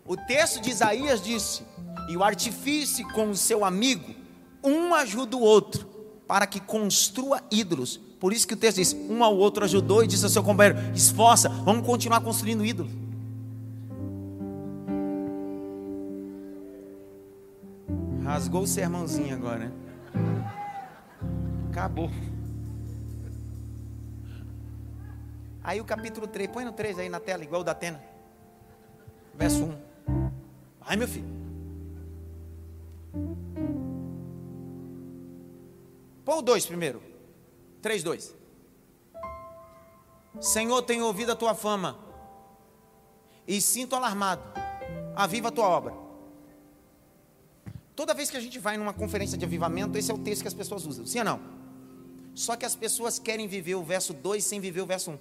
O 0.06 0.16
texto 0.16 0.62
de 0.62 0.70
Isaías 0.70 1.22
disse: 1.22 1.64
E 2.08 2.16
o 2.16 2.24
artifício 2.24 3.08
com 3.12 3.32
o 3.32 3.36
seu 3.36 3.66
amigo, 3.66 4.14
um 4.64 4.93
ajuda 4.93 5.36
o 5.36 5.41
outro, 5.41 5.88
para 6.28 6.45
que 6.45 6.60
construa 6.60 7.41
ídolos. 7.49 7.97
Por 8.20 8.32
isso 8.32 8.47
que 8.47 8.53
o 8.53 8.58
texto 8.58 8.78
diz: 8.78 8.93
Um 8.93 9.24
ao 9.24 9.36
outro 9.36 9.66
ajudou 9.66 10.03
e 10.03 10.08
disse 10.08 10.24
ao 10.24 10.30
seu 10.30 10.43
companheiro: 10.43 10.78
Esforça, 10.93 11.49
vamos 11.49 11.86
continuar 11.86 12.22
construindo 12.22 12.64
ídolos. 12.64 12.91
Rasgou 18.24 18.62
o 18.62 18.68
sermãozinho 18.68 19.36
agora, 19.36 19.58
né? 19.58 19.72
Acabou. 21.72 22.12
Aí 25.64 25.82
o 25.82 25.86
capítulo 25.86 26.28
3, 26.28 26.47
põe 26.49 26.64
no 26.64 26.72
3 26.72 26.99
aí 26.99 27.10
na 27.10 27.20
tela, 27.20 27.43
igual 27.43 27.62
o 27.62 27.64
da 27.64 27.72
Atena. 27.72 27.99
Verso 29.34 29.64
1. 29.64 29.95
Vai, 30.86 30.95
meu 30.95 31.07
filho. 31.07 31.25
Põe 36.23 36.38
o 36.38 36.41
2 36.41 36.65
primeiro. 36.65 37.01
3, 37.81 38.03
2. 38.03 38.36
Senhor, 40.39 40.81
tenho 40.83 41.05
ouvido 41.05 41.31
a 41.31 41.36
tua 41.36 41.55
fama 41.55 41.97
e 43.47 43.59
sinto 43.61 43.95
alarmado. 43.95 44.41
Aviva 45.15 45.47
a 45.47 45.51
tua 45.51 45.67
obra. 45.67 45.93
Toda 47.95 48.13
vez 48.13 48.29
que 48.29 48.38
a 48.38 48.41
gente 48.41 48.59
vai 48.59 48.77
numa 48.77 48.93
conferência 48.93 49.38
de 49.38 49.45
avivamento, 49.45 49.97
esse 49.97 50.11
é 50.11 50.13
o 50.13 50.17
texto 50.17 50.41
que 50.41 50.47
as 50.47 50.53
pessoas 50.53 50.86
usam. 50.86 51.05
Sim 51.05 51.19
ou 51.19 51.25
não? 51.25 51.39
Só 52.33 52.55
que 52.55 52.65
as 52.65 52.75
pessoas 52.75 53.17
querem 53.17 53.47
viver 53.47 53.75
o 53.75 53.83
verso 53.83 54.13
2 54.13 54.43
sem 54.43 54.59
viver 54.59 54.81
o 54.81 54.86
verso 54.86 55.11
1. 55.11 55.13
Um. 55.13 55.19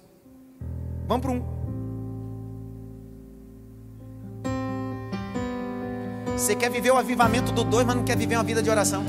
Vamos 1.07 1.25
para 1.25 1.31
o 1.31 1.35
1. 1.35 1.37
Um. 1.37 1.54
Você 6.37 6.53
quer 6.53 6.69
viver 6.69 6.91
o 6.91 6.97
avivamento 6.97 7.51
do 7.51 7.63
dois, 7.63 7.85
mas 7.85 7.95
não 7.95 8.03
quer 8.03 8.17
viver 8.17 8.35
uma 8.35 8.43
vida 8.43 8.61
de 8.61 8.69
oração. 8.69 9.03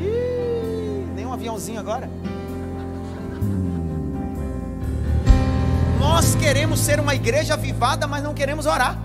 Ih, 0.00 1.06
nem 1.14 1.26
um 1.26 1.32
aviãozinho 1.32 1.80
agora. 1.80 2.08
Nós 5.98 6.34
queremos 6.36 6.80
ser 6.80 7.00
uma 7.00 7.14
igreja 7.14 7.54
avivada, 7.54 8.06
mas 8.06 8.22
não 8.22 8.32
queremos 8.32 8.64
orar. 8.64 8.96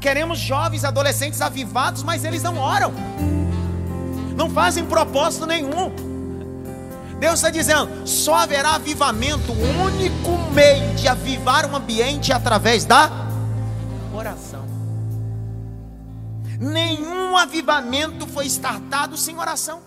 Queremos 0.00 0.38
jovens, 0.38 0.84
adolescentes 0.84 1.40
avivados, 1.40 2.02
mas 2.02 2.24
eles 2.24 2.42
não 2.42 2.58
oram. 2.58 2.92
Não 4.34 4.50
fazem 4.50 4.84
propósito 4.84 5.46
nenhum. 5.46 5.92
Deus 7.20 7.34
está 7.34 7.50
dizendo: 7.50 8.06
só 8.06 8.36
haverá 8.36 8.74
avivamento. 8.74 9.52
O 9.52 9.82
único 9.84 10.30
meio 10.52 10.94
de 10.94 11.06
avivar 11.06 11.70
um 11.70 11.76
ambiente 11.76 12.32
é 12.32 12.34
através 12.34 12.84
da 12.84 13.10
oração. 14.14 14.65
Nenhum 16.58 17.36
avivamento 17.36 18.26
foi 18.26 18.46
startado 18.46 19.16
sem 19.16 19.38
oração. 19.38 19.82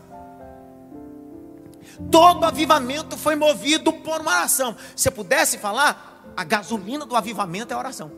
Todo 2.11 2.45
avivamento 2.45 3.17
foi 3.17 3.35
movido 3.35 3.91
por 3.91 4.21
uma 4.21 4.31
oração. 4.31 4.75
Se 4.95 5.09
eu 5.09 5.11
pudesse 5.11 5.57
falar, 5.57 6.23
a 6.35 6.43
gasolina 6.43 7.05
do 7.05 7.15
avivamento 7.15 7.73
é 7.73 7.77
oração. 7.77 8.11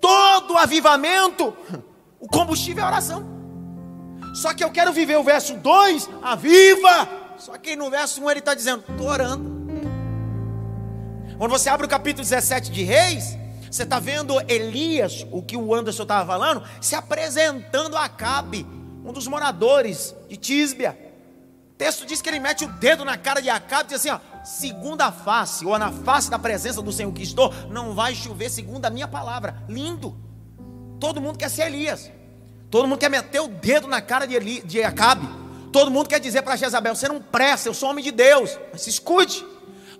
Todo 0.00 0.58
avivamento, 0.58 1.56
o 2.18 2.26
combustível 2.26 2.84
é 2.84 2.86
oração. 2.86 3.24
Só 4.34 4.52
que 4.52 4.64
eu 4.64 4.70
quero 4.70 4.92
viver 4.92 5.16
o 5.16 5.22
verso 5.22 5.54
2, 5.54 6.10
aviva. 6.22 7.08
Só 7.38 7.56
que 7.56 7.76
no 7.76 7.88
verso 7.88 8.22
1 8.22 8.30
ele 8.30 8.40
está 8.40 8.54
dizendo, 8.54 8.84
estou 8.88 9.06
orando. 9.06 9.54
Quando 11.38 11.50
você 11.50 11.68
abre 11.68 11.86
o 11.86 11.88
capítulo 11.88 12.22
17 12.22 12.70
de 12.70 12.82
Reis, 12.82 13.38
você 13.74 13.82
está 13.82 13.98
vendo 13.98 14.40
Elias, 14.48 15.26
o 15.32 15.42
que 15.42 15.56
o 15.56 15.74
Anderson 15.74 16.04
estava 16.04 16.24
falando, 16.24 16.62
se 16.80 16.94
apresentando 16.94 17.96
a 17.96 18.04
Acabe, 18.04 18.64
um 19.04 19.12
dos 19.12 19.26
moradores 19.26 20.14
de 20.28 20.36
Tisbia. 20.36 20.96
O 21.72 21.74
texto 21.76 22.06
diz 22.06 22.22
que 22.22 22.28
ele 22.28 22.38
mete 22.38 22.64
o 22.64 22.68
dedo 22.68 23.04
na 23.04 23.18
cara 23.18 23.42
de 23.42 23.50
Acabe 23.50 23.86
e 23.86 23.88
diz 23.88 23.98
assim: 23.98 24.10
ó, 24.10 24.20
segunda 24.44 25.10
face, 25.10 25.66
ou 25.66 25.76
na 25.76 25.90
face 25.90 26.30
da 26.30 26.38
presença 26.38 26.80
do 26.80 26.92
Senhor 26.92 27.12
que 27.12 27.24
estou, 27.24 27.52
não 27.68 27.96
vai 27.96 28.14
chover 28.14 28.48
segundo 28.48 28.84
a 28.86 28.90
minha 28.90 29.08
palavra. 29.08 29.56
Lindo. 29.68 30.16
Todo 31.00 31.20
mundo 31.20 31.36
quer 31.36 31.50
ser 31.50 31.62
Elias. 31.62 32.12
Todo 32.70 32.86
mundo 32.86 33.00
quer 33.00 33.10
meter 33.10 33.40
o 33.40 33.48
dedo 33.48 33.88
na 33.88 34.00
cara 34.00 34.24
de, 34.24 34.36
Eli, 34.36 34.62
de 34.62 34.84
Acabe. 34.84 35.28
Todo 35.72 35.90
mundo 35.90 36.08
quer 36.08 36.20
dizer 36.20 36.42
para 36.42 36.54
Jezabel: 36.54 36.94
você 36.94 37.08
não 37.08 37.20
presta, 37.20 37.68
eu 37.68 37.74
sou 37.74 37.90
homem 37.90 38.04
de 38.04 38.12
Deus. 38.12 38.56
Mas 38.70 38.82
se 38.82 38.90
escute, 38.90 39.44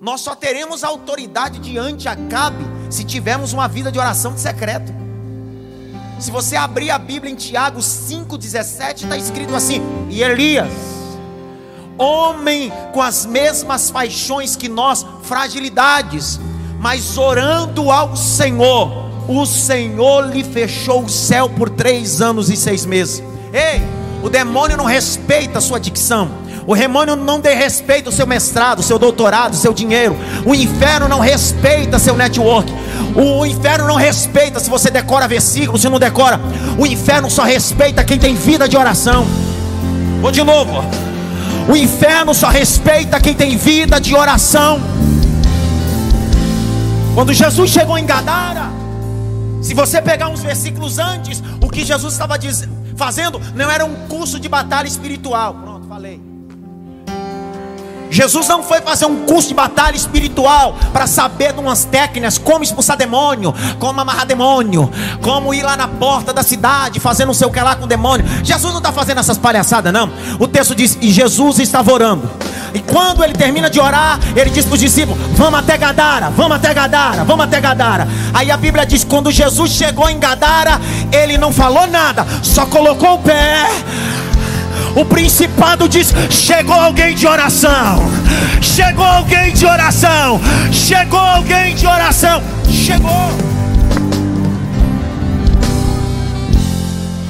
nós 0.00 0.20
só 0.20 0.36
teremos 0.36 0.84
autoridade 0.84 1.58
diante 1.58 2.02
de 2.02 2.08
Acabe 2.08 2.73
se 2.90 3.04
tivermos 3.04 3.52
uma 3.52 3.68
vida 3.68 3.90
de 3.90 3.98
oração 3.98 4.32
de 4.34 4.40
secreto. 4.40 4.92
Se 6.18 6.30
você 6.30 6.56
abrir 6.56 6.90
a 6.90 6.98
Bíblia 6.98 7.32
em 7.32 7.34
Tiago 7.34 7.80
5,17, 7.80 9.04
está 9.04 9.16
escrito 9.16 9.54
assim: 9.54 9.82
E 10.08 10.22
Elias, 10.22 10.72
homem 11.98 12.72
com 12.92 13.02
as 13.02 13.26
mesmas 13.26 13.90
paixões 13.90 14.56
que 14.56 14.68
nós, 14.68 15.04
fragilidades, 15.22 16.40
mas 16.78 17.18
orando 17.18 17.90
ao 17.90 18.16
Senhor, 18.16 19.10
o 19.28 19.44
Senhor 19.46 20.26
lhe 20.28 20.44
fechou 20.44 21.04
o 21.04 21.08
céu 21.08 21.48
por 21.48 21.70
três 21.70 22.20
anos 22.20 22.50
e 22.50 22.56
seis 22.56 22.84
meses. 22.84 23.22
Ei, 23.52 23.82
o 24.22 24.28
demônio 24.28 24.76
não 24.76 24.84
respeita 24.84 25.58
a 25.58 25.60
sua 25.60 25.78
dicção. 25.78 26.43
O 26.66 26.74
demônio 26.74 27.16
não 27.16 27.40
dê 27.40 27.54
respeito 27.54 28.06
ao 28.06 28.12
seu 28.12 28.26
mestrado, 28.26 28.82
seu 28.82 28.98
doutorado, 28.98 29.54
seu 29.54 29.72
dinheiro. 29.72 30.16
O 30.46 30.54
inferno 30.54 31.08
não 31.08 31.20
respeita 31.20 31.98
seu 31.98 32.16
network. 32.16 32.72
O 33.14 33.44
inferno 33.44 33.86
não 33.86 33.96
respeita 33.96 34.58
se 34.58 34.70
você 34.70 34.90
decora 34.90 35.28
versículos, 35.28 35.82
se 35.82 35.88
não 35.88 35.98
decora. 35.98 36.40
O 36.78 36.86
inferno 36.86 37.30
só 37.30 37.42
respeita 37.42 38.02
quem 38.02 38.18
tem 38.18 38.34
vida 38.34 38.68
de 38.68 38.76
oração. 38.76 39.26
Vou 40.20 40.30
de 40.30 40.42
novo. 40.42 40.82
O 41.68 41.76
inferno 41.76 42.34
só 42.34 42.48
respeita 42.48 43.20
quem 43.20 43.34
tem 43.34 43.56
vida 43.56 44.00
de 44.00 44.14
oração. 44.14 44.80
Quando 47.14 47.32
Jesus 47.32 47.70
chegou 47.70 47.96
em 47.96 48.06
Gadara, 48.06 48.70
se 49.62 49.74
você 49.74 50.02
pegar 50.02 50.28
uns 50.28 50.42
versículos 50.42 50.98
antes, 50.98 51.42
o 51.60 51.68
que 51.68 51.84
Jesus 51.84 52.12
estava 52.12 52.38
fazendo 52.96 53.40
não 53.54 53.70
era 53.70 53.84
um 53.84 53.94
curso 54.08 54.40
de 54.40 54.48
batalha 54.48 54.88
espiritual. 54.88 55.54
Pronto, 55.54 55.86
falei. 55.88 56.20
Jesus 58.14 58.46
não 58.46 58.62
foi 58.62 58.80
fazer 58.80 59.06
um 59.06 59.24
curso 59.26 59.48
de 59.48 59.54
batalha 59.54 59.96
espiritual 59.96 60.76
para 60.92 61.04
saber 61.06 61.52
de 61.52 61.58
umas 61.58 61.84
técnicas 61.84 62.38
como 62.38 62.62
expulsar 62.62 62.96
demônio, 62.96 63.52
como 63.80 64.00
amarrar 64.00 64.24
demônio, 64.24 64.88
como 65.20 65.52
ir 65.52 65.62
lá 65.62 65.76
na 65.76 65.88
porta 65.88 66.32
da 66.32 66.44
cidade 66.44 67.00
fazendo 67.00 67.28
não 67.28 67.34
sei 67.34 67.48
o 67.48 67.50
que 67.50 67.60
lá 67.60 67.74
com 67.74 67.86
o 67.86 67.88
demônio. 67.88 68.24
Jesus 68.44 68.72
não 68.72 68.78
está 68.78 68.92
fazendo 68.92 69.18
essas 69.18 69.36
palhaçadas, 69.36 69.92
não. 69.92 70.08
O 70.38 70.46
texto 70.46 70.76
diz: 70.76 70.96
E 71.00 71.10
Jesus 71.10 71.58
estava 71.58 71.92
orando. 71.92 72.30
E 72.72 72.80
quando 72.80 73.24
ele 73.24 73.32
termina 73.32 73.68
de 73.68 73.80
orar, 73.80 74.20
ele 74.36 74.50
diz 74.50 74.64
para 74.64 74.74
os 74.74 74.80
discípulos: 74.80 75.20
Vamos 75.32 75.58
até 75.58 75.76
Gadara, 75.76 76.30
vamos 76.30 76.56
até 76.56 76.72
Gadara, 76.72 77.24
vamos 77.24 77.44
até 77.44 77.60
Gadara. 77.60 78.06
Aí 78.32 78.48
a 78.48 78.56
Bíblia 78.56 78.86
diz: 78.86 79.02
Quando 79.02 79.32
Jesus 79.32 79.72
chegou 79.72 80.08
em 80.08 80.20
Gadara, 80.20 80.80
ele 81.12 81.36
não 81.36 81.52
falou 81.52 81.86
nada, 81.88 82.24
só 82.42 82.64
colocou 82.66 83.14
o 83.14 83.18
pé. 83.18 83.66
O 84.96 85.04
principado 85.04 85.88
diz: 85.88 86.12
Chegou 86.30 86.74
alguém 86.74 87.14
de 87.14 87.26
oração, 87.26 87.98
chegou 88.60 89.04
alguém 89.04 89.52
de 89.52 89.66
oração, 89.66 90.40
chegou 90.72 91.18
alguém 91.18 91.74
de 91.74 91.86
oração, 91.86 92.42
chegou. 92.68 93.54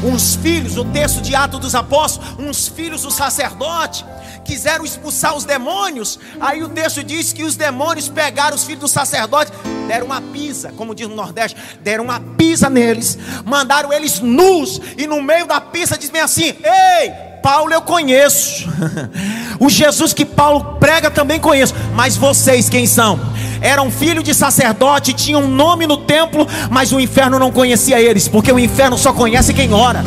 Uns 0.04 0.36
filhos, 0.36 0.76
o 0.76 0.84
texto 0.84 1.22
de 1.22 1.34
Atos 1.34 1.58
dos 1.58 1.74
Apóstolos, 1.74 2.38
uns 2.38 2.68
filhos 2.68 3.02
do 3.02 3.10
sacerdote, 3.10 4.04
quiseram 4.44 4.84
expulsar 4.84 5.34
os 5.34 5.44
demônios. 5.44 6.18
Aí 6.38 6.62
o 6.62 6.68
texto 6.68 7.02
diz 7.02 7.32
que 7.32 7.42
os 7.42 7.56
demônios 7.56 8.08
pegaram 8.08 8.54
os 8.54 8.64
filhos 8.64 8.82
do 8.82 8.88
sacerdote, 8.88 9.50
deram 9.88 10.06
uma 10.06 10.20
pisa, 10.20 10.72
como 10.72 10.94
diz 10.94 11.08
no 11.08 11.16
Nordeste, 11.16 11.56
deram 11.80 12.04
uma 12.04 12.20
pisa 12.20 12.68
neles, 12.68 13.18
mandaram 13.46 13.92
eles 13.92 14.20
nus, 14.20 14.78
e 14.98 15.06
no 15.06 15.22
meio 15.22 15.46
da 15.46 15.60
pisa 15.60 15.96
dizem 15.96 16.20
assim: 16.20 16.54
Ei, 16.62 17.33
Paulo 17.44 17.74
eu 17.74 17.82
conheço, 17.82 18.66
o 19.60 19.68
Jesus 19.68 20.14
que 20.14 20.24
Paulo 20.24 20.78
prega 20.80 21.10
também 21.10 21.38
conheço, 21.38 21.74
mas 21.94 22.16
vocês 22.16 22.70
quem 22.70 22.86
são? 22.86 23.20
Eram 23.60 23.90
filho 23.90 24.22
de 24.22 24.32
sacerdote, 24.32 25.12
tinham 25.12 25.42
um 25.42 25.46
nome 25.46 25.86
no 25.86 25.98
templo, 25.98 26.48
mas 26.70 26.90
o 26.90 26.98
inferno 26.98 27.38
não 27.38 27.52
conhecia 27.52 28.00
eles, 28.00 28.26
porque 28.28 28.50
o 28.50 28.58
inferno 28.58 28.96
só 28.96 29.12
conhece 29.12 29.52
quem 29.52 29.74
ora. 29.74 30.02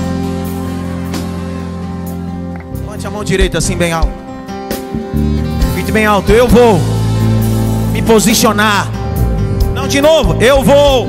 Levante 2.80 3.06
a 3.06 3.12
mão 3.12 3.24
direita 3.24 3.60
assim 3.60 3.78
bem 3.78 3.94
alto. 3.94 4.10
Grite 5.76 5.92
bem 5.92 6.08
alto, 6.08 6.32
eu 6.32 6.48
vou 6.48 6.80
me 7.94 8.02
posicionar. 8.02 8.90
Não, 9.76 9.88
de 9.88 10.02
novo, 10.02 10.42
eu 10.42 10.64
vou 10.64 11.08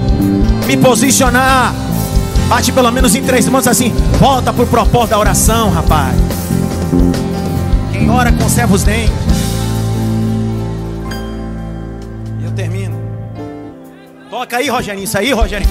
me 0.66 0.76
posicionar. 0.76 1.72
Bate 2.49 2.72
pelo 2.72 2.90
menos 2.90 3.14
em 3.14 3.22
três 3.22 3.46
mãos 3.46 3.66
assim. 3.66 3.92
Volta 4.18 4.53
para 4.53 4.64
o 4.64 4.66
propósito 4.66 5.11
da 5.11 5.18
oração, 5.18 5.70
rapaz. 5.70 6.16
Quem 7.92 8.09
ora 8.11 8.32
conserva 8.32 8.74
os 8.74 8.82
dentes. 8.82 9.12
Eu 12.42 12.51
termino. 12.53 12.96
Toca 14.30 14.57
aí, 14.57 14.68
Rogerinho. 14.68 15.05
Isso 15.05 15.18
aí, 15.18 15.30
Rogerinho. 15.32 15.70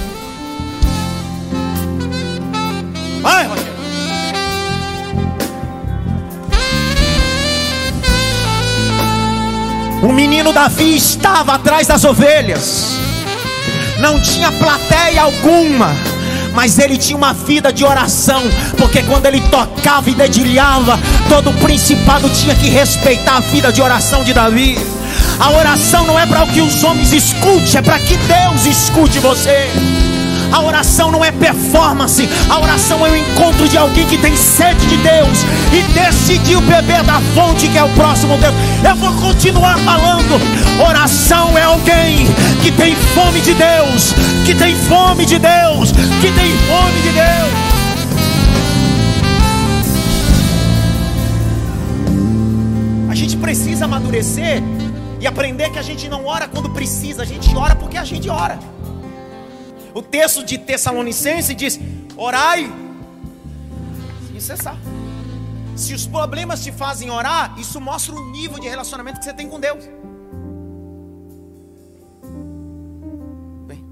Vai, 3.22 3.46
Rogerinho. 3.46 3.78
O 10.00 10.12
menino 10.12 10.52
Davi 10.52 10.94
estava 10.94 11.54
atrás 11.54 11.88
das 11.88 12.04
ovelhas, 12.04 12.92
não 13.98 14.22
tinha 14.22 14.52
plateia 14.52 15.22
alguma, 15.22 15.92
mas 16.58 16.76
ele 16.76 16.96
tinha 16.96 17.16
uma 17.16 17.32
vida 17.32 17.72
de 17.72 17.84
oração, 17.84 18.42
porque 18.76 19.00
quando 19.04 19.26
ele 19.26 19.40
tocava 19.42 20.10
e 20.10 20.14
dedilhava, 20.16 20.98
todo 21.28 21.50
o 21.50 21.54
principado 21.54 22.28
tinha 22.30 22.52
que 22.52 22.68
respeitar 22.68 23.36
a 23.36 23.40
vida 23.40 23.72
de 23.72 23.80
oração 23.80 24.24
de 24.24 24.32
Davi. 24.32 24.76
A 25.38 25.52
oração 25.52 26.04
não 26.04 26.18
é 26.18 26.26
para 26.26 26.42
o 26.42 26.48
que 26.48 26.60
os 26.60 26.82
homens 26.82 27.12
escutem, 27.12 27.76
é 27.76 27.80
para 27.80 28.00
que 28.00 28.16
Deus 28.16 28.66
escute 28.66 29.20
você. 29.20 29.70
A 30.52 30.60
oração 30.60 31.10
não 31.10 31.24
é 31.24 31.30
performance, 31.30 32.28
a 32.48 32.58
oração 32.58 33.06
é 33.06 33.10
o 33.10 33.16
encontro 33.16 33.68
de 33.68 33.76
alguém 33.76 34.06
que 34.06 34.16
tem 34.18 34.34
sede 34.34 34.84
de 34.86 34.96
Deus 34.96 35.44
e 35.72 35.82
decidiu 35.92 36.60
beber 36.62 37.02
da 37.02 37.20
fonte 37.34 37.68
que 37.68 37.76
é 37.76 37.84
o 37.84 37.88
próximo 37.90 38.36
Deus. 38.38 38.54
Eu 38.82 38.96
vou 38.96 39.12
continuar 39.14 39.78
falando. 39.78 40.40
Oração 40.80 41.56
é 41.56 41.62
alguém 41.62 42.26
que 42.62 42.72
tem 42.72 42.96
fome 42.96 43.40
de 43.40 43.54
Deus, 43.54 44.14
que 44.46 44.54
tem 44.54 44.74
fome 44.74 45.26
de 45.26 45.38
Deus, 45.38 45.92
que 45.92 46.32
tem 46.32 46.56
fome 46.66 47.02
de 47.02 47.10
Deus. 47.10 47.78
A 53.10 53.14
gente 53.14 53.36
precisa 53.36 53.84
amadurecer 53.84 54.62
e 55.20 55.26
aprender 55.26 55.70
que 55.70 55.78
a 55.78 55.82
gente 55.82 56.08
não 56.08 56.24
ora 56.24 56.48
quando 56.48 56.70
precisa, 56.70 57.22
a 57.22 57.26
gente 57.26 57.54
ora 57.54 57.74
porque 57.74 57.96
a 57.96 58.04
gente 58.04 58.28
ora. 58.30 58.58
O 59.94 60.02
texto 60.02 60.44
de 60.44 60.58
Tessalonicense 60.58 61.54
diz: 61.54 61.78
orai 62.16 62.70
sem 64.38 64.40
cessar. 64.40 64.76
Se 65.76 65.94
os 65.94 66.06
problemas 66.06 66.62
te 66.62 66.72
fazem 66.72 67.10
orar, 67.10 67.58
isso 67.58 67.80
mostra 67.80 68.14
o 68.14 68.30
nível 68.30 68.58
de 68.58 68.68
relacionamento 68.68 69.18
que 69.18 69.24
você 69.24 69.32
tem 69.32 69.48
com 69.48 69.60
Deus. 69.60 69.84
Bem, 73.66 73.84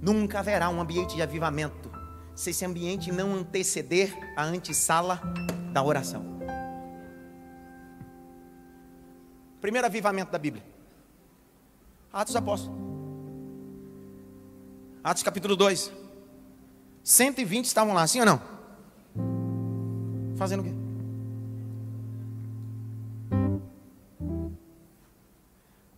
nunca 0.00 0.38
haverá 0.38 0.68
um 0.68 0.80
ambiente 0.80 1.16
de 1.16 1.22
avivamento 1.22 1.90
se 2.34 2.50
esse 2.50 2.64
ambiente 2.64 3.12
não 3.12 3.34
anteceder 3.34 4.16
a 4.36 4.44
antessala 4.44 5.20
da 5.72 5.82
oração. 5.82 6.24
Primeiro 9.60 9.86
avivamento 9.86 10.32
da 10.32 10.38
Bíblia. 10.38 10.64
Atos 12.12 12.34
Apóstolos. 12.34 12.89
Atos 15.02 15.22
capítulo 15.22 15.56
2. 15.56 15.92
120 17.02 17.64
estavam 17.64 17.94
lá, 17.94 18.06
sim 18.06 18.20
ou 18.20 18.26
não? 18.26 18.40
Fazendo 20.36 20.60
o 20.60 20.64
quê? 20.64 20.74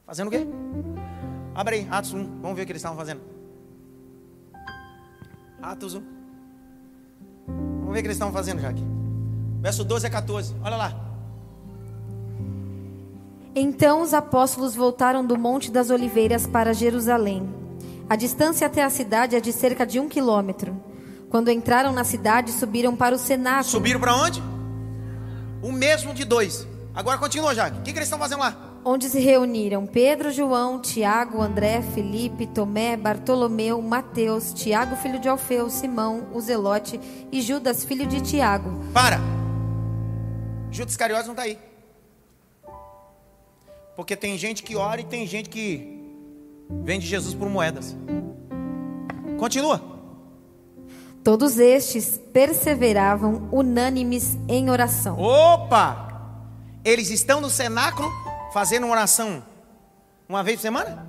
Fazendo 0.06 0.28
o 0.28 0.30
quê? 0.30 0.46
Abre 1.54 1.76
aí, 1.76 1.88
Atos 1.90 2.14
1. 2.14 2.40
Vamos 2.40 2.56
ver 2.56 2.62
o 2.62 2.66
que 2.66 2.72
eles 2.72 2.80
estavam 2.80 2.96
fazendo. 2.96 3.20
Atos 5.60 5.94
1. 5.94 6.02
Vamos 7.46 7.92
ver 7.92 7.98
o 7.98 8.02
que 8.02 8.06
eles 8.06 8.16
estavam 8.16 8.32
fazendo, 8.32 8.60
Jaque. 8.60 8.82
Verso 9.60 9.84
12 9.84 10.06
a 10.06 10.10
14. 10.10 10.54
Olha 10.62 10.76
lá. 10.76 10.92
Então 13.54 14.00
os 14.00 14.14
apóstolos 14.14 14.74
voltaram 14.74 15.26
do 15.26 15.36
Monte 15.36 15.70
das 15.70 15.90
Oliveiras 15.90 16.46
para 16.46 16.72
Jerusalém. 16.72 17.61
A 18.08 18.16
distância 18.16 18.66
até 18.66 18.82
a 18.82 18.90
cidade 18.90 19.36
é 19.36 19.40
de 19.40 19.52
cerca 19.52 19.86
de 19.86 19.98
um 19.98 20.08
quilômetro. 20.08 20.82
Quando 21.30 21.50
entraram 21.50 21.92
na 21.92 22.04
cidade, 22.04 22.52
subiram 22.52 22.94
para 22.94 23.14
o 23.14 23.18
cenáculo. 23.18 23.70
Subiram 23.70 24.00
para 24.00 24.14
onde? 24.14 24.42
O 25.62 25.72
mesmo 25.72 26.12
de 26.12 26.24
dois. 26.24 26.66
Agora 26.94 27.18
continua, 27.18 27.54
Jaque. 27.54 27.78
O 27.78 27.82
que, 27.82 27.92
que 27.92 27.98
eles 27.98 28.08
estão 28.08 28.18
fazendo 28.18 28.40
lá? 28.40 28.72
onde 28.84 29.08
se 29.08 29.20
reuniram 29.20 29.86
Pedro, 29.86 30.32
João, 30.32 30.80
Tiago, 30.80 31.40
André, 31.40 31.82
Felipe, 31.82 32.46
Tomé, 32.46 32.96
Bartolomeu, 32.96 33.80
Mateus, 33.80 34.52
Tiago, 34.52 34.96
filho 34.96 35.18
de 35.18 35.28
Alfeu, 35.28 35.70
Simão, 35.70 36.28
o 36.32 36.40
Zelote 36.40 37.00
e 37.30 37.40
Judas, 37.40 37.84
filho 37.84 38.06
de 38.06 38.20
Tiago. 38.20 38.80
Para! 38.92 39.20
Judas 40.70 40.92
Iscariotes 40.92 41.26
não 41.26 41.34
está 41.34 41.42
aí. 41.44 41.58
Porque 43.94 44.16
tem 44.16 44.38
gente 44.38 44.62
que 44.62 44.74
ora 44.74 45.00
e 45.00 45.04
tem 45.04 45.26
gente 45.26 45.48
que 45.48 46.01
vende 46.82 47.06
Jesus 47.06 47.34
por 47.34 47.48
moedas. 47.48 47.96
Continua. 49.38 49.80
Todos 51.22 51.58
estes 51.58 52.20
perseveravam 52.32 53.48
unânimes 53.52 54.36
em 54.48 54.70
oração. 54.70 55.18
Opa! 55.18 56.08
Eles 56.84 57.10
estão 57.10 57.40
no 57.40 57.48
cenáculo 57.48 58.10
fazendo 58.52 58.84
uma 58.84 58.92
oração 58.92 59.42
uma 60.28 60.42
vez 60.42 60.56
por 60.56 60.62
semana? 60.62 61.06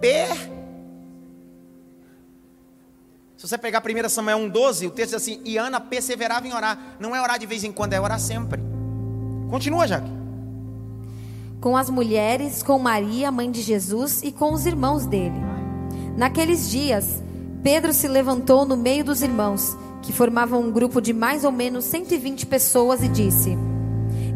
Per. 0.00 0.28
Se 3.36 3.48
você 3.48 3.58
pegar 3.58 3.82
1 3.82 4.08
Samuel 4.08 4.38
1,12, 4.38 4.86
o 4.86 4.90
texto 4.90 5.10
diz 5.10 5.14
assim: 5.14 5.42
E 5.44 5.58
Ana 5.58 5.80
perseverava 5.80 6.46
em 6.46 6.54
orar. 6.54 6.96
Não 6.98 7.14
é 7.14 7.20
orar 7.20 7.38
de 7.38 7.46
vez 7.46 7.64
em 7.64 7.72
quando, 7.72 7.92
é 7.92 8.00
orar 8.00 8.20
sempre. 8.20 8.62
Continua, 9.50 9.86
Jaque. 9.86 10.23
Com 11.64 11.78
as 11.78 11.88
mulheres, 11.88 12.62
com 12.62 12.78
Maria, 12.78 13.32
mãe 13.32 13.50
de 13.50 13.62
Jesus, 13.62 14.22
e 14.22 14.30
com 14.30 14.52
os 14.52 14.66
irmãos 14.66 15.06
dele. 15.06 15.40
Naqueles 16.14 16.68
dias, 16.68 17.22
Pedro 17.62 17.94
se 17.94 18.06
levantou 18.06 18.66
no 18.66 18.76
meio 18.76 19.02
dos 19.02 19.22
irmãos, 19.22 19.74
que 20.02 20.12
formavam 20.12 20.60
um 20.60 20.70
grupo 20.70 21.00
de 21.00 21.14
mais 21.14 21.42
ou 21.42 21.50
menos 21.50 21.86
120 21.86 22.44
pessoas, 22.44 23.02
e 23.02 23.08
disse: 23.08 23.56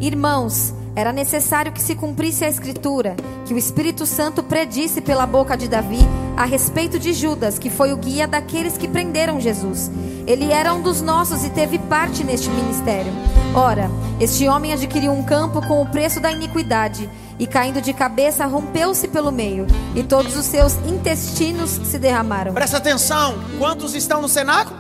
Irmãos, 0.01 0.73
era 0.95 1.13
necessário 1.13 1.73
que 1.73 1.83
se 1.83 1.97
cumprisse 1.97 2.45
a 2.45 2.49
escritura, 2.49 3.17
que 3.45 3.53
o 3.53 3.59
Espírito 3.59 4.07
Santo 4.07 4.45
predisse 4.45 5.01
pela 5.01 5.27
boca 5.27 5.57
de 5.57 5.67
Davi 5.67 5.99
a 6.37 6.45
respeito 6.45 7.01
de 7.01 7.13
Judas, 7.13 7.59
que 7.59 7.69
foi 7.69 7.93
o 7.93 7.97
guia 7.97 8.27
daqueles 8.27 8.79
que 8.79 8.87
prenderam 8.87 9.41
Jesus. 9.41 9.91
Ele 10.25 10.53
era 10.53 10.73
um 10.73 10.83
dos 10.83 11.01
nossos 11.01 11.45
e 11.45 11.51
teve 11.51 11.81
parte 11.81 12.23
neste 12.23 12.49
ministério. 12.49 13.13
Ora, 13.55 13.91
este 14.21 14.47
homem 14.47 14.73
adquiriu 14.73 15.11
um 15.11 15.25
campo 15.25 15.61
com 15.67 15.83
o 15.83 15.87
preço 15.87 16.21
da 16.21 16.31
iniquidade 16.31 17.11
e 17.39 17.47
caindo 17.47 17.81
de 17.81 17.93
cabeça 17.93 18.47
rompeu-se 18.47 19.09
pelo 19.09 19.33
meio 19.33 19.67
e 19.97 20.05
todos 20.05 20.37
os 20.37 20.47
seus 20.47 20.75
intestinos 20.87 21.71
se 21.71 21.99
derramaram. 21.99 22.55
Presta 22.55 22.77
atenção, 22.77 23.35
quantos 23.59 23.97
estão 23.97 24.23
no 24.23 24.29
cenáculo? 24.29 24.79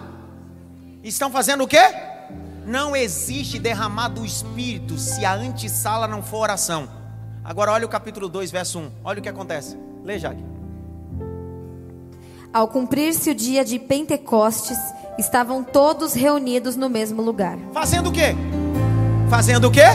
Estão 1.02 1.30
fazendo 1.30 1.64
o 1.64 1.68
quê? 1.68 2.07
Não 2.68 2.94
existe 2.94 3.58
derramar 3.58 4.08
do 4.08 4.26
Espírito 4.26 4.98
se 4.98 5.24
a 5.24 5.32
antessala 5.32 6.06
não 6.06 6.22
for 6.22 6.40
oração. 6.40 6.86
Agora 7.42 7.72
olha 7.72 7.86
o 7.86 7.88
capítulo 7.88 8.28
2, 8.28 8.50
verso 8.50 8.78
1. 8.78 8.90
Olha 9.02 9.20
o 9.20 9.22
que 9.22 9.28
acontece. 9.30 9.74
Lê, 10.04 10.18
Jaque. 10.18 10.44
Ao 12.52 12.68
cumprir-se 12.68 13.30
o 13.30 13.34
dia 13.34 13.64
de 13.64 13.78
Pentecostes, 13.78 14.76
estavam 15.18 15.64
todos 15.64 16.12
reunidos 16.12 16.76
no 16.76 16.90
mesmo 16.90 17.22
lugar. 17.22 17.56
Fazendo 17.72 18.10
o 18.10 18.12
quê? 18.12 18.34
Fazendo 19.30 19.68
o 19.68 19.70
quê? 19.70 19.86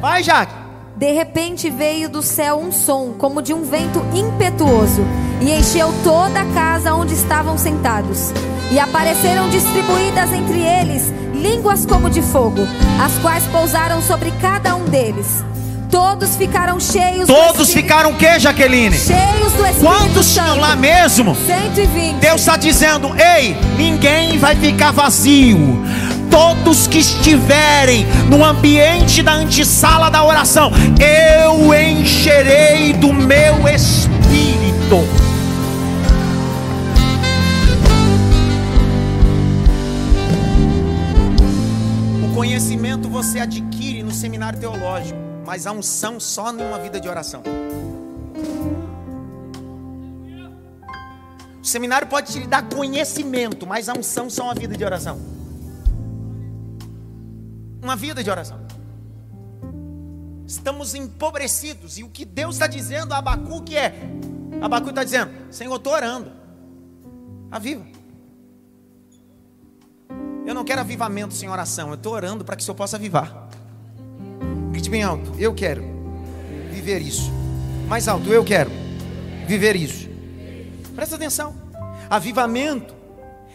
Vai, 0.00 0.22
Jaque. 0.22 0.54
De 0.96 1.12
repente 1.12 1.68
veio 1.68 2.08
do 2.08 2.22
céu 2.22 2.58
um 2.58 2.72
som, 2.72 3.12
como 3.18 3.42
de 3.42 3.52
um 3.52 3.64
vento 3.64 4.00
impetuoso, 4.16 5.02
e 5.40 5.50
encheu 5.52 5.92
toda 6.02 6.40
a 6.40 6.44
casa 6.46 6.94
onde 6.94 7.14
estavam 7.14 7.56
sentados. 7.56 8.32
E 8.70 8.78
apareceram 8.78 9.48
distribuídas 9.48 10.32
entre 10.32 10.60
eles 10.60 11.12
línguas 11.38 11.86
como 11.86 12.10
de 12.10 12.20
fogo, 12.20 12.66
as 13.00 13.12
quais 13.22 13.44
pousaram 13.44 14.02
sobre 14.02 14.30
cada 14.40 14.74
um 14.74 14.84
deles. 14.84 15.44
Todos 15.90 16.36
ficaram 16.36 16.78
cheios 16.78 17.26
Todos 17.26 17.72
ficaram 17.72 18.10
o 18.10 18.14
que, 18.14 18.38
Jaqueline? 18.38 18.94
Cheios 18.94 19.52
do 19.52 19.66
Espírito 19.66 19.80
Quantos 19.80 20.34
tinham 20.34 20.58
lá 20.58 20.76
mesmo? 20.76 21.34
120. 21.34 22.16
Deus 22.16 22.40
está 22.40 22.58
dizendo: 22.58 23.10
Ei, 23.18 23.56
ninguém 23.78 24.36
vai 24.38 24.54
ficar 24.54 24.92
vazio. 24.92 25.58
Todos 26.30 26.86
que 26.86 26.98
estiverem 26.98 28.06
no 28.28 28.44
ambiente 28.44 29.22
da 29.22 29.32
antessala 29.32 30.10
da 30.10 30.22
oração, 30.22 30.70
eu 31.00 31.72
encherei 31.72 32.92
do 32.92 33.14
meu 33.14 33.66
espírito. 33.66 35.27
Conhecimento 42.38 43.08
você 43.08 43.40
adquire 43.40 44.00
no 44.00 44.12
seminário 44.12 44.60
teológico, 44.60 45.18
mas 45.44 45.66
a 45.66 45.72
unção 45.72 46.20
só 46.20 46.52
numa 46.52 46.78
vida 46.78 47.00
de 47.00 47.08
oração. 47.08 47.42
O 51.60 51.66
seminário 51.66 52.06
pode 52.06 52.32
te 52.32 52.46
dar 52.46 52.62
conhecimento, 52.68 53.66
mas 53.66 53.88
a 53.88 53.92
unção 53.92 54.30
só 54.30 54.44
uma 54.44 54.54
vida 54.54 54.76
de 54.76 54.84
oração. 54.84 55.18
Uma 57.82 57.96
vida 57.96 58.22
de 58.22 58.30
oração. 58.30 58.60
Estamos 60.46 60.94
empobrecidos, 60.94 61.98
e 61.98 62.04
o 62.04 62.08
que 62.08 62.24
Deus 62.24 62.54
está 62.54 62.68
dizendo 62.68 63.14
a 63.14 63.18
Abacuque 63.18 63.76
é: 63.76 63.92
Abacuque 64.62 64.90
está 64.90 65.02
dizendo, 65.02 65.32
Senhor, 65.50 65.74
estou 65.74 65.92
orando, 65.92 66.30
aviva. 67.50 67.97
Eu 70.48 70.54
não 70.54 70.64
quero 70.64 70.80
avivamento 70.80 71.34
sem 71.34 71.46
oração. 71.46 71.88
Eu 71.88 71.94
estou 71.94 72.14
orando 72.14 72.42
para 72.42 72.56
que 72.56 72.62
o 72.62 72.64
Senhor 72.64 72.74
possa 72.74 72.96
avivar. 72.96 73.50
Grite 74.70 74.88
bem 74.88 75.02
alto. 75.02 75.34
Eu 75.38 75.52
quero 75.52 75.84
viver 76.72 77.02
isso. 77.02 77.30
Mais 77.86 78.08
alto. 78.08 78.32
Eu 78.32 78.42
quero 78.42 78.70
viver 79.46 79.76
isso. 79.76 80.08
Presta 80.94 81.16
atenção. 81.16 81.54
Avivamento 82.08 82.94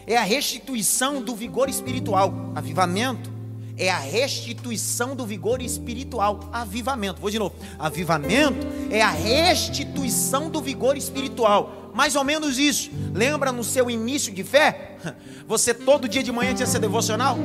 é 0.06 0.16
a 0.16 0.22
restituição 0.22 1.20
do 1.20 1.34
vigor 1.34 1.68
espiritual. 1.68 2.32
Avivamento 2.54 3.28
é 3.76 3.90
a 3.90 3.98
restituição 3.98 5.16
do 5.16 5.26
vigor 5.26 5.60
espiritual. 5.60 6.48
Avivamento. 6.52 7.20
Vou 7.20 7.28
de 7.28 7.40
novo. 7.40 7.56
Avivamento 7.76 8.64
é 8.88 9.02
a 9.02 9.10
restituição 9.10 10.48
do 10.48 10.62
vigor 10.62 10.96
espiritual. 10.96 11.83
Mais 11.94 12.16
ou 12.16 12.24
menos 12.24 12.58
isso. 12.58 12.90
Lembra 13.14 13.52
no 13.52 13.62
seu 13.62 13.88
início 13.88 14.34
de 14.34 14.42
fé? 14.42 14.96
Você 15.46 15.72
todo 15.72 16.08
dia 16.08 16.24
de 16.24 16.32
manhã 16.32 16.52
tinha 16.52 16.66
ser 16.66 16.80
devocional? 16.80 17.38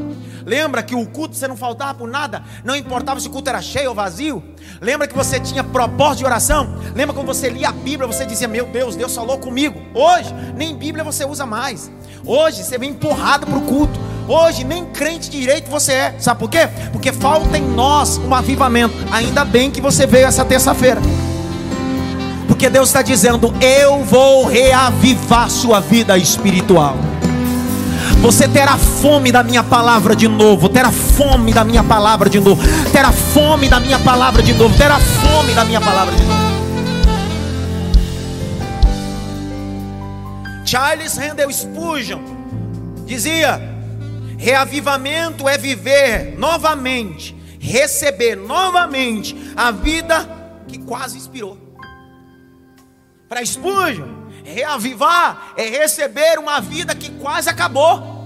Lembra 0.44 0.82
que 0.82 0.96
o 0.96 1.06
culto 1.06 1.36
você 1.36 1.48
não 1.48 1.56
faltava 1.56 1.94
por 1.94 2.08
nada? 2.08 2.44
Não 2.64 2.76
importava 2.76 3.20
se 3.20 3.28
o 3.28 3.30
culto 3.30 3.50
era 3.50 3.62
cheio 3.62 3.90
ou 3.90 3.96
vazio? 3.96 4.42
Lembra 4.82 5.08
que 5.08 5.16
você 5.16 5.40
tinha 5.40 5.64
propósito 5.64 6.20
de 6.20 6.26
oração? 6.26 6.80
Lembra 6.96 7.14
quando 7.14 7.28
você 7.28 7.50
lia 7.50 7.70
a 7.70 7.72
Bíblia, 7.74 8.08
você 8.08 8.26
dizia: 8.26 8.48
Meu 8.48 8.66
Deus, 8.66 8.96
Deus 8.96 9.14
falou 9.14 9.38
comigo. 9.38 9.80
Hoje, 9.94 10.34
nem 10.56 10.76
Bíblia 10.76 11.04
você 11.04 11.26
usa 11.26 11.46
mais. 11.46 11.92
Hoje, 12.26 12.64
você 12.64 12.78
vem 12.78 12.92
empurrado 12.92 13.46
para 13.46 13.58
o 13.58 13.62
culto. 13.62 14.00
Hoje, 14.28 14.64
nem 14.64 14.86
crente 14.86 15.30
direito 15.30 15.70
você 15.70 15.92
é. 15.92 16.16
Sabe 16.20 16.40
por 16.40 16.50
quê? 16.50 16.70
Porque 16.92 17.12
falta 17.12 17.58
em 17.58 17.68
nós 17.70 18.18
um 18.18 18.34
avivamento. 18.34 18.96
Ainda 19.12 19.44
bem 19.44 19.70
que 19.70 19.82
você 19.82 20.08
veio 20.08 20.26
essa 20.26 20.46
terça-feira. 20.46 21.02
Porque 22.60 22.70
Deus 22.70 22.90
está 22.90 23.02
dizendo: 23.02 23.54
Eu 23.62 24.04
vou 24.04 24.46
reavivar 24.46 25.50
sua 25.50 25.80
vida 25.80 26.18
espiritual. 26.18 26.98
Você 28.22 28.50
terá 28.50 28.78
fome 28.78 29.32
da 29.32 29.42
minha 29.42 29.64
palavra 29.64 30.14
de 30.14 30.28
novo. 30.28 30.68
Terá 30.68 30.92
fome 30.92 31.54
da 31.54 31.64
minha 31.64 31.82
palavra 31.82 32.30
de 32.30 32.38
novo. 32.38 32.62
Terá 32.92 33.14
fome 33.14 33.70
da 33.70 33.80
minha 33.80 33.98
palavra 34.00 34.44
de 34.44 34.54
novo. 34.54 34.78
Terá 34.78 35.00
fome 35.00 35.54
da 35.54 35.64
minha 35.64 35.80
palavra 35.80 36.14
de 36.14 36.22
novo. 36.22 36.40
Charles 40.66 41.18
Handel 41.18 41.50
Spurgeon 41.50 42.20
dizia: 43.06 43.62
Reavivamento 44.38 45.48
é 45.48 45.58
viver 45.58 46.36
novamente, 46.38 47.34
receber 47.58 48.36
novamente 48.36 49.34
a 49.56 49.72
vida 49.72 50.30
que 50.68 50.78
quase 50.78 51.18
expirou. 51.18 51.69
Para 53.30 53.46
Spurgeon, 53.46 54.08
reavivar 54.44 55.54
é 55.56 55.70
receber 55.70 56.40
uma 56.40 56.60
vida 56.60 56.96
que 56.96 57.12
quase 57.12 57.48
acabou. 57.48 58.18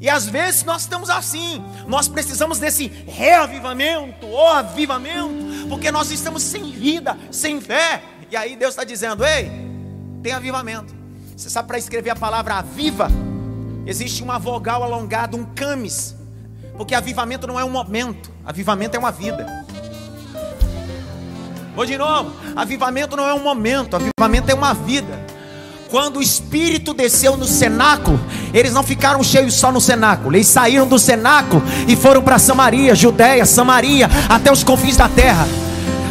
E 0.00 0.08
às 0.08 0.26
vezes 0.26 0.64
nós 0.64 0.82
estamos 0.82 1.10
assim, 1.10 1.62
nós 1.86 2.06
precisamos 2.06 2.58
desse 2.60 2.86
reavivamento 2.86 4.26
ou 4.26 4.48
avivamento, 4.48 5.68
porque 5.68 5.90
nós 5.90 6.10
estamos 6.12 6.42
sem 6.44 6.70
vida, 6.70 7.18
sem 7.30 7.60
fé. 7.60 8.02
E 8.30 8.36
aí 8.36 8.56
Deus 8.56 8.70
está 8.70 8.84
dizendo: 8.84 9.24
ei, 9.24 9.50
tem 10.22 10.32
avivamento. 10.32 10.94
Você 11.36 11.50
sabe 11.50 11.66
para 11.66 11.78
escrever 11.78 12.10
a 12.10 12.16
palavra 12.16 12.54
aviva? 12.54 13.08
Existe 13.84 14.22
uma 14.22 14.38
vogal 14.38 14.84
alongada, 14.84 15.36
um 15.36 15.44
camis. 15.44 16.14
Porque 16.76 16.94
avivamento 16.94 17.46
não 17.46 17.58
é 17.58 17.64
um 17.64 17.70
momento, 17.70 18.30
avivamento 18.44 18.96
é 18.96 18.98
uma 18.98 19.12
vida. 19.12 19.46
Vou 21.74 21.86
de 21.86 21.96
novo: 21.96 22.32
avivamento 22.54 23.16
não 23.16 23.28
é 23.28 23.34
um 23.34 23.42
momento, 23.42 23.96
avivamento 23.96 24.50
é 24.50 24.54
uma 24.54 24.74
vida. 24.74 25.32
Quando 25.90 26.18
o 26.18 26.22
Espírito 26.22 26.94
desceu 26.94 27.36
no 27.36 27.44
cenáculo, 27.44 28.18
eles 28.54 28.72
não 28.72 28.82
ficaram 28.82 29.22
cheios 29.22 29.54
só 29.54 29.70
no 29.70 29.80
cenáculo, 29.80 30.34
eles 30.34 30.46
saíram 30.46 30.86
do 30.86 30.98
cenáculo 30.98 31.62
e 31.86 31.94
foram 31.94 32.22
para 32.22 32.38
Samaria, 32.38 32.94
Judéia, 32.94 33.44
Samaria, 33.44 34.08
até 34.28 34.50
os 34.50 34.64
confins 34.64 34.96
da 34.96 35.08
terra. 35.08 35.46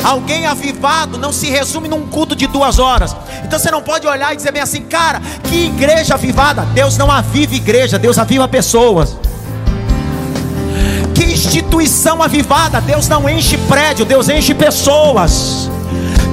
Alguém 0.03 0.45
avivado 0.45 1.17
não 1.17 1.31
se 1.31 1.47
resume 1.49 1.87
num 1.87 2.07
culto 2.07 2.35
de 2.35 2.47
duas 2.47 2.79
horas. 2.79 3.15
Então 3.43 3.57
você 3.59 3.69
não 3.69 3.81
pode 3.81 4.07
olhar 4.07 4.33
e 4.33 4.35
dizer 4.35 4.51
bem 4.51 4.61
assim, 4.61 4.83
cara, 4.83 5.21
que 5.49 5.65
igreja 5.65 6.15
avivada. 6.15 6.63
Deus 6.73 6.97
não 6.97 7.11
aviva 7.11 7.53
igreja, 7.53 7.99
Deus 7.99 8.17
aviva 8.17 8.47
pessoas. 8.47 9.15
Instituição 11.31 12.21
avivada. 12.21 12.81
Deus 12.81 13.07
não 13.07 13.29
enche 13.29 13.57
prédio, 13.57 14.03
Deus 14.05 14.27
enche 14.27 14.53
pessoas. 14.53 15.69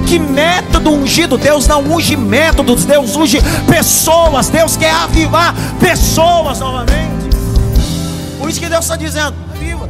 Que 0.05 0.19
método 0.19 0.91
ungido, 0.91 1.37
Deus 1.37 1.67
não 1.67 1.81
unge 1.83 2.17
métodos, 2.17 2.83
Deus 2.83 3.15
unge 3.15 3.39
pessoas. 3.65 4.49
Deus 4.49 4.75
quer 4.75 4.91
avivar 4.91 5.55
pessoas 5.79 6.59
novamente. 6.59 7.29
Por 8.37 8.49
isso 8.49 8.59
que 8.59 8.67
Deus 8.67 8.83
está 8.83 8.97
dizendo: 8.97 9.35
aviva. 9.53 9.89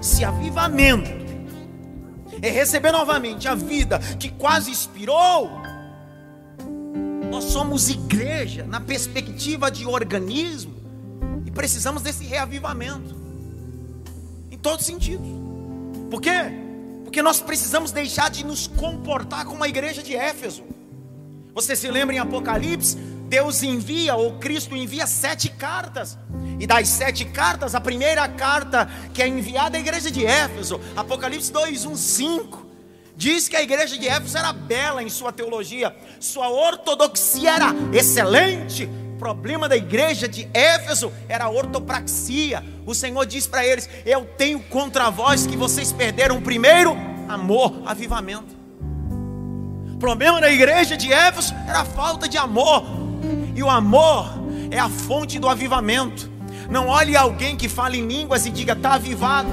Se 0.00 0.24
avivamento 0.24 1.10
é 2.40 2.50
receber 2.50 2.92
novamente 2.92 3.48
a 3.48 3.56
vida 3.56 3.98
que 3.98 4.28
quase 4.28 4.70
expirou. 4.70 5.50
Nós 7.28 7.44
somos 7.44 7.88
igreja 7.88 8.64
na 8.68 8.80
perspectiva 8.80 9.68
de 9.68 9.84
organismo 9.84 10.74
e 11.44 11.50
precisamos 11.50 12.02
desse 12.02 12.24
reavivamento 12.24 13.23
todos 14.64 14.80
os 14.80 14.86
sentidos. 14.86 15.26
Por 16.10 16.22
quê? 16.22 16.30
Porque 17.04 17.20
nós 17.20 17.40
precisamos 17.40 17.92
deixar 17.92 18.30
de 18.30 18.44
nos 18.44 18.66
comportar 18.66 19.44
como 19.44 19.62
a 19.62 19.68
igreja 19.68 20.02
de 20.02 20.16
Éfeso. 20.16 20.64
Você 21.52 21.76
se 21.76 21.88
lembra 21.90 22.16
em 22.16 22.18
Apocalipse? 22.18 22.96
Deus 23.28 23.62
envia, 23.62 24.14
ou 24.14 24.38
Cristo 24.38 24.74
envia 24.74 25.06
sete 25.06 25.50
cartas. 25.50 26.18
E 26.58 26.66
das 26.66 26.88
sete 26.88 27.26
cartas, 27.26 27.74
a 27.74 27.80
primeira 27.80 28.26
carta 28.26 28.88
que 29.12 29.22
é 29.22 29.28
enviada 29.28 29.76
à 29.76 29.80
igreja 29.80 30.10
de 30.10 30.24
Éfeso, 30.24 30.80
Apocalipse 30.96 31.52
2, 31.52 31.84
1, 31.84 31.96
5, 31.96 32.66
diz 33.14 33.48
que 33.48 33.56
a 33.56 33.62
igreja 33.62 33.98
de 33.98 34.08
Éfeso 34.08 34.38
era 34.38 34.52
bela 34.52 35.02
em 35.02 35.10
sua 35.10 35.30
teologia, 35.30 35.94
sua 36.18 36.48
ortodoxia 36.48 37.50
era 37.50 37.66
excelente. 37.92 38.88
Problema 39.24 39.70
da 39.70 39.74
igreja 39.74 40.28
de 40.28 40.46
Éfeso 40.52 41.10
era 41.30 41.46
a 41.46 41.50
ortopraxia. 41.50 42.62
O 42.84 42.94
Senhor 42.94 43.24
diz 43.24 43.46
para 43.46 43.66
eles: 43.66 43.88
Eu 44.04 44.26
tenho 44.36 44.60
contra 44.64 45.08
vós 45.08 45.46
que 45.46 45.56
vocês 45.56 45.90
perderam 45.90 46.42
primeiro 46.42 46.94
amor, 47.26 47.72
avivamento. 47.86 48.54
O 49.94 49.96
problema 49.96 50.42
da 50.42 50.52
igreja 50.52 50.94
de 50.94 51.10
Éfeso 51.10 51.54
era 51.66 51.80
a 51.80 51.84
falta 51.86 52.28
de 52.28 52.36
amor, 52.36 52.84
e 53.56 53.62
o 53.62 53.70
amor 53.70 54.26
é 54.70 54.78
a 54.78 54.90
fonte 54.90 55.38
do 55.38 55.48
avivamento. 55.48 56.30
Não 56.68 56.88
olhe 56.88 57.16
alguém 57.16 57.56
que 57.56 57.66
fala 57.66 57.96
em 57.96 58.06
línguas 58.06 58.44
e 58.44 58.50
diga, 58.50 58.74
está 58.74 58.92
avivado. 58.92 59.48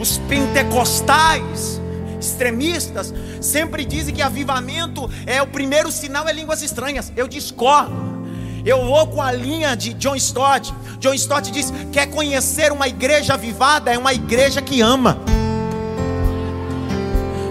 Os 0.00 0.16
pentecostais, 0.16 1.78
extremistas, 2.18 3.12
sempre 3.38 3.84
dizem 3.84 4.14
que 4.14 4.22
avivamento 4.22 5.10
é 5.26 5.42
o 5.42 5.46
primeiro 5.46 5.92
sinal 5.92 6.26
é 6.26 6.32
línguas 6.32 6.62
estranhas. 6.62 7.12
Eu 7.14 7.28
discordo. 7.28 8.19
Eu 8.64 8.84
vou 8.84 9.06
com 9.06 9.22
a 9.22 9.32
linha 9.32 9.74
de 9.74 9.94
John 9.94 10.14
Stott. 10.16 10.72
John 10.98 11.14
Stott 11.14 11.50
diz: 11.50 11.72
quer 11.92 12.06
conhecer 12.06 12.72
uma 12.72 12.88
igreja 12.88 13.34
avivada? 13.34 13.90
É 13.90 13.98
uma 13.98 14.12
igreja 14.12 14.60
que 14.60 14.80
ama. 14.80 15.18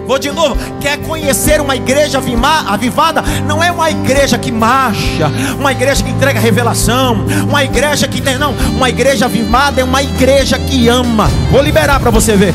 Vou 0.06 0.18
de 0.18 0.30
novo. 0.32 0.56
Quer 0.80 0.98
conhecer 1.02 1.60
uma 1.60 1.76
igreja 1.76 2.18
avivada? 2.66 3.22
Não 3.46 3.62
é 3.62 3.70
uma 3.70 3.90
igreja 3.90 4.36
que 4.36 4.50
marcha, 4.50 5.30
uma 5.56 5.70
igreja 5.70 6.02
que 6.02 6.10
entrega 6.10 6.40
revelação, 6.40 7.24
uma 7.48 7.62
igreja 7.62 8.08
que 8.08 8.20
tem, 8.20 8.36
não. 8.36 8.52
Uma 8.74 8.88
igreja 8.88 9.26
avivada 9.26 9.80
é 9.80 9.84
uma 9.84 10.02
igreja 10.02 10.58
que 10.58 10.88
ama. 10.88 11.28
Vou 11.52 11.62
liberar 11.62 12.00
para 12.00 12.10
você 12.10 12.36
ver. 12.36 12.52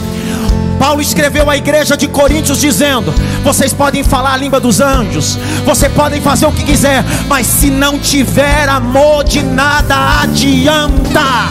Paulo 0.86 1.02
escreveu 1.02 1.50
à 1.50 1.58
igreja 1.58 1.98
de 1.98 2.08
Coríntios 2.08 2.62
dizendo: 2.62 3.12
Vocês 3.44 3.74
podem 3.74 4.04
falar 4.04 4.34
a 4.34 4.38
língua 4.38 4.60
dos 4.60 4.80
anjos, 4.80 5.36
vocês 5.66 5.92
podem 5.92 6.22
fazer 6.22 6.46
o 6.46 6.52
que 6.52 6.64
quiser, 6.64 7.04
mas 7.28 7.48
se 7.48 7.72
não 7.72 7.98
tiver 7.98 8.70
amor, 8.70 9.24
de 9.24 9.42
nada 9.42 10.22
adianta. 10.22 11.50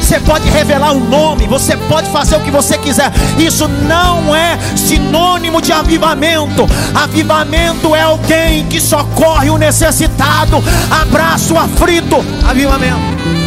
Você 0.00 0.20
pode 0.20 0.48
revelar 0.48 0.92
o 0.92 0.98
um 0.98 1.08
nome, 1.08 1.48
você 1.48 1.76
pode 1.76 2.08
fazer 2.10 2.36
o 2.36 2.40
que 2.40 2.52
você 2.52 2.78
quiser. 2.78 3.10
Isso 3.36 3.66
não 3.66 4.32
é 4.32 4.56
sinônimo 4.76 5.60
de 5.60 5.72
avivamento. 5.72 6.68
Avivamento 6.94 7.96
é 7.96 8.02
alguém 8.02 8.64
que 8.66 8.80
socorre 8.80 9.50
o 9.50 9.58
necessitado, 9.58 10.62
abraça 10.88 11.52
o 11.52 11.58
aflito. 11.58 12.24
Avivamento. 12.48 13.45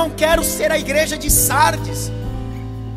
Não 0.00 0.08
quero 0.08 0.42
ser 0.42 0.72
a 0.72 0.78
igreja 0.78 1.14
de 1.18 1.30
Sardes. 1.30 2.10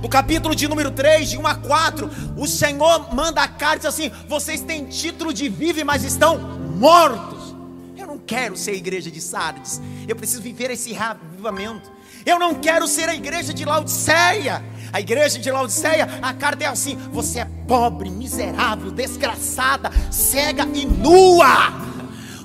No 0.01 0.07
capítulo 0.07 0.55
de 0.55 0.69
número 0.69 0.89
3, 0.89 1.31
de 1.31 1.37
1 1.37 1.45
a 1.45 1.55
4, 1.55 2.09
o 2.37 2.47
Senhor 2.47 3.13
manda 3.13 3.41
a 3.41 3.47
carta 3.47 3.89
assim: 3.89 4.09
vocês 4.29 4.61
têm 4.61 4.85
título 4.85 5.33
de 5.33 5.49
vive, 5.49 5.83
mas 5.83 6.05
estão 6.05 6.37
mortos. 6.37 7.53
Eu 7.97 8.07
não 8.07 8.17
quero 8.17 8.55
ser 8.55 8.71
a 8.71 8.75
igreja 8.75 9.11
de 9.11 9.19
Sardes, 9.19 9.81
eu 10.07 10.15
preciso 10.15 10.41
viver 10.41 10.71
esse 10.71 10.93
reavivamento. 10.93 11.91
Eu 12.25 12.39
não 12.39 12.55
quero 12.55 12.87
ser 12.87 13.09
a 13.09 13.15
igreja 13.15 13.53
de 13.53 13.65
Laodiceia. 13.65 14.63
A 14.93 15.01
igreja 15.01 15.37
de 15.37 15.51
Laodiceia, 15.51 16.07
a 16.21 16.33
carta 16.33 16.63
é 16.63 16.67
assim: 16.67 16.95
você 17.11 17.39
é 17.39 17.47
pobre, 17.67 18.09
miserável, 18.09 18.91
desgraçada, 18.91 19.91
cega 20.09 20.65
e 20.73 20.85
nua. 20.85 21.73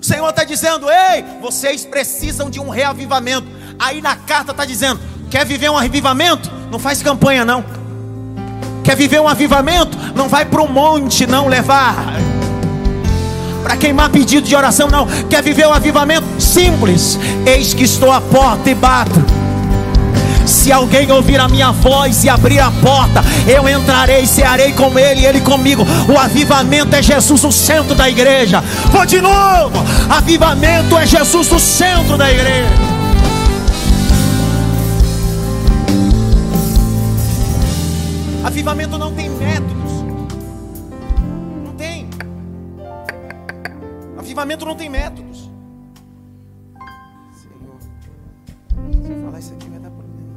O 0.01 0.05
Senhor 0.05 0.29
está 0.29 0.43
dizendo: 0.43 0.91
ei, 0.91 1.23
vocês 1.41 1.85
precisam 1.85 2.51
de 2.51 2.59
um 2.59 2.71
reavivamento. 2.71 3.58
Aí 3.79 4.03
na 4.03 4.16
carta 4.16 4.51
está 4.51 4.64
dizendo: 4.64 5.01
quer 5.31 5.47
viver 5.47 5.70
um 5.70 5.76
avivamento? 5.76 6.51
Não 6.70 6.79
faz 6.79 7.03
campanha 7.03 7.45
não. 7.45 7.64
Quer 8.83 8.97
viver 8.97 9.20
um 9.20 9.29
avivamento? 9.29 9.97
Não 10.14 10.29
vai 10.29 10.45
para 10.45 10.62
o 10.62 10.72
monte 10.72 11.26
não 11.26 11.47
levar. 11.47 11.95
Para 13.62 13.76
queimar 13.76 14.11
pedido 14.11 14.47
de 14.49 14.57
oração 14.57 14.89
não. 14.89 15.07
Quer 15.29 15.43
viver 15.43 15.66
um 15.66 15.72
avivamento? 15.72 16.26
Simples. 16.41 17.18
Eis 17.47 17.74
que 17.74 17.85
estou 17.85 18.11
à 18.11 18.20
porta 18.20 18.70
e 18.70 18.74
bato. 18.74 19.22
Se 20.47 20.72
alguém 20.72 21.12
ouvir 21.12 21.39
a 21.39 21.47
minha 21.47 21.70
voz 21.70 22.24
e 22.24 22.29
abrir 22.31 22.59
a 22.59 22.70
porta, 22.70 23.22
eu 23.47 23.68
entrarei, 23.68 24.26
cearei 24.26 24.72
com 24.72 24.99
ele 24.99 25.20
e 25.20 25.26
ele 25.26 25.43
comigo. 25.43 25.87
O 26.09 26.18
avivamento 26.18 26.97
é 26.97 27.03
Jesus 27.03 27.45
o 27.45 27.53
centro 27.53 27.95
da 27.95 28.09
igreja. 28.09 28.64
Vou 28.91 29.05
de 29.05 29.20
novo. 29.20 29.85
Avivamento 30.09 30.97
é 30.97 31.07
Jesus 31.07 31.53
o 31.53 31.59
centro 31.59 32.16
da 32.16 32.33
igreja. 32.33 32.98
Avivamento 38.49 38.97
não 38.97 39.15
tem 39.15 39.29
métodos. 39.29 39.93
Não 41.67 41.75
tem. 41.77 42.09
Avivamento 44.17 44.65
não 44.65 44.75
tem 44.75 44.89
métodos. 44.89 45.51
Senhor, 47.35 47.79
se 49.05 49.13
eu 49.13 49.23
falar 49.23 49.39
isso 49.39 49.53
aqui 49.53 49.69
vai 49.69 49.79
dar 49.79 49.91
problema. 49.91 50.33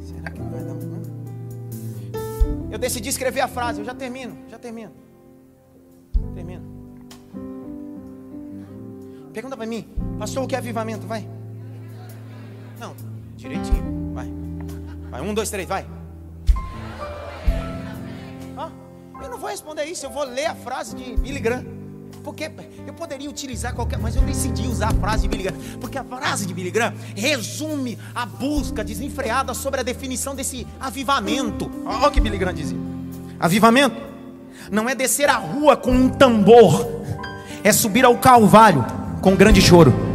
Será 0.00 0.30
que 0.30 0.40
não 0.40 0.50
vai 0.50 0.64
dar 0.64 0.74
problema? 0.74 1.06
Eu 2.70 2.78
decidi 2.78 3.10
escrever 3.10 3.42
a 3.42 3.48
frase, 3.48 3.82
eu 3.82 3.84
já 3.84 3.94
termino, 3.94 4.38
já 4.48 4.58
termino. 4.58 4.92
Termino. 6.34 6.64
Pergunta 9.34 9.54
para 9.54 9.66
mim, 9.66 9.86
pastor, 10.18 10.44
o 10.44 10.46
que 10.46 10.54
é 10.54 10.58
avivamento? 10.58 11.06
Vai. 11.06 11.28
Não, 12.80 12.96
direitinho, 13.36 14.14
vai. 14.14 14.47
Vai, 15.10 15.20
um, 15.20 15.34
dois, 15.34 15.50
três, 15.50 15.68
vai. 15.68 15.86
não 19.38 19.42
vou 19.42 19.50
responder 19.50 19.84
isso, 19.84 20.04
eu 20.04 20.10
vou 20.10 20.24
ler 20.24 20.46
a 20.46 20.54
frase 20.54 20.96
de 20.96 21.16
Billy 21.16 21.38
Graham. 21.38 21.64
Porque 22.24 22.50
eu 22.86 22.92
poderia 22.92 23.30
utilizar 23.30 23.72
qualquer, 23.72 23.98
mas 23.98 24.16
eu 24.16 24.22
decidi 24.22 24.66
usar 24.66 24.88
a 24.88 24.94
frase 24.94 25.22
de 25.22 25.28
Billy 25.28 25.44
Graham, 25.44 25.58
porque 25.80 25.96
a 25.96 26.02
frase 26.02 26.44
de 26.44 26.52
Billy 26.52 26.72
Graham 26.72 26.92
resume 27.14 27.96
a 28.12 28.26
busca 28.26 28.82
desenfreada 28.82 29.54
sobre 29.54 29.80
a 29.80 29.82
definição 29.84 30.34
desse 30.34 30.66
avivamento. 30.80 31.70
Olha 31.86 32.08
o 32.08 32.10
que 32.10 32.20
Billy 32.20 32.36
Graham 32.36 32.54
dizia: 32.54 32.76
avivamento 33.38 33.96
não 34.70 34.88
é 34.88 34.94
descer 34.94 35.30
a 35.30 35.36
rua 35.36 35.76
com 35.76 35.92
um 35.92 36.08
tambor, 36.08 36.84
é 37.62 37.72
subir 37.72 38.04
ao 38.04 38.18
Calvário 38.18 38.84
com 39.22 39.30
um 39.30 39.36
grande 39.36 39.62
choro. 39.62 40.07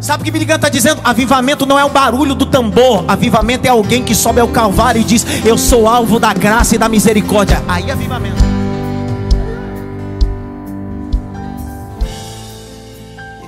Sabe 0.00 0.22
o 0.22 0.24
que 0.24 0.30
Billy 0.30 0.50
está 0.50 0.68
dizendo? 0.68 1.00
Avivamento 1.04 1.66
não 1.66 1.78
é 1.78 1.84
o 1.84 1.90
barulho 1.90 2.34
do 2.34 2.46
tambor. 2.46 3.04
Avivamento 3.08 3.66
é 3.66 3.70
alguém 3.70 4.04
que 4.04 4.14
sobe 4.14 4.40
ao 4.40 4.48
Calvário 4.48 5.00
e 5.00 5.04
diz: 5.04 5.24
Eu 5.44 5.58
sou 5.58 5.88
alvo 5.88 6.20
da 6.20 6.32
graça 6.32 6.76
e 6.76 6.78
da 6.78 6.88
misericórdia. 6.88 7.62
Aí 7.66 7.90
é 7.90 7.92
avivamento. 7.92 8.36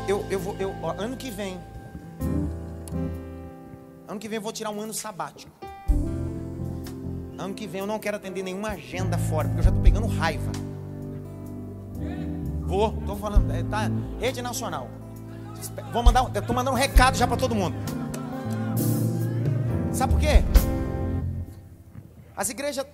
Eu, 0.08 0.24
eu 0.28 0.40
vou, 0.40 0.56
eu, 0.58 0.74
ó, 0.82 0.92
ano 0.98 1.16
que 1.16 1.30
vem, 1.30 1.56
ano 4.08 4.18
que 4.18 4.28
vem 4.28 4.36
eu 4.36 4.42
vou 4.42 4.52
tirar 4.52 4.70
um 4.70 4.80
ano 4.80 4.92
sabático. 4.92 5.52
Ano 7.38 7.54
que 7.54 7.66
vem 7.66 7.80
eu 7.80 7.86
não 7.86 7.98
quero 7.98 8.16
atender 8.16 8.42
nenhuma 8.42 8.70
agenda 8.70 9.16
fora, 9.16 9.46
porque 9.46 9.60
eu 9.60 9.64
já 9.64 9.70
estou 9.70 9.82
pegando 9.82 10.06
raiva. 10.08 10.50
Vou, 12.62 12.94
estou 13.00 13.16
falando, 13.16 13.50
é, 13.52 13.62
tá, 13.62 13.90
rede 14.20 14.42
nacional. 14.42 14.99
Vou 15.92 16.02
mandar, 16.02 16.30
eu 16.34 16.42
tô 16.42 16.52
mandando 16.52 16.76
um 16.76 16.78
recado 16.78 17.16
já 17.16 17.26
para 17.26 17.36
todo 17.36 17.54
mundo. 17.54 17.74
Sabe 19.92 20.12
por 20.12 20.20
quê? 20.20 20.42
As 22.36 22.48
igrejas 22.48 22.86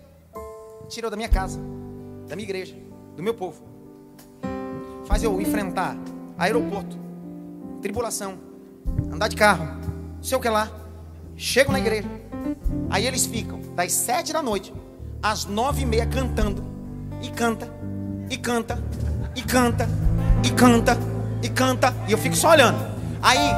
tirou 0.88 1.10
da 1.10 1.16
minha 1.16 1.28
casa, 1.28 1.60
da 2.28 2.34
minha 2.34 2.46
igreja, 2.46 2.74
do 3.16 3.22
meu 3.22 3.34
povo. 3.34 3.62
Faz 5.06 5.22
eu 5.22 5.40
enfrentar 5.40 5.96
aeroporto, 6.36 6.98
tribulação, 7.80 8.38
andar 9.12 9.28
de 9.28 9.36
carro, 9.36 9.66
não 10.16 10.22
sei 10.22 10.36
o 10.36 10.40
que 10.40 10.48
lá. 10.48 10.70
Chego 11.36 11.70
na 11.70 11.78
igreja. 11.78 12.08
Aí 12.90 13.06
eles 13.06 13.26
ficam 13.26 13.60
das 13.74 13.92
sete 13.92 14.32
da 14.32 14.42
noite 14.42 14.72
às 15.22 15.44
nove 15.44 15.82
e 15.82 15.86
meia 15.86 16.06
cantando. 16.06 16.64
E 17.22 17.30
canta, 17.30 17.68
e 18.30 18.36
canta, 18.36 18.82
e 19.34 19.42
canta, 19.42 19.88
e 20.44 20.50
canta 20.50 21.15
e 21.42 21.48
canta, 21.48 21.94
e 22.08 22.12
eu 22.12 22.18
fico 22.18 22.36
só 22.36 22.50
olhando. 22.50 22.78
Aí 23.22 23.50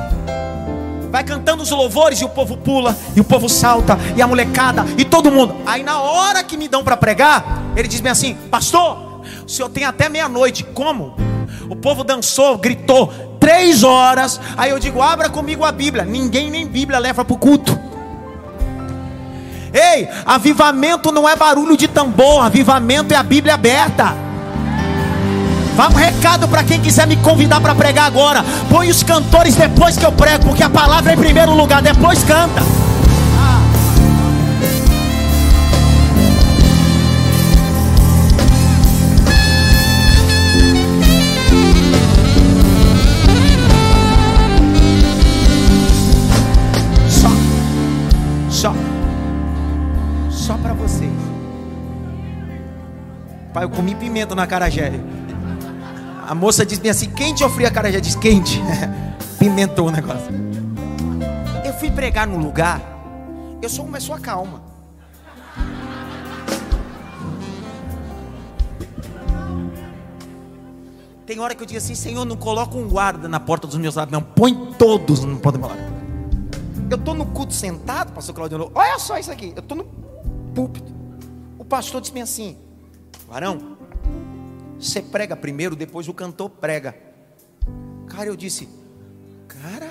vai 1.10 1.24
cantando 1.24 1.62
os 1.62 1.70
louvores 1.70 2.20
e 2.20 2.24
o 2.24 2.28
povo 2.28 2.56
pula, 2.56 2.96
e 3.16 3.20
o 3.20 3.24
povo 3.24 3.48
salta, 3.48 3.98
e 4.16 4.22
a 4.22 4.26
molecada, 4.26 4.84
e 4.96 5.04
todo 5.04 5.30
mundo. 5.30 5.56
Aí 5.66 5.82
na 5.82 6.00
hora 6.00 6.44
que 6.44 6.56
me 6.56 6.68
dão 6.68 6.84
para 6.84 6.96
pregar, 6.96 7.62
ele 7.76 7.88
diz 7.88 8.00
bem 8.00 8.12
assim: 8.12 8.34
Pastor, 8.50 9.22
o 9.46 9.48
senhor 9.48 9.68
tem 9.68 9.84
até 9.84 10.08
meia-noite. 10.08 10.64
Como? 10.64 11.14
O 11.68 11.76
povo 11.76 12.04
dançou, 12.04 12.56
gritou, 12.58 13.12
três 13.40 13.82
horas. 13.82 14.40
Aí 14.56 14.70
eu 14.70 14.78
digo: 14.78 15.02
Abra 15.02 15.28
comigo 15.28 15.64
a 15.64 15.72
Bíblia. 15.72 16.04
Ninguém 16.04 16.50
nem 16.50 16.66
Bíblia 16.66 16.98
leva 16.98 17.24
para 17.24 17.34
o 17.34 17.38
culto. 17.38 17.78
Ei, 19.72 20.08
avivamento 20.24 21.12
não 21.12 21.28
é 21.28 21.36
barulho 21.36 21.76
de 21.76 21.86
tambor, 21.86 22.42
avivamento 22.42 23.12
é 23.12 23.16
a 23.16 23.22
Bíblia 23.22 23.54
aberta. 23.54 24.27
Vá 25.78 25.86
um 25.86 25.94
recado 25.94 26.48
para 26.48 26.64
quem 26.64 26.80
quiser 26.80 27.06
me 27.06 27.16
convidar 27.18 27.60
para 27.60 27.72
pregar 27.72 28.06
agora. 28.06 28.44
Põe 28.68 28.90
os 28.90 29.04
cantores 29.04 29.54
depois 29.54 29.96
que 29.96 30.04
eu 30.04 30.10
prego, 30.10 30.46
porque 30.46 30.64
a 30.64 30.68
palavra 30.68 31.12
é 31.12 31.14
em 31.14 31.16
primeiro 31.16 31.54
lugar, 31.54 31.80
depois 31.80 32.24
canta. 32.24 32.62
Só, 47.08 47.30
só, 48.50 48.74
só 50.28 50.54
para 50.54 50.72
vocês. 50.72 51.12
Pai, 53.54 53.62
eu 53.62 53.70
comi 53.70 53.94
pimenta 53.94 54.34
na 54.34 54.44
cara 54.44 54.68
a 56.28 56.34
moça 56.34 56.66
diz 56.66 56.78
bem 56.78 56.90
assim: 56.90 57.08
quente 57.08 57.42
ou 57.42 57.48
frio? 57.48 57.66
A 57.66 57.70
cara 57.70 57.90
já 57.90 57.98
diz 57.98 58.14
quente. 58.14 58.60
Pimentou 59.40 59.88
o 59.88 59.90
negócio. 59.90 60.28
Eu 61.64 61.72
fui 61.72 61.90
pregar 61.90 62.26
num 62.26 62.38
lugar. 62.38 62.82
Eu 63.62 63.68
sou 63.70 63.86
uma 63.86 63.94
pessoa 63.94 64.20
calma. 64.20 64.62
Tem 71.24 71.40
hora 71.40 71.54
que 71.54 71.62
eu 71.62 71.66
digo 71.66 71.78
assim: 71.78 71.94
Senhor, 71.94 72.26
não 72.26 72.36
coloca 72.36 72.76
um 72.76 72.86
guarda 72.86 73.26
na 73.26 73.40
porta 73.40 73.66
dos 73.66 73.78
meus 73.78 73.94
lábios, 73.94 74.12
não. 74.12 74.22
Põe 74.22 74.54
todos 74.78 75.20
do 75.20 75.26
meu 75.26 75.40
lado. 75.42 75.98
Eu 76.90 76.98
estou 76.98 77.14
no 77.14 77.24
culto 77.24 77.54
sentado, 77.54 78.12
pastor 78.12 78.34
Claudio. 78.34 78.70
Olha 78.74 78.98
só 78.98 79.16
isso 79.16 79.32
aqui. 79.32 79.54
Eu 79.56 79.60
estou 79.60 79.78
no 79.78 79.84
púlpito. 80.54 80.92
O 81.58 81.64
pastor 81.64 82.02
disse 82.02 82.12
bem 82.12 82.22
assim: 82.22 82.58
Varão, 83.26 83.77
você 84.78 85.02
prega 85.02 85.34
primeiro, 85.34 85.74
depois 85.74 86.08
o 86.08 86.14
cantor 86.14 86.50
prega. 86.50 86.94
Cara, 88.06 88.28
eu 88.28 88.36
disse, 88.36 88.68
cara, 89.46 89.90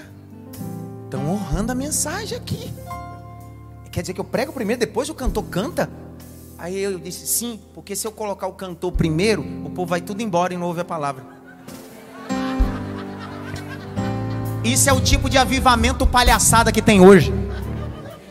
estão 1.04 1.30
honrando 1.30 1.72
a 1.72 1.76
mensagem 1.76 2.38
aqui. 2.38 2.74
Quer 3.92 4.02
dizer 4.02 4.14
que 4.14 4.20
eu 4.20 4.26
prego 4.26 4.54
primeiro, 4.54 4.80
depois 4.80 5.10
o 5.10 5.16
cantor 5.16 5.44
canta? 5.46 5.90
Aí 6.58 6.78
eu 6.78 6.98
disse, 6.98 7.28
sim, 7.28 7.60
porque 7.74 7.96
se 7.96 8.08
eu 8.08 8.12
colocar 8.12 8.48
o 8.48 8.54
cantor 8.54 8.92
primeiro, 8.92 9.42
o 9.66 9.70
povo 9.70 9.90
vai 9.90 10.02
tudo 10.02 10.22
embora 10.22 10.54
e 10.54 10.58
não 10.58 10.68
ouve 10.68 10.82
a 10.82 10.86
palavra. 10.86 11.24
Isso 14.64 14.90
é 14.90 14.94
o 14.94 15.00
tipo 15.00 15.30
de 15.30 15.38
avivamento 15.38 16.06
palhaçada 16.06 16.72
que 16.72 16.82
tem 16.82 17.00
hoje. 17.00 17.32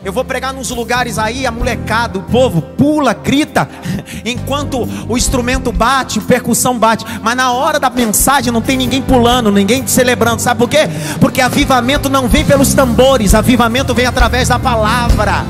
Eu 0.03 0.13
vou 0.13 0.23
pregar 0.23 0.53
nos 0.53 0.69
lugares 0.69 1.17
aí, 1.17 1.47
a 1.47 1.51
molecada, 1.51 2.19
o 2.19 2.23
povo 2.23 2.61
pula, 2.61 3.13
grita, 3.13 3.67
enquanto 4.23 4.87
o 5.09 5.17
instrumento 5.17 5.71
bate, 5.71 6.19
a 6.19 6.21
percussão 6.21 6.77
bate. 6.77 7.03
Mas 7.21 7.35
na 7.35 7.51
hora 7.51 7.79
da 7.79 7.89
mensagem 7.89 8.53
não 8.53 8.61
tem 8.61 8.77
ninguém 8.77 9.01
pulando, 9.01 9.51
ninguém 9.51 9.85
celebrando. 9.87 10.39
Sabe 10.39 10.59
por 10.59 10.69
quê? 10.69 10.87
Porque 11.19 11.41
avivamento 11.41 12.09
não 12.09 12.27
vem 12.27 12.45
pelos 12.45 12.75
tambores, 12.75 13.33
avivamento 13.33 13.93
vem 13.95 14.05
através 14.05 14.49
da 14.49 14.59
palavra. 14.59 15.43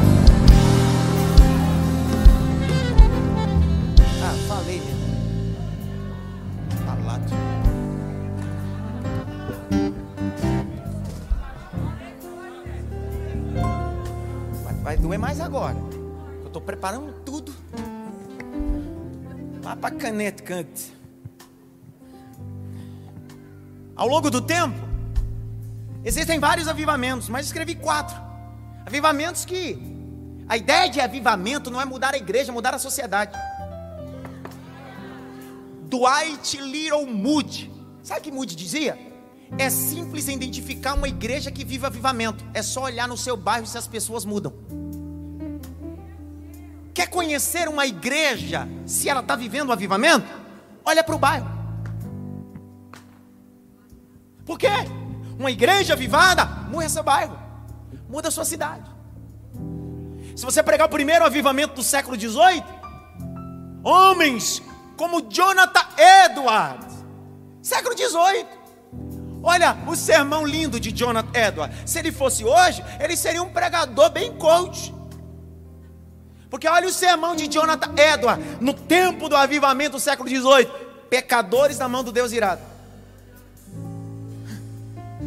Doer 15.08 15.18
mais 15.18 15.40
agora. 15.40 15.78
Eu 16.42 16.48
estou 16.48 16.62
preparando 16.62 17.14
tudo. 17.24 17.54
Lá 19.64 19.74
para 19.76 19.96
caneta, 19.96 20.44
cante. 20.44 20.94
Ao 23.96 24.08
longo 24.08 24.30
do 24.30 24.42
tempo, 24.42 24.78
existem 26.04 26.40
vários 26.40 26.68
avivamentos, 26.68 27.30
mas 27.30 27.46
escrevi 27.46 27.74
quatro. 27.76 28.18
Avivamentos 28.86 29.46
que 29.46 29.80
a 30.48 30.58
ideia 30.58 30.90
de 30.90 31.00
avivamento 31.00 31.72
não 31.72 31.82
é 31.82 31.86
mudar 31.86 32.14
a 32.14 32.18
igreja, 32.18 32.52
é 32.52 32.54
mudar 32.54 32.74
a 32.74 32.80
sociedade. 32.80 33.38
Dwight 35.90 36.62
Little 36.62 37.06
Moody, 37.06 37.72
sabe 38.04 38.20
o 38.20 38.24
que 38.24 38.32
Moody 38.32 38.56
dizia? 38.56 39.00
É 39.58 39.70
simples 39.70 40.28
identificar 40.28 40.96
uma 40.96 41.08
igreja 41.08 41.50
que 41.50 41.64
vive 41.64 41.86
avivamento. 41.86 42.44
É 42.54 42.62
só 42.62 42.84
olhar 42.84 43.08
no 43.08 43.18
seu 43.18 43.38
bairro 43.38 43.66
se 43.66 43.78
as 43.78 43.88
pessoas 43.88 44.26
mudam. 44.26 44.87
Quer 46.98 47.10
conhecer 47.10 47.70
uma 47.70 47.86
igreja, 47.86 48.68
se 48.88 49.08
ela 49.08 49.20
está 49.20 49.36
vivendo 49.36 49.68
o 49.68 49.70
um 49.70 49.74
avivamento? 49.74 50.26
Olha 50.84 51.04
para 51.04 51.14
o 51.16 51.20
bairro. 51.20 51.48
Por 54.44 54.58
quê? 54.58 54.72
Uma 55.38 55.52
igreja 55.52 55.94
avivada 55.94 56.44
muda 56.44 56.90
seu 56.90 57.04
bairro, 57.04 57.38
muda 58.10 58.32
sua 58.32 58.44
cidade. 58.44 58.90
Se 60.36 60.44
você 60.44 60.64
pregar 60.64 60.88
o 60.88 60.90
primeiro 60.90 61.24
avivamento 61.24 61.76
do 61.76 61.84
século 61.84 62.20
XVIII, 62.20 62.64
homens 63.84 64.64
como 64.98 65.22
Jonathan 65.30 65.86
Edwards, 66.26 67.06
século 67.62 67.96
XVIII. 67.96 68.48
Olha 69.44 69.78
o 69.86 69.96
sermão 69.96 70.44
lindo 70.48 70.80
de 70.80 70.92
Jonathan 70.92 71.30
Edwards. 71.40 71.78
Se 71.86 72.00
ele 72.00 72.12
fosse 72.12 72.44
hoje, 72.44 72.84
ele 73.00 73.16
seria 73.16 73.44
um 73.44 73.54
pregador 73.54 74.10
bem 74.10 74.36
coach. 74.36 74.97
Porque 76.50 76.68
olha 76.68 76.88
o 76.88 76.92
sermão 76.92 77.36
de 77.36 77.48
Jonathan 77.48 77.94
Edward, 77.98 78.44
no 78.62 78.74
tempo 78.74 79.28
do 79.28 79.36
avivamento 79.36 79.92
do 79.92 80.00
século 80.00 80.30
XVIII: 80.30 80.68
pecadores 81.10 81.78
na 81.78 81.88
mão 81.88 82.04
do 82.04 82.12
Deus 82.12 82.32
irado. 82.32 82.62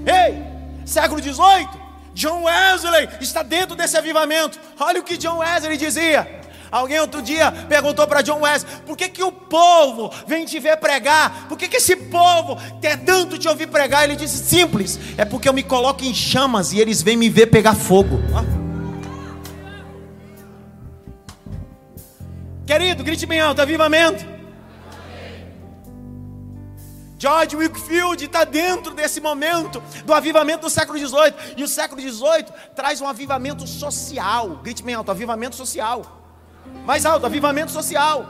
Ei, 0.06 0.42
século 0.86 1.22
XVIII, 1.22 1.68
John 2.14 2.44
Wesley 2.44 3.08
está 3.20 3.42
dentro 3.42 3.76
desse 3.76 3.96
avivamento. 3.96 4.58
Olha 4.78 5.00
o 5.00 5.04
que 5.04 5.18
John 5.18 5.38
Wesley 5.38 5.76
dizia: 5.76 6.40
Alguém 6.70 7.00
outro 7.00 7.20
dia 7.20 7.50
perguntou 7.68 8.06
para 8.06 8.22
John 8.22 8.40
Wesley: 8.40 8.72
por 8.86 8.96
que, 8.96 9.08
que 9.08 9.22
o 9.22 9.32
povo 9.32 10.10
vem 10.26 10.44
te 10.44 10.58
ver 10.58 10.76
pregar? 10.76 11.48
Por 11.48 11.58
que, 11.58 11.68
que 11.68 11.76
esse 11.76 11.96
povo 11.96 12.56
quer 12.80 12.98
tanto 13.04 13.38
te 13.38 13.48
ouvir 13.48 13.66
pregar? 13.66 14.04
Ele 14.04 14.16
disse: 14.16 14.38
simples, 14.44 14.98
é 15.18 15.24
porque 15.24 15.48
eu 15.48 15.52
me 15.52 15.62
coloco 15.62 16.04
em 16.04 16.14
chamas 16.14 16.72
e 16.72 16.78
eles 16.78 17.02
vêm 17.02 17.16
me 17.16 17.28
ver 17.28 17.46
pegar 17.46 17.74
fogo. 17.74 18.20
Querido, 22.70 23.02
grite 23.02 23.26
bem 23.26 23.40
alto: 23.40 23.60
avivamento. 23.60 24.24
George 27.18 27.56
Wickfield 27.56 28.24
está 28.24 28.44
dentro 28.44 28.94
desse 28.94 29.20
momento 29.20 29.82
do 30.04 30.14
avivamento 30.14 30.60
do 30.60 30.70
século 30.70 30.96
XVIII. 30.96 31.54
E 31.56 31.64
o 31.64 31.68
século 31.68 32.00
XVIII 32.00 32.44
traz 32.76 33.00
um 33.00 33.08
avivamento 33.08 33.66
social. 33.66 34.60
Grite 34.62 34.84
bem 34.84 34.94
alto: 34.94 35.10
avivamento 35.10 35.56
social. 35.56 36.22
Mais 36.86 37.04
alto, 37.04 37.26
avivamento 37.26 37.72
social. 37.72 38.24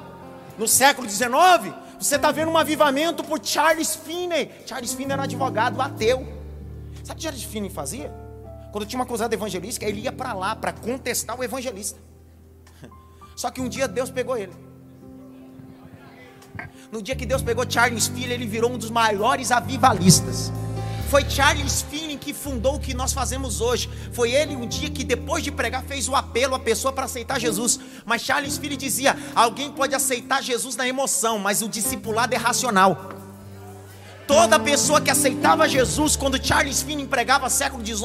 No 0.57 0.67
século 0.67 1.07
XIX, 1.07 1.75
você 1.99 2.17
está 2.17 2.33
vendo 2.33 2.51
um 2.51 2.57
avivamento 2.57 3.23
por 3.23 3.45
Charles 3.45 3.95
Finney. 3.95 4.51
Charles 4.65 4.95
Finney 4.95 5.13
era 5.13 5.21
um 5.21 5.25
advogado 5.27 5.83
ateu. 5.83 6.27
Sabe 7.05 7.13
o 7.13 7.17
que 7.17 7.23
Charles 7.25 7.43
Finney 7.43 7.69
fazia? 7.69 8.11
Quando 8.73 8.87
tinha 8.87 8.99
uma 8.99 9.07
cruzada 9.07 9.35
evangelística, 9.35 9.85
ele 9.85 10.01
ia 10.01 10.13
para 10.13 10.33
lá 10.33 10.57
para 10.57 10.73
contestar 10.73 11.39
o 11.39 11.45
evangelista. 11.45 12.10
Só 13.41 13.51
que 13.51 13.59
um 13.59 13.71
dia 13.71 13.89
Deus 13.89 14.11
pegou 14.11 14.37
ele. 14.37 14.53
No 16.93 17.01
dia 17.01 17.17
que 17.17 17.25
Deus 17.25 17.41
pegou 17.41 17.65
Charles 17.67 18.07
Finney, 18.07 18.35
ele 18.35 18.47
virou 18.47 18.71
um 18.71 18.77
dos 18.77 18.91
maiores 18.91 19.51
avivalistas. 19.51 20.53
Foi 21.09 21.25
Charles 21.27 21.81
Finney 21.81 22.19
que 22.19 22.35
fundou 22.35 22.75
o 22.75 22.79
que 22.79 22.93
nós 22.93 23.15
fazemos 23.15 23.63
hoje. 23.63 23.89
Foi 24.13 24.31
ele 24.31 24.55
um 24.55 24.69
dia 24.69 24.91
que 24.91 25.03
depois 25.03 25.43
de 25.43 25.51
pregar 25.51 25.83
fez 25.85 26.07
o 26.07 26.15
apelo 26.15 26.55
à 26.55 26.59
pessoa 26.59 26.93
para 26.93 27.07
aceitar 27.07 27.41
Jesus. 27.41 27.81
Mas 28.05 28.21
Charles 28.21 28.59
Finney 28.59 28.77
dizia: 28.77 29.17
alguém 29.35 29.73
pode 29.73 29.95
aceitar 29.95 30.43
Jesus 30.43 30.77
na 30.77 30.87
emoção, 30.87 31.39
mas 31.39 31.63
o 31.63 31.69
discipulado 31.69 32.35
é 32.35 32.37
racional. 32.37 33.20
Toda 34.31 34.61
pessoa 34.61 35.01
que 35.01 35.11
aceitava 35.11 35.69
Jesus, 35.69 36.15
quando 36.15 36.39
Charles 36.41 36.83
Finney 36.83 37.05
pregava 37.05 37.51
século 37.51 37.85
XIX, 37.85 38.01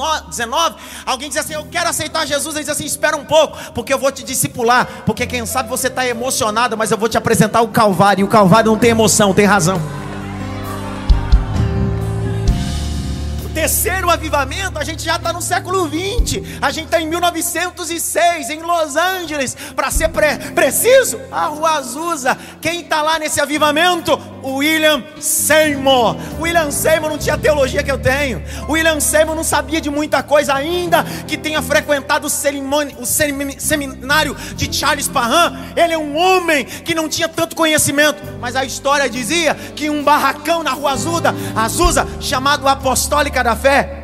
alguém 1.06 1.28
dizia 1.28 1.40
assim: 1.40 1.52
Eu 1.52 1.64
quero 1.66 1.88
aceitar 1.88 2.26
Jesus. 2.26 2.56
Ele 2.56 2.64
dizia 2.64 2.72
assim: 2.72 2.84
Espera 2.84 3.16
um 3.16 3.24
pouco, 3.24 3.56
porque 3.72 3.94
eu 3.94 3.98
vou 3.98 4.10
te 4.10 4.24
discipular. 4.24 5.04
Porque 5.06 5.24
quem 5.24 5.46
sabe 5.46 5.68
você 5.68 5.86
está 5.86 6.04
emocionado, 6.04 6.76
mas 6.76 6.90
eu 6.90 6.98
vou 6.98 7.08
te 7.08 7.16
apresentar 7.16 7.60
o 7.60 7.68
Calvário. 7.68 8.22
E 8.22 8.24
o 8.24 8.28
Calvário 8.28 8.72
não 8.72 8.76
tem 8.78 8.90
emoção, 8.90 9.32
tem 9.32 9.44
razão. 9.44 9.80
Terceiro 13.56 14.10
avivamento, 14.10 14.78
a 14.78 14.84
gente 14.84 15.02
já 15.02 15.16
está 15.16 15.32
no 15.32 15.40
século 15.40 15.88
20, 15.88 16.58
a 16.60 16.70
gente 16.70 16.84
está 16.84 17.00
em 17.00 17.08
1906, 17.08 18.50
em 18.50 18.60
Los 18.60 18.96
Angeles, 18.96 19.56
para 19.74 19.90
ser 19.90 20.10
pre 20.10 20.36
preciso, 20.54 21.18
a 21.32 21.46
Rua 21.46 21.78
Azusa. 21.78 22.36
Quem 22.60 22.82
está 22.82 23.00
lá 23.00 23.18
nesse 23.18 23.40
avivamento? 23.40 24.20
William 24.44 25.02
Seymour. 25.18 26.16
William 26.38 26.70
Seymour 26.70 27.08
não 27.08 27.16
tinha 27.16 27.34
a 27.34 27.38
teologia 27.38 27.82
que 27.82 27.90
eu 27.90 27.96
tenho. 27.96 28.44
William 28.68 29.00
Seymour 29.00 29.34
não 29.34 29.42
sabia 29.42 29.80
de 29.80 29.88
muita 29.88 30.22
coisa 30.22 30.52
ainda 30.52 31.02
que 31.26 31.38
tenha 31.38 31.62
frequentado 31.62 32.26
o, 32.26 32.30
seminário 32.30 34.36
de 34.54 34.70
Charles 34.70 35.08
Parham. 35.08 35.56
Ele 35.74 35.94
é 35.94 35.98
um 35.98 36.14
homem 36.14 36.66
que 36.66 36.94
não 36.94 37.08
tinha 37.08 37.26
tanto 37.26 37.56
conhecimento, 37.56 38.22
mas 38.38 38.54
a 38.54 38.66
história 38.66 39.08
dizia 39.08 39.54
que 39.74 39.88
um 39.88 40.04
barracão 40.04 40.62
na 40.62 40.72
Rua 40.72 40.92
Azusa, 40.92 41.34
Azusa 41.56 42.06
chamado 42.20 42.68
Apostólica 42.68 43.45
da 43.46 43.54
Fé, 43.54 44.02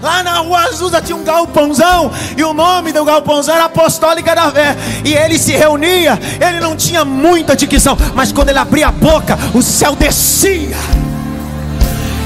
Lá 0.00 0.20
na 0.24 0.38
rua 0.38 0.64
Azusa 0.64 1.00
tinha 1.00 1.14
um 1.14 1.22
galpãozão. 1.22 2.10
E 2.36 2.42
o 2.42 2.52
nome 2.52 2.90
do 2.90 3.04
galpãozão 3.04 3.54
era 3.54 3.66
Apostólica 3.66 4.34
da 4.34 4.50
Fé. 4.50 4.76
E 5.04 5.14
ele 5.14 5.38
se 5.38 5.52
reunia. 5.52 6.18
Ele 6.40 6.58
não 6.58 6.74
tinha 6.74 7.04
muita 7.04 7.54
dicção. 7.54 7.96
Mas 8.12 8.32
quando 8.32 8.48
ele 8.48 8.58
abria 8.58 8.88
a 8.88 8.90
boca, 8.90 9.38
o 9.54 9.62
céu 9.62 9.94
descia. 9.94 10.76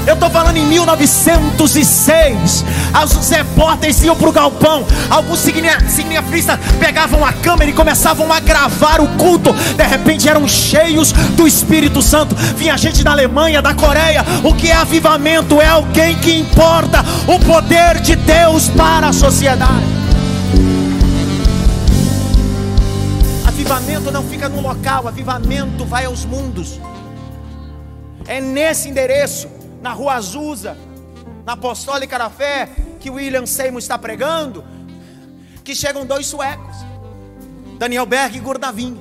Eu 0.07 0.13
estou 0.13 0.29
falando 0.29 0.55
em 0.55 0.65
1906. 0.65 2.63
Os 3.19 3.29
repórteres 3.29 4.01
iam 4.03 4.15
para 4.15 4.29
o 4.29 4.31
galpão. 4.31 4.85
Alguns 5.09 5.39
cineafistas 5.39 6.57
pegavam 6.79 7.25
a 7.25 7.33
câmera 7.33 7.69
e 7.69 7.73
começavam 7.73 8.31
a 8.31 8.39
gravar 8.39 9.01
o 9.01 9.07
culto. 9.17 9.51
De 9.51 9.83
repente 9.83 10.29
eram 10.29 10.47
cheios 10.47 11.11
do 11.11 11.45
Espírito 11.45 12.01
Santo. 12.01 12.33
Vinha 12.55 12.77
gente 12.77 13.03
da 13.03 13.11
Alemanha, 13.11 13.61
da 13.61 13.73
Coreia. 13.73 14.23
O 14.45 14.53
que 14.55 14.71
é 14.71 14.75
avivamento? 14.75 15.59
É 15.59 15.67
alguém 15.67 16.17
que 16.19 16.39
importa 16.39 17.03
o 17.27 17.37
poder 17.39 17.99
de 17.99 18.15
Deus 18.15 18.69
para 18.69 19.09
a 19.09 19.13
sociedade. 19.13 19.97
Avivamento 23.45 24.09
não 24.09 24.23
fica 24.23 24.47
no 24.47 24.61
local, 24.61 25.05
avivamento 25.05 25.83
vai 25.83 26.05
aos 26.05 26.23
mundos. 26.23 26.79
É 28.25 28.39
nesse 28.39 28.87
endereço 28.87 29.56
na 29.81 29.93
Rua 29.93 30.15
Azusa, 30.15 30.77
na 31.45 31.53
Apostólica 31.53 32.17
da 32.17 32.29
Fé, 32.29 32.69
que 32.99 33.09
William 33.09 33.45
Seymour 33.45 33.79
está 33.79 33.97
pregando, 33.97 34.63
que 35.63 35.75
chegam 35.75 36.05
dois 36.05 36.25
suecos, 36.25 36.75
Daniel 37.77 38.05
Berg 38.05 38.37
e 38.37 38.39
Gurdavin. 38.39 38.97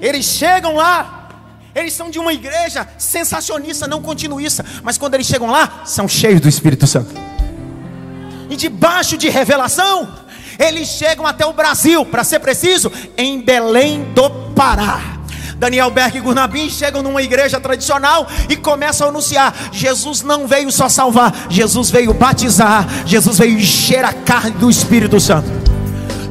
Eles 0.00 0.24
chegam 0.24 0.76
lá, 0.76 1.28
eles 1.74 1.92
são 1.92 2.10
de 2.10 2.18
uma 2.18 2.32
igreja 2.32 2.88
sensacionista, 2.98 3.86
não 3.86 4.00
continuista, 4.02 4.64
mas 4.82 4.96
quando 4.96 5.14
eles 5.14 5.26
chegam 5.26 5.50
lá, 5.50 5.82
são 5.84 6.06
cheios 6.06 6.40
do 6.40 6.48
Espírito 6.48 6.86
Santo. 6.86 7.14
E 8.48 8.56
debaixo 8.56 9.16
de 9.16 9.28
revelação, 9.28 10.08
eles 10.58 10.88
chegam 10.88 11.26
até 11.26 11.44
o 11.44 11.52
Brasil, 11.52 12.04
para 12.06 12.22
ser 12.22 12.38
preciso, 12.40 12.92
em 13.16 13.40
Belém 13.40 14.04
do 14.12 14.30
Pará. 14.54 15.13
Daniel 15.58 15.90
Berg 15.90 16.16
e 16.16 16.20
Gurnabim 16.20 16.68
chegam 16.68 17.02
numa 17.02 17.22
igreja 17.22 17.60
tradicional 17.60 18.26
e 18.48 18.56
começam 18.56 19.06
a 19.06 19.10
anunciar: 19.10 19.54
Jesus 19.72 20.22
não 20.22 20.46
veio 20.46 20.70
só 20.70 20.88
salvar, 20.88 21.46
Jesus 21.48 21.90
veio 21.90 22.12
batizar, 22.14 22.86
Jesus 23.06 23.38
veio 23.38 23.58
encher 23.58 24.04
a 24.04 24.12
carne 24.12 24.52
do 24.52 24.70
Espírito 24.70 25.18
Santo. 25.20 25.63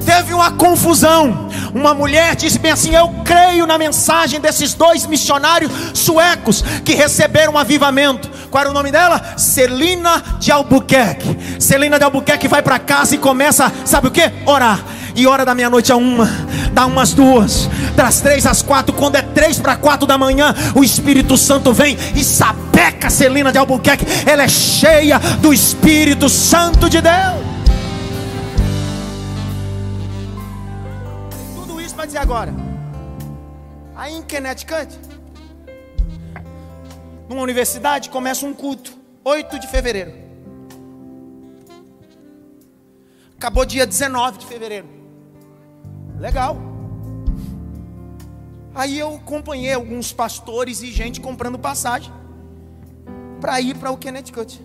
Teve 0.06 0.34
uma 0.34 0.52
confusão. 0.52 1.50
Uma 1.74 1.94
mulher 1.94 2.36
disse 2.36 2.60
bem 2.60 2.72
assim: 2.72 2.96
Eu 2.96 3.10
creio 3.24 3.66
na 3.66 3.78
mensagem 3.78 4.40
desses 4.40 4.74
dois 4.74 5.06
missionários 5.06 5.72
suecos 5.94 6.64
que 6.84 6.94
receberam 6.94 7.54
um 7.54 7.58
avivamento. 7.58 8.30
Qual 8.50 8.62
era 8.62 8.70
o 8.70 8.74
nome 8.74 8.92
dela? 8.92 9.34
Celina 9.38 10.22
de 10.40 10.52
Albuquerque. 10.52 11.38
Celina 11.60 11.98
de 11.98 12.04
Albuquerque 12.04 12.48
vai 12.48 12.62
para 12.62 12.78
casa 12.78 13.16
e 13.16 13.18
começa, 13.18 13.72
sabe 13.86 14.08
o 14.08 14.12
que? 14.12 14.32
Orar 14.46 14.80
e 15.16 15.28
hora 15.28 15.46
da 15.46 15.54
meia-noite 15.54 15.92
a 15.92 15.96
uma, 15.96 16.30
dá 16.72 16.86
umas 16.86 17.14
duas, 17.14 17.70
das 17.96 18.20
três 18.20 18.46
às 18.46 18.62
quatro, 18.62 18.94
quando 18.94 19.16
é 19.16 19.22
três 19.22 19.60
para 19.60 19.76
quatro 19.76 20.08
da 20.08 20.18
manhã, 20.18 20.54
o 20.76 20.84
Espírito 20.84 21.38
Santo 21.38 21.72
vem 21.72 21.98
e 22.16 22.24
sapeca 22.24 23.10
Celina 23.10 23.52
de 23.52 23.58
Albuquerque, 23.58 24.06
ela 24.26 24.44
é 24.44 24.48
cheia 24.48 25.20
do 25.40 25.54
Espírito 25.54 26.28
Santo 26.30 26.90
de 26.90 27.02
Deus. 27.02 27.53
Dizer 32.06 32.18
agora, 32.18 32.54
aí 33.96 34.14
em 34.14 34.22
Connecticut, 34.22 35.00
numa 37.30 37.42
universidade, 37.42 38.10
começa 38.10 38.46
um 38.46 38.54
culto, 38.54 38.94
8 39.24 39.58
de 39.58 39.68
fevereiro. 39.68 40.14
Acabou 43.38 43.66
dia 43.66 43.88
19 43.88 44.38
de 44.38 44.46
fevereiro. 44.46 44.88
Legal. 46.20 46.58
Aí 48.76 49.00
eu 49.00 49.16
acompanhei 49.16 49.74
alguns 49.74 50.12
pastores 50.12 50.82
e 50.82 50.92
gente 50.92 51.22
comprando 51.22 51.58
passagem 51.58 52.12
para 53.40 53.60
ir 53.62 53.76
para 53.78 53.92
o 53.92 53.98
Connecticut. 53.98 54.62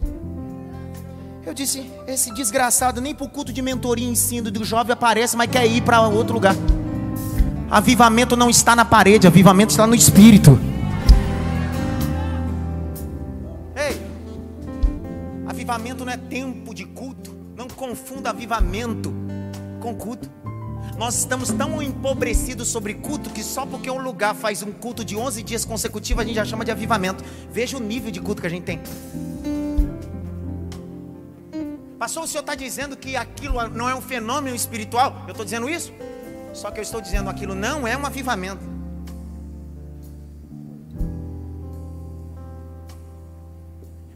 Eu 1.47 1.55
disse: 1.55 1.91
esse 2.07 2.33
desgraçado 2.33 3.01
nem 3.01 3.15
para 3.15 3.27
o 3.27 3.29
culto 3.29 3.53
de 3.53 3.63
mentoria 3.63 4.07
e 4.07 4.11
ensino 4.11 4.51
do 4.51 4.65
jovem 4.65 4.93
aparece, 4.93 5.37
mas 5.37 5.51
quer 5.51 5.67
ir 5.67 5.83
para 5.83 6.01
outro 6.03 6.35
lugar. 6.35 6.55
Avivamento 7.71 8.35
não 8.35 8.49
está 8.49 8.75
na 8.75 8.85
parede, 8.85 9.27
avivamento 9.27 9.73
está 9.73 9.87
no 9.87 9.95
espírito. 9.95 10.59
Ei, 13.77 14.01
avivamento 15.47 16.03
não 16.03 16.11
é 16.11 16.17
tempo 16.17 16.75
de 16.75 16.87
culto. 16.87 17.37
Não 17.55 17.69
confunda 17.69 18.31
avivamento 18.31 19.13
com 19.81 19.95
culto. 19.95 20.31
Nós 20.97 21.19
estamos 21.19 21.51
tão 21.51 21.83
empobrecidos 21.83 22.69
sobre 22.69 22.95
culto 22.95 23.29
que 23.29 23.45
só 23.45 23.67
porque 23.67 23.91
um 23.91 24.01
lugar 24.01 24.35
faz 24.35 24.63
um 24.63 24.73
culto 24.73 25.05
de 25.05 25.15
11 25.15 25.43
dias 25.43 25.65
consecutivos 25.67 26.23
a 26.23 26.27
gente 26.27 26.37
já 26.37 26.47
chama 26.47 26.65
de 26.65 26.71
avivamento. 26.71 27.23
Veja 27.53 27.77
o 27.77 27.81
nível 27.81 28.11
de 28.11 28.21
culto 28.21 28.41
que 28.41 28.47
a 28.47 28.51
gente 28.51 28.65
tem. 28.65 28.81
Pastor, 31.99 32.25
o 32.25 32.27
senhor 32.27 32.41
está 32.41 32.55
dizendo 32.55 32.97
que 32.97 33.15
aquilo 33.15 33.69
não 33.69 33.91
é 33.91 33.95
um 33.95 34.01
fenômeno 34.01 34.57
espiritual? 34.57 35.25
Eu 35.27 35.33
estou 35.33 35.45
dizendo 35.45 35.69
isso? 35.69 35.93
Só 36.59 36.73
que 36.73 36.81
eu 36.81 36.83
estou 36.83 37.01
dizendo 37.01 37.31
aquilo 37.31 37.55
não 37.55 37.87
é 37.87 37.97
um 37.97 38.05
avivamento. 38.05 38.65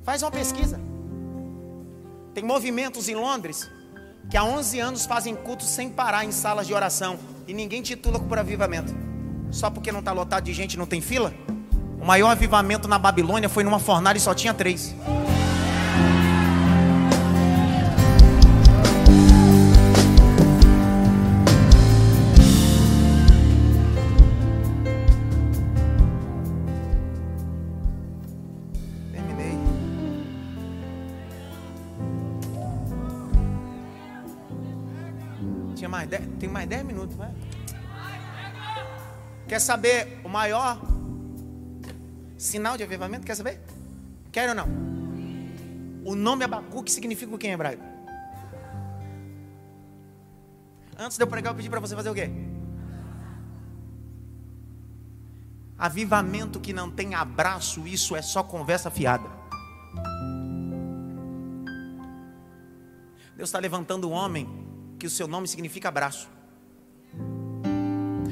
Faz 0.03 0.23
uma 0.25 0.31
pesquisa. 0.33 0.81
Tem 2.35 2.43
movimentos 2.43 3.09
em 3.09 3.15
Londres 3.15 3.71
que 4.29 4.37
há 4.37 4.43
11 4.43 4.81
anos 4.81 5.07
fazem 5.07 5.37
cultos 5.37 5.69
sem 5.69 5.89
parar 5.89 6.25
em 6.25 6.33
salas 6.33 6.67
de 6.67 6.75
oração 6.75 7.17
e 7.47 7.55
ninguém 7.55 7.81
titula 7.81 8.19
por 8.19 8.37
avivamento. 8.41 8.93
Só 9.53 9.71
porque 9.71 9.93
não 9.93 10.01
está 10.01 10.11
lotado 10.11 10.43
de 10.43 10.53
gente, 10.53 10.77
não 10.77 10.87
tem 10.87 11.01
fila? 11.01 11.33
O 12.01 12.05
maior 12.05 12.31
avivamento 12.31 12.89
na 12.89 12.99
Babilônia 12.99 13.49
foi 13.49 13.63
numa 13.63 13.79
fornalha 13.79 14.19
e 14.19 14.21
só 14.21 14.35
tinha 14.35 14.53
três. 14.53 14.97
Tinha 35.83 35.89
mais 35.89 36.09
dez, 36.09 36.25
tem 36.39 36.49
mais 36.49 36.69
10 36.69 36.85
minutos, 36.85 37.17
vai. 37.17 37.35
Quer 39.49 39.59
saber 39.59 40.21
o 40.23 40.29
maior 40.29 40.81
sinal 42.39 42.77
de 42.77 42.85
avivamento? 42.85 43.27
Quer 43.27 43.35
saber? 43.35 43.61
Quer 44.31 44.49
ou 44.51 44.55
não? 44.55 44.69
O 46.05 46.15
nome 46.15 46.45
Abacuque 46.45 46.89
significa 46.89 47.35
o 47.35 47.37
que 47.37 47.49
em 47.49 47.51
hebraico? 47.55 47.83
Antes 50.97 51.17
de 51.17 51.25
eu 51.25 51.27
pregar, 51.27 51.51
eu 51.53 51.57
pedi 51.57 51.69
para 51.69 51.81
você 51.81 51.97
fazer 51.97 52.11
o 52.11 52.15
quê? 52.15 52.31
Avivamento 55.77 56.61
que 56.61 56.73
não 56.73 56.89
tem 56.89 57.17
abraço, 57.17 57.89
isso 57.89 58.15
é 58.15 58.23
só 58.23 58.45
conversa 58.45 58.89
fiada. 58.89 59.29
Deus 63.37 63.49
está 63.49 63.59
levantando 63.59 64.09
um 64.09 64.13
homem 64.13 64.72
que 65.03 65.07
o 65.09 65.11
seu 65.11 65.27
nome 65.27 65.49
significa 65.49 65.89
abraço. 65.89 66.31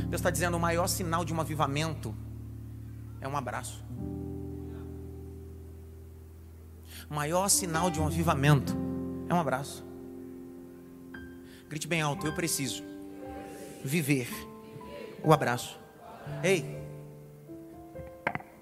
Deus 0.08 0.20
está 0.20 0.30
dizendo: 0.30 0.56
o 0.56 0.60
maior 0.60 0.86
sinal 0.86 1.24
de 1.24 1.34
um 1.34 1.40
avivamento 1.40 2.14
é 3.20 3.26
um 3.26 3.36
abraço. 3.36 3.84
O 7.10 7.14
maior 7.14 7.48
sinal 7.48 7.90
de 7.90 7.98
um 7.98 8.06
avivamento 8.06 8.72
é 9.28 9.34
um 9.34 9.40
abraço. 9.40 9.84
Grite 11.68 11.88
bem 11.88 12.02
alto: 12.02 12.24
eu 12.24 12.32
preciso 12.36 12.84
viver 13.84 14.28
o 15.24 15.32
abraço. 15.32 15.76
Ei, 16.40 16.64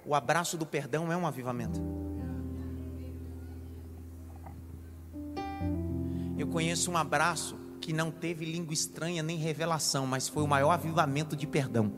o 0.03 0.15
abraço 0.15 0.57
do 0.57 0.65
perdão 0.65 1.13
é 1.13 1.17
um 1.19 1.27
avivamento. 1.27 1.79
Eu 6.39 6.49
conheço 6.49 6.91
um 6.91 6.97
abraço 6.97 7.68
que 7.89 7.93
não 7.95 8.11
teve 8.11 8.45
língua 8.45 8.75
estranha 8.75 9.23
nem 9.23 9.39
revelação, 9.39 10.07
mas 10.07 10.29
foi 10.29 10.43
o 10.43 10.47
maior 10.47 10.73
avivamento 10.73 11.35
de 11.35 11.47
perdão. 11.47 11.91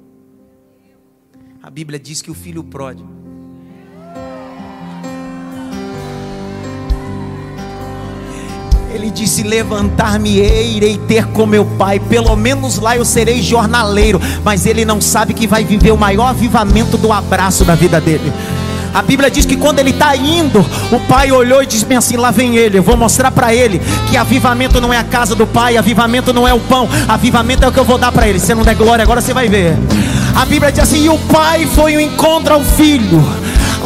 A 1.60 1.68
Bíblia 1.68 1.98
diz 1.98 2.22
que 2.22 2.30
o 2.30 2.34
filho 2.34 2.62
pródigo 2.62 3.10
Ele 8.92 9.10
disse: 9.10 9.42
Levantar-me-ei, 9.42 10.76
irei 10.76 10.96
ter 10.96 11.26
com 11.32 11.44
meu 11.44 11.64
pai. 11.76 11.98
Pelo 11.98 12.36
menos 12.36 12.78
lá 12.78 12.96
eu 12.96 13.04
serei 13.04 13.42
jornaleiro. 13.42 14.20
Mas 14.44 14.66
ele 14.66 14.84
não 14.84 15.00
sabe 15.00 15.34
que 15.34 15.46
vai 15.48 15.64
viver 15.64 15.90
o 15.90 15.96
maior 15.96 16.26
avivamento 16.26 16.96
do 16.96 17.12
abraço 17.12 17.64
da 17.64 17.74
vida 17.74 18.00
dele. 18.00 18.32
A 18.92 19.02
Bíblia 19.02 19.30
diz 19.30 19.44
que 19.44 19.56
quando 19.56 19.78
ele 19.78 19.90
está 19.90 20.16
indo, 20.16 20.64
o 20.90 21.00
pai 21.00 21.30
olhou 21.30 21.62
e 21.62 21.66
disse 21.66 21.86
assim: 21.94 22.16
Lá 22.16 22.30
vem 22.30 22.56
ele. 22.56 22.78
Eu 22.78 22.82
vou 22.82 22.96
mostrar 22.96 23.30
para 23.30 23.54
ele 23.54 23.80
que 24.08 24.16
avivamento 24.16 24.80
não 24.80 24.92
é 24.92 24.98
a 24.98 25.04
casa 25.04 25.34
do 25.34 25.46
pai, 25.46 25.76
avivamento 25.76 26.32
não 26.32 26.46
é 26.46 26.52
o 26.52 26.60
pão, 26.60 26.88
avivamento 27.08 27.64
é 27.64 27.68
o 27.68 27.72
que 27.72 27.78
eu 27.78 27.84
vou 27.84 27.98
dar 27.98 28.12
para 28.12 28.28
ele. 28.28 28.38
Se 28.38 28.54
não 28.54 28.62
der 28.62 28.74
glória, 28.74 29.02
agora 29.02 29.20
você 29.20 29.32
vai 29.32 29.48
ver. 29.48 29.76
A 30.34 30.44
Bíblia 30.44 30.72
diz 30.72 30.82
assim: 30.82 31.04
E 31.04 31.08
o 31.08 31.18
pai 31.18 31.66
foi 31.66 31.96
o 31.96 32.00
encontro 32.00 32.54
ao 32.54 32.62
filho 32.62 33.24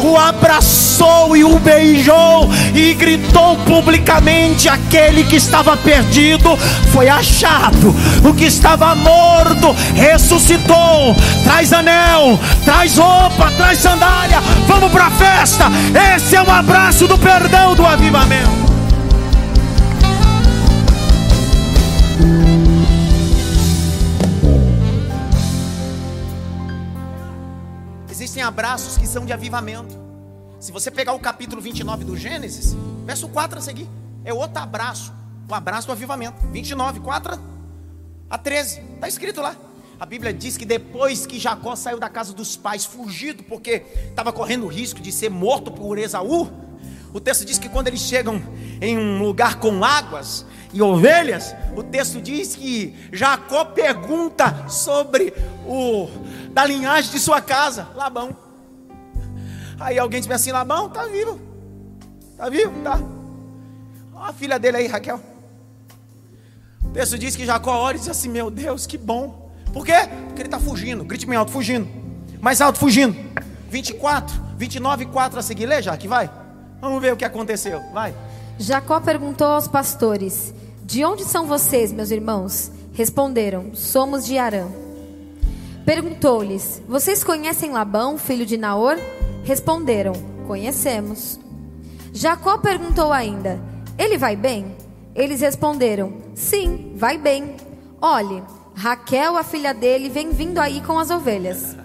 o 0.03 0.17
abraçou 0.17 1.35
e 1.35 1.43
o 1.43 1.59
beijou 1.59 2.49
e 2.73 2.93
gritou 2.93 3.57
publicamente: 3.57 4.67
aquele 4.67 5.23
que 5.23 5.35
estava 5.35 5.77
perdido 5.77 6.57
foi 6.91 7.07
achado, 7.07 7.95
o 8.23 8.33
que 8.33 8.45
estava 8.45 8.95
morto 8.95 9.75
ressuscitou. 9.93 11.15
Traz 11.43 11.71
anel, 11.73 12.39
traz 12.63 12.97
roupa, 12.97 13.51
traz 13.57 13.79
sandália, 13.79 14.41
vamos 14.67 14.91
para 14.91 15.07
a 15.07 15.11
festa. 15.11 15.65
Esse 16.15 16.35
é 16.35 16.41
o 16.41 16.49
abraço 16.49 17.07
do 17.07 17.17
perdão 17.17 17.75
do 17.75 17.85
avivamento. 17.85 18.64
Abraços 28.45 28.97
que 28.97 29.07
são 29.07 29.25
de 29.25 29.33
avivamento. 29.33 29.95
Se 30.59 30.71
você 30.71 30.89
pegar 30.89 31.13
o 31.13 31.19
capítulo 31.19 31.61
29 31.61 32.05
do 32.05 32.15
Gênesis, 32.15 32.75
verso 33.05 33.27
4 33.27 33.59
a 33.59 33.61
seguir, 33.61 33.89
é 34.23 34.33
outro 34.33 34.61
abraço, 34.61 35.11
o 35.49 35.53
abraço 35.53 35.87
do 35.87 35.91
avivamento. 35.91 36.45
29, 36.47 36.99
4 36.99 37.39
a 38.29 38.37
13, 38.37 38.81
está 38.95 39.07
escrito 39.07 39.41
lá. 39.41 39.55
A 39.99 40.05
Bíblia 40.05 40.33
diz 40.33 40.57
que 40.57 40.65
depois 40.65 41.25
que 41.25 41.39
Jacó 41.39 41.75
saiu 41.75 41.99
da 41.99 42.09
casa 42.09 42.33
dos 42.33 42.55
pais, 42.55 42.85
fugido, 42.85 43.43
porque 43.43 43.83
estava 44.09 44.31
correndo 44.31 44.65
o 44.65 44.69
risco 44.69 44.99
de 44.99 45.11
ser 45.11 45.29
morto 45.29 45.71
por 45.71 45.97
Esaú, 45.97 46.51
o 47.13 47.19
texto 47.19 47.45
diz 47.45 47.57
que 47.57 47.69
quando 47.69 47.87
eles 47.87 48.01
chegam 48.01 48.41
em 48.81 48.97
um 48.97 49.23
lugar 49.23 49.55
com 49.55 49.83
águas 49.83 50.45
e 50.75 50.81
ovelhas, 50.81 51.55
o 51.73 51.81
texto 51.81 52.21
diz 52.21 52.53
que 52.53 52.93
Jacó 53.09 53.63
pergunta 53.63 54.67
sobre 54.67 55.33
o 55.65 56.09
da 56.51 56.65
linhagem 56.65 57.09
de 57.11 57.17
sua 57.17 57.41
casa, 57.41 57.87
Labão. 57.95 58.35
Aí 59.79 59.97
alguém 59.97 60.19
diz 60.19 60.29
assim: 60.29 60.51
Labão, 60.51 60.89
tá 60.89 61.05
vivo, 61.05 61.39
tá 62.35 62.49
vivo, 62.49 62.73
tá. 62.83 62.99
A 64.17 64.33
filha 64.33 64.59
dele 64.59 64.75
aí, 64.75 64.87
Raquel. 64.87 65.21
O 66.83 66.89
texto 66.89 67.17
diz 67.17 67.37
que 67.37 67.45
Jacó 67.45 67.77
olha 67.77 67.95
e 67.95 67.99
diz 67.99 68.09
assim: 68.09 68.27
Meu 68.27 68.51
Deus, 68.51 68.85
que 68.85 68.97
bom. 68.97 69.49
Por 69.71 69.85
quê? 69.85 70.09
Porque 70.25 70.41
ele 70.41 70.47
está 70.47 70.59
fugindo. 70.59 71.05
Grite 71.05 71.25
bem 71.25 71.37
alto, 71.37 71.51
fugindo. 71.51 71.87
Mais 72.41 72.59
alto, 72.59 72.79
fugindo. 72.79 73.15
24, 73.69 74.35
29 74.57 75.03
e 75.03 75.07
4 75.07 75.39
a 75.39 75.41
seguir. 75.41 75.67
Lê, 75.67 75.81
já 75.81 75.95
que 75.95 76.07
vai. 76.07 76.29
Vamos 76.81 77.01
ver 77.01 77.13
o 77.13 77.17
que 77.17 77.23
aconteceu. 77.23 77.81
Vai. 77.93 78.13
Jacó 78.57 78.99
perguntou 78.99 79.47
aos 79.47 79.67
pastores: 79.67 80.53
De 80.85 81.03
onde 81.03 81.23
são 81.23 81.47
vocês, 81.47 81.91
meus 81.91 82.11
irmãos? 82.11 82.71
Responderam: 82.93 83.73
Somos 83.73 84.23
de 84.23 84.37
Arã. 84.37 84.67
Perguntou-lhes: 85.83 86.79
Vocês 86.87 87.23
conhecem 87.23 87.71
Labão, 87.71 88.19
filho 88.19 88.45
de 88.45 88.55
Naor? 88.55 88.95
Responderam: 89.43 90.13
Conhecemos. 90.45 91.39
Jacó 92.13 92.59
perguntou 92.59 93.11
ainda: 93.11 93.59
Ele 93.97 94.15
vai 94.15 94.35
bem? 94.35 94.75
Eles 95.15 95.41
responderam: 95.41 96.21
Sim, 96.35 96.93
vai 96.95 97.17
bem. 97.17 97.55
Olhe, 97.99 98.43
Raquel, 98.75 99.37
a 99.37 99.43
filha 99.43 99.73
dele, 99.73 100.07
vem 100.07 100.29
vindo 100.29 100.59
aí 100.59 100.81
com 100.81 100.99
as 100.99 101.09
ovelhas. 101.09 101.75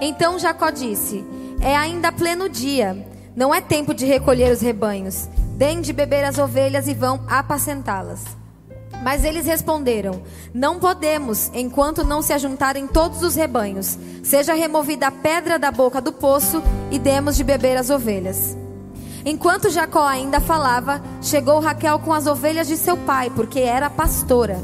Então 0.00 0.38
Jacó 0.38 0.70
disse: 0.70 1.24
É 1.60 1.74
ainda 1.74 2.12
pleno 2.12 2.48
dia, 2.48 3.04
não 3.34 3.52
é 3.52 3.60
tempo 3.60 3.92
de 3.92 4.06
recolher 4.06 4.52
os 4.52 4.60
rebanhos. 4.60 5.28
Deem 5.58 5.80
de 5.80 5.92
beber 5.92 6.24
as 6.24 6.38
ovelhas 6.38 6.86
e 6.86 6.94
vão 6.94 7.20
apacentá-las. 7.26 8.24
Mas 9.02 9.24
eles 9.24 9.44
responderam: 9.44 10.22
Não 10.54 10.78
podemos, 10.78 11.50
enquanto 11.52 12.04
não 12.04 12.22
se 12.22 12.32
ajuntarem 12.32 12.86
todos 12.86 13.24
os 13.24 13.34
rebanhos. 13.34 13.98
Seja 14.22 14.54
removida 14.54 15.08
a 15.08 15.10
pedra 15.10 15.58
da 15.58 15.72
boca 15.72 16.00
do 16.00 16.12
poço 16.12 16.62
e 16.92 16.98
demos 16.98 17.36
de 17.36 17.42
beber 17.42 17.76
as 17.76 17.90
ovelhas. 17.90 18.56
Enquanto 19.24 19.68
Jacó 19.68 20.06
ainda 20.06 20.38
falava, 20.38 21.02
chegou 21.20 21.58
Raquel 21.58 21.98
com 21.98 22.12
as 22.12 22.28
ovelhas 22.28 22.68
de 22.68 22.76
seu 22.76 22.96
pai, 22.96 23.28
porque 23.28 23.58
era 23.58 23.90
pastora. 23.90 24.60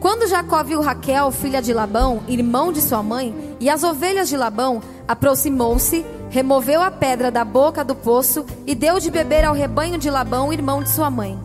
Quando 0.00 0.26
Jacó 0.26 0.64
viu 0.64 0.80
Raquel, 0.80 1.30
filha 1.30 1.62
de 1.62 1.72
Labão, 1.72 2.22
irmão 2.26 2.72
de 2.72 2.82
sua 2.82 3.04
mãe, 3.04 3.56
e 3.60 3.70
as 3.70 3.84
ovelhas 3.84 4.28
de 4.28 4.36
Labão, 4.36 4.82
aproximou-se, 5.06 6.04
removeu 6.30 6.82
a 6.82 6.90
pedra 6.90 7.30
da 7.30 7.44
boca 7.44 7.84
do 7.84 7.94
poço 7.94 8.44
e 8.66 8.74
deu 8.74 8.98
de 8.98 9.10
beber 9.10 9.44
ao 9.44 9.54
rebanho 9.54 9.98
de 9.98 10.10
Labão, 10.10 10.52
irmão 10.52 10.82
de 10.82 10.90
sua 10.90 11.10
mãe. 11.10 11.38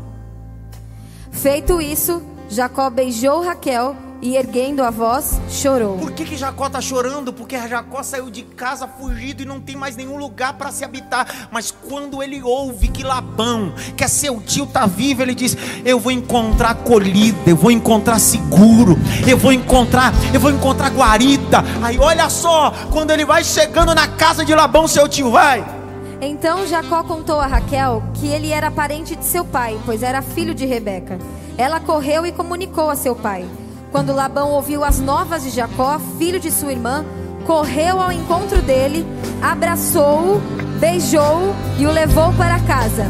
Feito 1.32 1.82
isso, 1.82 2.22
Jacó 2.50 2.90
beijou 2.90 3.42
Raquel 3.42 3.96
e, 4.22 4.36
erguendo 4.36 4.84
a 4.84 4.92
voz, 4.92 5.40
chorou. 5.50 5.98
Por 5.98 6.12
que, 6.12 6.24
que 6.24 6.38
Jacó 6.38 6.68
está 6.68 6.80
chorando? 6.80 7.34
Porque 7.34 7.58
Jacó 7.68 8.04
saiu 8.04 8.30
de 8.30 8.44
casa 8.44 8.88
fugido 8.88 9.42
e 9.42 9.46
não 9.46 9.60
tem 9.60 9.76
mais 9.76 9.96
nenhum 9.96 10.18
lugar 10.18 10.54
para 10.54 10.72
se 10.72 10.86
habitar. 10.86 11.50
Mas 11.52 11.72
quando 11.72 12.22
ele 12.22 12.42
ouve 12.42 12.88
que 12.88 13.04
Labão, 13.04 13.74
que 13.98 14.04
é 14.04 14.08
seu 14.08 14.40
tio, 14.42 14.66
está 14.66 14.86
vivo, 14.86 15.24
ele 15.24 15.34
diz: 15.34 15.58
Eu 15.84 16.00
vou 16.00 16.12
encontrar 16.12 16.72
acolhida, 16.72 17.50
eu 17.50 17.56
vou 17.56 17.72
encontrar 17.72 18.20
seguro, 18.20 18.98
eu 19.28 19.38
vou 19.38 19.52
encontrar, 19.52 20.14
eu 20.34 20.40
vou 20.40 20.52
encontrar 20.52 20.92
guarita. 20.92 21.64
Aí 21.82 21.98
olha 21.98 22.30
só, 22.30 22.72
quando 22.92 23.12
ele 23.12 23.26
vai 23.26 23.44
chegando 23.44 23.96
na 23.96 24.08
casa 24.08 24.46
de 24.46 24.54
Labão, 24.54 24.88
seu 24.88 25.08
tio 25.08 25.32
vai. 25.32 25.66
Então 26.22 26.68
Jacó 26.68 27.02
contou 27.04 27.40
a 27.40 27.48
Raquel 27.48 28.04
que 28.14 28.28
ele 28.28 28.52
era 28.52 28.70
parente 28.70 29.16
de 29.16 29.26
seu 29.26 29.44
pai, 29.44 29.80
pois 29.84 30.04
era 30.04 30.22
filho 30.22 30.54
de 30.54 30.68
Rebeca. 30.68 31.18
ela 31.58 31.80
correu 31.80 32.26
e 32.26 32.32
comunicou 32.32 32.92
a 32.92 32.96
seu 32.96 33.16
pai. 33.16 33.46
Quando 33.92 34.14
Labão 34.14 34.52
ouviu 34.52 34.86
as 34.86 35.00
novas 35.00 35.44
de 35.44 35.50
Jacó, 35.50 36.00
filho 36.18 36.40
de 36.40 36.50
sua 36.50 36.72
irmã, 36.72 37.04
correu 37.46 38.00
ao 38.00 38.10
encontro 38.10 38.62
dele, 38.62 39.06
abraçou-o, 39.42 40.42
beijou-o 40.80 41.54
e 41.78 41.86
o 41.86 41.92
levou 41.92 42.32
para 42.34 42.58
casa. 42.62 43.06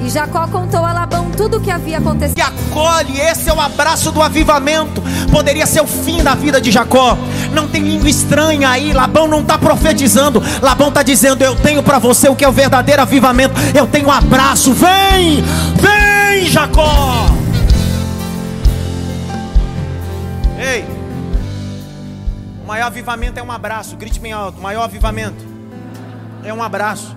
E 0.00 0.08
Jacó 0.08 0.46
contou 0.48 0.82
a 0.82 0.94
Labão 0.94 1.30
tudo 1.36 1.58
o 1.58 1.60
que 1.60 1.70
havia 1.70 1.98
acontecido. 1.98 2.38
E 2.38 2.40
acolhe, 2.40 3.20
esse 3.20 3.50
é 3.50 3.52
o 3.52 3.60
abraço 3.60 4.10
do 4.12 4.22
avivamento. 4.22 5.02
Poderia 5.30 5.66
ser 5.66 5.82
o 5.82 5.86
fim 5.86 6.22
da 6.22 6.34
vida 6.34 6.58
de 6.58 6.70
Jacó. 6.70 7.18
Não 7.52 7.68
tem 7.68 7.82
língua 7.82 8.08
estranha 8.08 8.70
aí. 8.70 8.94
Labão 8.94 9.28
não 9.28 9.40
está 9.40 9.58
profetizando. 9.58 10.42
Labão 10.62 10.88
está 10.88 11.02
dizendo: 11.02 11.42
Eu 11.42 11.54
tenho 11.54 11.82
para 11.82 11.98
você 11.98 12.28
o 12.28 12.36
que 12.36 12.44
é 12.44 12.48
o 12.48 12.52
verdadeiro 12.52 13.02
avivamento. 13.02 13.54
Eu 13.74 13.86
tenho 13.86 14.08
um 14.08 14.12
abraço. 14.12 14.72
Vem, 14.72 15.42
vem, 15.76 16.46
Jacó. 16.50 17.28
Ei, 20.64 20.82
o 22.62 22.66
maior 22.66 22.86
avivamento 22.86 23.38
é 23.38 23.42
um 23.42 23.52
abraço. 23.52 23.96
Grite 23.96 24.18
bem 24.18 24.32
alto: 24.32 24.58
o 24.58 24.62
maior 24.62 24.84
avivamento 24.84 25.44
é 26.42 26.54
um 26.54 26.62
abraço. 26.62 27.14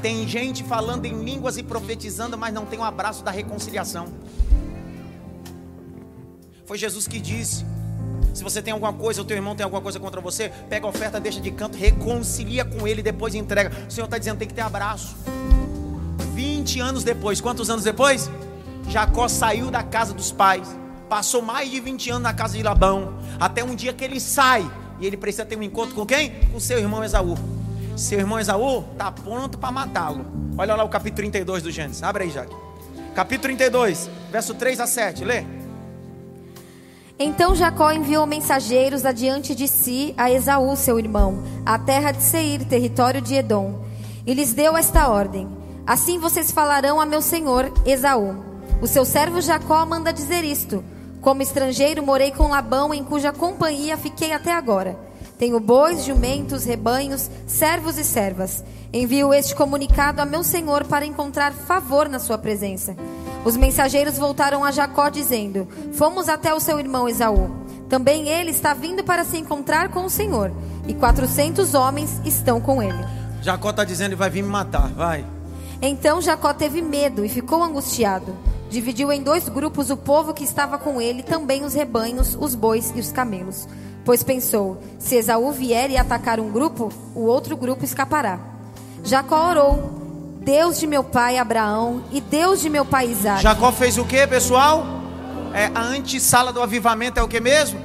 Tem 0.00 0.26
gente 0.26 0.64
falando 0.64 1.04
em 1.04 1.22
línguas 1.22 1.58
e 1.58 1.62
profetizando, 1.62 2.38
mas 2.38 2.54
não 2.54 2.64
tem 2.64 2.78
o 2.78 2.82
um 2.82 2.84
abraço 2.86 3.22
da 3.22 3.30
reconciliação. 3.30 4.06
Foi 6.64 6.78
Jesus 6.78 7.06
que 7.06 7.20
disse: 7.20 7.66
se 8.32 8.42
você 8.42 8.62
tem 8.62 8.72
alguma 8.72 8.94
coisa, 8.94 9.20
o 9.20 9.26
teu 9.26 9.36
irmão 9.36 9.54
tem 9.54 9.64
alguma 9.64 9.82
coisa 9.82 10.00
contra 10.00 10.18
você, 10.18 10.48
pega 10.70 10.86
a 10.86 10.88
oferta, 10.88 11.20
deixa 11.20 11.38
de 11.38 11.50
canto, 11.50 11.76
reconcilia 11.76 12.64
com 12.64 12.88
ele, 12.88 13.02
depois 13.02 13.34
entrega. 13.34 13.70
O 13.86 13.92
Senhor 13.92 14.06
está 14.06 14.16
dizendo 14.16 14.38
tem 14.38 14.48
que 14.48 14.54
ter 14.54 14.62
abraço. 14.62 15.14
20 16.32 16.80
anos 16.80 17.04
depois, 17.04 17.42
quantos 17.42 17.68
anos 17.68 17.84
depois? 17.84 18.30
Jacó 18.88 19.28
saiu 19.28 19.70
da 19.70 19.82
casa 19.82 20.14
dos 20.14 20.32
pais, 20.32 20.74
passou 21.10 21.42
mais 21.42 21.68
de 21.68 21.80
20 21.80 22.10
anos 22.10 22.22
na 22.22 22.32
casa 22.32 22.56
de 22.56 22.62
Labão, 22.62 23.14
até 23.40 23.64
um 23.64 23.74
dia 23.74 23.92
que 23.92 24.04
ele 24.04 24.20
sai 24.20 24.64
e 25.00 25.06
ele 25.06 25.16
precisa 25.16 25.44
ter 25.44 25.58
um 25.58 25.62
encontro 25.62 25.92
com 25.92 26.06
quem? 26.06 26.30
Com 26.52 26.60
seu 26.60 26.78
irmão 26.78 27.02
Esaú. 27.02 27.36
Seu 27.96 28.20
irmão 28.20 28.38
Esaú 28.38 28.84
está 28.92 29.10
pronto 29.10 29.58
para 29.58 29.72
matá-lo. 29.72 30.24
Olha 30.56 30.76
lá 30.76 30.84
o 30.84 30.88
capítulo 30.88 31.16
32 31.16 31.64
do 31.64 31.70
Gênesis. 31.70 32.02
Abre 32.04 32.24
aí, 32.24 32.30
Jaque. 32.30 32.54
Capítulo 33.12 33.56
32, 33.56 34.08
verso 34.30 34.54
3 34.54 34.78
a 34.78 34.86
7. 34.86 35.24
Lê. 35.24 35.44
Então 37.18 37.54
Jacó 37.56 37.90
enviou 37.90 38.24
mensageiros 38.24 39.04
adiante 39.04 39.54
de 39.54 39.66
si 39.66 40.14
a 40.16 40.30
Esaú, 40.30 40.76
seu 40.76 40.98
irmão, 40.98 41.42
à 41.66 41.78
terra 41.78 42.12
de 42.12 42.22
Seir, 42.22 42.64
território 42.64 43.20
de 43.20 43.34
Edom, 43.34 43.84
e 44.24 44.32
lhes 44.32 44.54
deu 44.54 44.76
esta 44.76 45.08
ordem: 45.08 45.48
Assim 45.86 46.18
vocês 46.18 46.52
falarão 46.52 47.00
a 47.00 47.04
meu 47.04 47.20
senhor 47.20 47.70
Esaú. 47.84 48.36
O 48.80 48.86
seu 48.86 49.04
servo 49.04 49.40
Jacó 49.40 49.84
manda 49.84 50.12
dizer 50.12 50.44
isto: 50.44 50.82
Como 51.20 51.42
estrangeiro 51.42 52.02
morei 52.02 52.30
com 52.30 52.48
Labão, 52.48 52.94
em 52.94 53.04
cuja 53.04 53.32
companhia 53.32 53.96
fiquei 53.96 54.32
até 54.32 54.52
agora. 54.52 54.98
Tenho 55.38 55.60
bois, 55.60 56.04
jumentos, 56.04 56.64
rebanhos, 56.64 57.30
servos 57.46 57.98
e 57.98 58.04
servas. 58.04 58.64
Envio 58.92 59.32
este 59.32 59.54
comunicado 59.54 60.20
a 60.20 60.24
meu 60.24 60.42
senhor 60.42 60.84
para 60.84 61.06
encontrar 61.06 61.52
favor 61.52 62.08
na 62.08 62.18
sua 62.18 62.38
presença. 62.38 62.96
Os 63.44 63.56
mensageiros 63.56 64.18
voltaram 64.18 64.64
a 64.64 64.70
Jacó 64.70 65.08
dizendo: 65.08 65.68
Fomos 65.92 66.28
até 66.28 66.52
o 66.54 66.60
seu 66.60 66.78
irmão 66.78 67.08
Esaú. 67.08 67.50
Também 67.88 68.28
ele 68.28 68.50
está 68.50 68.72
vindo 68.72 69.02
para 69.02 69.24
se 69.24 69.36
encontrar 69.36 69.88
com 69.90 70.04
o 70.04 70.10
Senhor, 70.10 70.52
e 70.86 70.94
quatrocentos 70.94 71.74
homens 71.74 72.20
estão 72.24 72.60
com 72.60 72.82
ele. 72.82 73.04
Jacó 73.42 73.70
está 73.70 73.84
dizendo: 73.84 74.16
Vai 74.16 74.30
vir 74.30 74.42
me 74.42 74.48
matar, 74.48 74.88
vai. 74.88 75.24
Então 75.82 76.20
Jacó 76.20 76.52
teve 76.52 76.82
medo 76.82 77.24
e 77.24 77.28
ficou 77.28 77.62
angustiado. 77.62 78.36
Dividiu 78.70 79.10
em 79.10 79.20
dois 79.20 79.48
grupos 79.48 79.90
o 79.90 79.96
povo 79.96 80.32
que 80.32 80.44
estava 80.44 80.78
com 80.78 81.00
ele, 81.00 81.24
também 81.24 81.64
os 81.64 81.74
rebanhos, 81.74 82.36
os 82.40 82.54
bois 82.54 82.92
e 82.94 83.00
os 83.00 83.10
camelos. 83.10 83.68
Pois 84.04 84.22
pensou: 84.22 84.80
se 84.96 85.16
Esaú 85.16 85.50
vier 85.50 85.90
e 85.90 85.96
atacar 85.96 86.38
um 86.38 86.50
grupo, 86.50 86.92
o 87.14 87.22
outro 87.22 87.56
grupo 87.56 87.84
escapará. 87.84 88.38
Jacó 89.02 89.50
orou: 89.50 90.38
Deus 90.40 90.78
de 90.78 90.86
meu 90.86 91.02
pai 91.02 91.36
Abraão 91.36 92.04
e 92.12 92.20
Deus 92.20 92.60
de 92.60 92.70
meu 92.70 92.84
pai 92.84 93.08
Isaac. 93.10 93.42
Jacó 93.42 93.72
fez 93.72 93.98
o 93.98 94.04
que, 94.04 94.24
pessoal? 94.26 94.86
É, 95.52 95.68
a 95.74 95.82
antessala 95.82 96.52
do 96.52 96.62
avivamento 96.62 97.18
é 97.18 97.22
o 97.22 97.28
que 97.28 97.40
mesmo? 97.40 97.80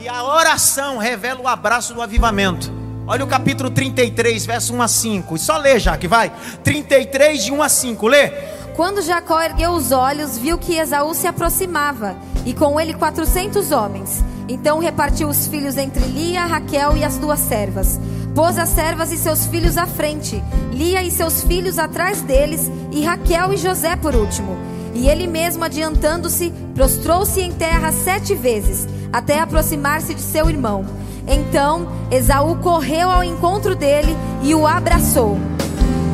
E 0.00 0.08
a 0.08 0.24
oração 0.24 0.98
revela 0.98 1.40
o 1.40 1.48
abraço 1.48 1.94
do 1.94 2.02
avivamento. 2.02 2.70
Olha 3.06 3.24
o 3.24 3.28
capítulo 3.28 3.70
33, 3.70 4.44
verso 4.44 4.74
1 4.74 4.82
a 4.82 4.88
5. 4.88 5.36
E 5.36 5.38
só 5.38 5.56
lê, 5.56 5.78
Jaque, 5.78 6.08
vai. 6.08 6.32
33, 6.62 7.44
de 7.44 7.52
1 7.52 7.62
a 7.62 7.68
5, 7.68 8.06
lê. 8.08 8.32
Quando 8.76 9.02
Jacó 9.02 9.40
ergueu 9.40 9.70
os 9.70 9.92
olhos, 9.92 10.36
viu 10.36 10.58
que 10.58 10.76
Esaú 10.76 11.14
se 11.14 11.28
aproximava, 11.28 12.16
e 12.44 12.52
com 12.52 12.80
ele 12.80 12.92
quatrocentos 12.92 13.70
homens. 13.70 14.24
Então 14.48 14.80
repartiu 14.80 15.28
os 15.28 15.46
filhos 15.46 15.76
entre 15.76 16.04
Lia, 16.06 16.44
Raquel 16.44 16.96
e 16.96 17.04
as 17.04 17.16
duas 17.16 17.38
servas. 17.38 18.00
Pôs 18.34 18.58
as 18.58 18.70
servas 18.70 19.12
e 19.12 19.16
seus 19.16 19.46
filhos 19.46 19.78
à 19.78 19.86
frente, 19.86 20.42
Lia 20.72 21.04
e 21.04 21.10
seus 21.10 21.44
filhos 21.44 21.78
atrás 21.78 22.20
deles, 22.20 22.68
e 22.90 23.04
Raquel 23.04 23.52
e 23.52 23.56
José 23.56 23.94
por 23.94 24.16
último. 24.16 24.56
E 24.92 25.08
ele 25.08 25.28
mesmo, 25.28 25.62
adiantando-se, 25.62 26.52
prostrou-se 26.74 27.40
em 27.40 27.52
terra 27.52 27.92
sete 27.92 28.34
vezes, 28.34 28.88
até 29.12 29.38
aproximar-se 29.38 30.14
de 30.14 30.20
seu 30.20 30.50
irmão. 30.50 30.84
Então 31.28 31.86
Esaú 32.10 32.56
correu 32.56 33.08
ao 33.08 33.22
encontro 33.22 33.76
dele 33.76 34.16
e 34.42 34.52
o 34.52 34.66
abraçou. 34.66 35.38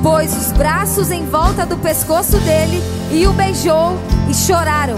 Pôs 0.03 0.35
os 0.37 0.53
braços 0.53 1.11
em 1.11 1.27
volta 1.27 1.67
do 1.67 1.77
pescoço 1.77 2.39
dele 2.41 2.83
e 3.13 3.27
o 3.27 3.33
beijou, 3.33 3.93
e 4.29 4.35
choraram. 4.35 4.97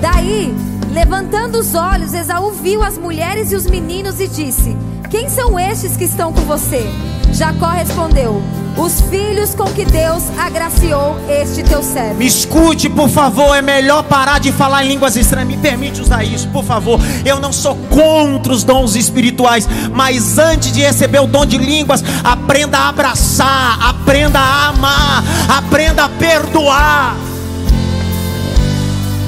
Daí 0.00 0.54
Levantando 0.94 1.58
os 1.58 1.74
olhos, 1.74 2.14
Esaú 2.14 2.52
viu 2.52 2.80
as 2.80 2.96
mulheres 2.96 3.50
e 3.50 3.56
os 3.56 3.66
meninos 3.66 4.20
e 4.20 4.28
disse: 4.28 4.76
Quem 5.10 5.28
são 5.28 5.58
estes 5.58 5.96
que 5.96 6.04
estão 6.04 6.32
com 6.32 6.42
você? 6.42 6.86
Jacó 7.34 7.66
respondeu: 7.66 8.40
Os 8.76 9.00
filhos 9.00 9.56
com 9.56 9.64
que 9.64 9.84
Deus 9.84 10.22
agraciou 10.38 11.16
este 11.28 11.64
teu 11.64 11.82
servo. 11.82 12.14
Me 12.14 12.26
escute, 12.26 12.88
por 12.88 13.08
favor. 13.08 13.56
É 13.56 13.60
melhor 13.60 14.04
parar 14.04 14.38
de 14.38 14.52
falar 14.52 14.84
em 14.84 14.88
línguas 14.88 15.16
estranhas. 15.16 15.48
Me 15.48 15.56
permite 15.56 16.00
usar 16.00 16.22
isso, 16.22 16.48
por 16.48 16.62
favor. 16.62 17.00
Eu 17.24 17.40
não 17.40 17.52
sou 17.52 17.74
contra 17.90 18.52
os 18.52 18.62
dons 18.62 18.94
espirituais, 18.94 19.68
mas 19.92 20.38
antes 20.38 20.70
de 20.70 20.80
receber 20.80 21.18
o 21.18 21.26
dom 21.26 21.44
de 21.44 21.58
línguas, 21.58 22.04
aprenda 22.22 22.78
a 22.78 22.88
abraçar, 22.88 23.84
aprenda 23.84 24.38
a 24.38 24.68
amar, 24.68 25.24
aprenda 25.48 26.04
a 26.04 26.08
perdoar. 26.08 27.16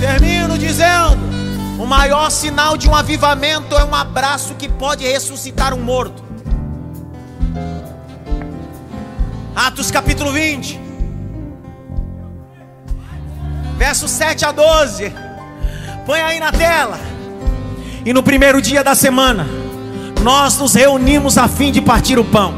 Termino 0.00 0.56
dizendo. 0.56 1.26
O 1.78 1.84
maior 1.84 2.30
sinal 2.30 2.76
de 2.76 2.88
um 2.88 2.94
avivamento 2.94 3.76
é 3.76 3.84
um 3.84 3.94
abraço 3.94 4.54
que 4.54 4.68
pode 4.68 5.04
ressuscitar 5.04 5.74
um 5.74 5.82
morto. 5.82 6.25
Atos 9.56 9.90
capítulo 9.90 10.32
20, 10.32 10.78
verso 13.78 14.06
7 14.06 14.44
a 14.44 14.52
12. 14.52 15.10
Põe 16.04 16.20
aí 16.20 16.38
na 16.38 16.52
tela. 16.52 17.00
E 18.04 18.12
no 18.12 18.22
primeiro 18.22 18.60
dia 18.60 18.84
da 18.84 18.94
semana, 18.94 19.46
nós 20.22 20.58
nos 20.58 20.74
reunimos 20.74 21.38
a 21.38 21.48
fim 21.48 21.72
de 21.72 21.80
partir 21.80 22.18
o 22.18 22.24
pão. 22.24 22.52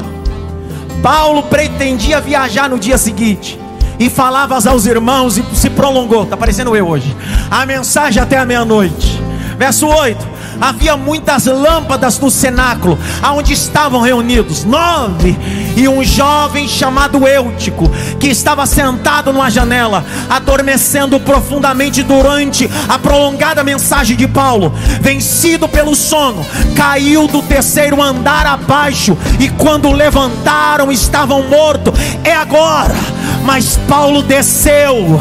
Paulo 1.01 1.43
pretendia 1.43 2.19
viajar 2.19 2.69
no 2.69 2.77
dia 2.77 2.97
seguinte 2.97 3.57
e 3.97 4.09
falava 4.09 4.59
aos 4.69 4.85
irmãos 4.85 5.37
e 5.37 5.55
se 5.55 5.69
prolongou. 5.69 6.23
Está 6.23 6.35
parecendo 6.35 6.75
eu 6.75 6.85
hoje. 6.85 7.15
A 7.49 7.65
mensagem 7.65 8.21
até 8.21 8.37
a 8.37 8.45
meia-noite. 8.45 9.23
Verso 9.57 9.87
8 9.87 10.39
havia 10.59 10.97
muitas 10.97 11.45
lâmpadas 11.45 12.19
no 12.19 12.29
cenáculo, 12.29 12.97
aonde 13.21 13.53
estavam 13.53 14.01
reunidos 14.01 14.63
nove, 14.65 15.37
e 15.79 15.87
um 15.87 16.03
jovem 16.03 16.67
chamado 16.67 17.27
Eutico, 17.27 17.89
que 18.19 18.27
estava 18.27 18.65
sentado 18.65 19.31
numa 19.31 19.49
janela, 19.49 20.05
adormecendo 20.29 21.19
profundamente 21.19 22.03
durante 22.03 22.69
a 22.87 22.99
prolongada 22.99 23.63
mensagem 23.63 24.17
de 24.17 24.27
Paulo, 24.27 24.73
vencido 24.99 25.67
pelo 25.67 25.95
sono, 25.95 26.45
caiu 26.75 27.27
do 27.27 27.41
terceiro 27.41 28.01
andar 28.01 28.45
abaixo, 28.45 29.17
e 29.39 29.49
quando 29.49 29.91
levantaram, 29.91 30.91
estavam 30.91 31.47
mortos. 31.47 31.93
É 32.23 32.33
agora 32.33 32.95
mas 33.43 33.77
Paulo 33.87 34.21
desceu, 34.21 35.19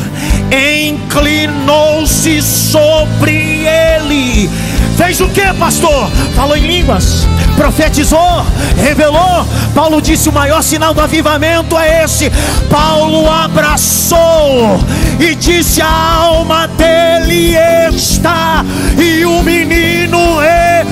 inclinou-se 0.86 2.42
sobre 2.42 3.66
ele. 3.66 4.50
Fez 4.98 5.20
o 5.20 5.28
que, 5.28 5.54
pastor? 5.54 6.10
Falou 6.34 6.56
em 6.56 6.66
línguas, 6.66 7.24
profetizou, 7.56 8.44
revelou. 8.82 9.46
Paulo 9.72 10.02
disse: 10.02 10.28
o 10.28 10.32
maior 10.32 10.60
sinal 10.60 10.92
do 10.92 11.00
avivamento 11.00 11.78
é 11.78 12.02
esse. 12.02 12.28
Paulo 12.68 13.30
abraçou 13.30 14.80
e 15.20 15.36
disse: 15.36 15.80
a 15.80 16.14
alma 16.16 16.66
dele 16.66 17.54
está, 17.94 18.64
e 18.98 19.24
o 19.24 19.40
menino 19.40 20.42
é 20.42 20.84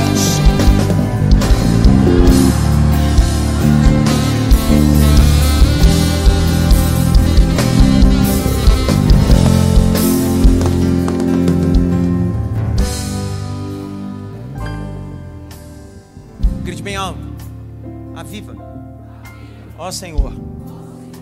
Ó 19.86 19.92
Senhor, 19.92 20.32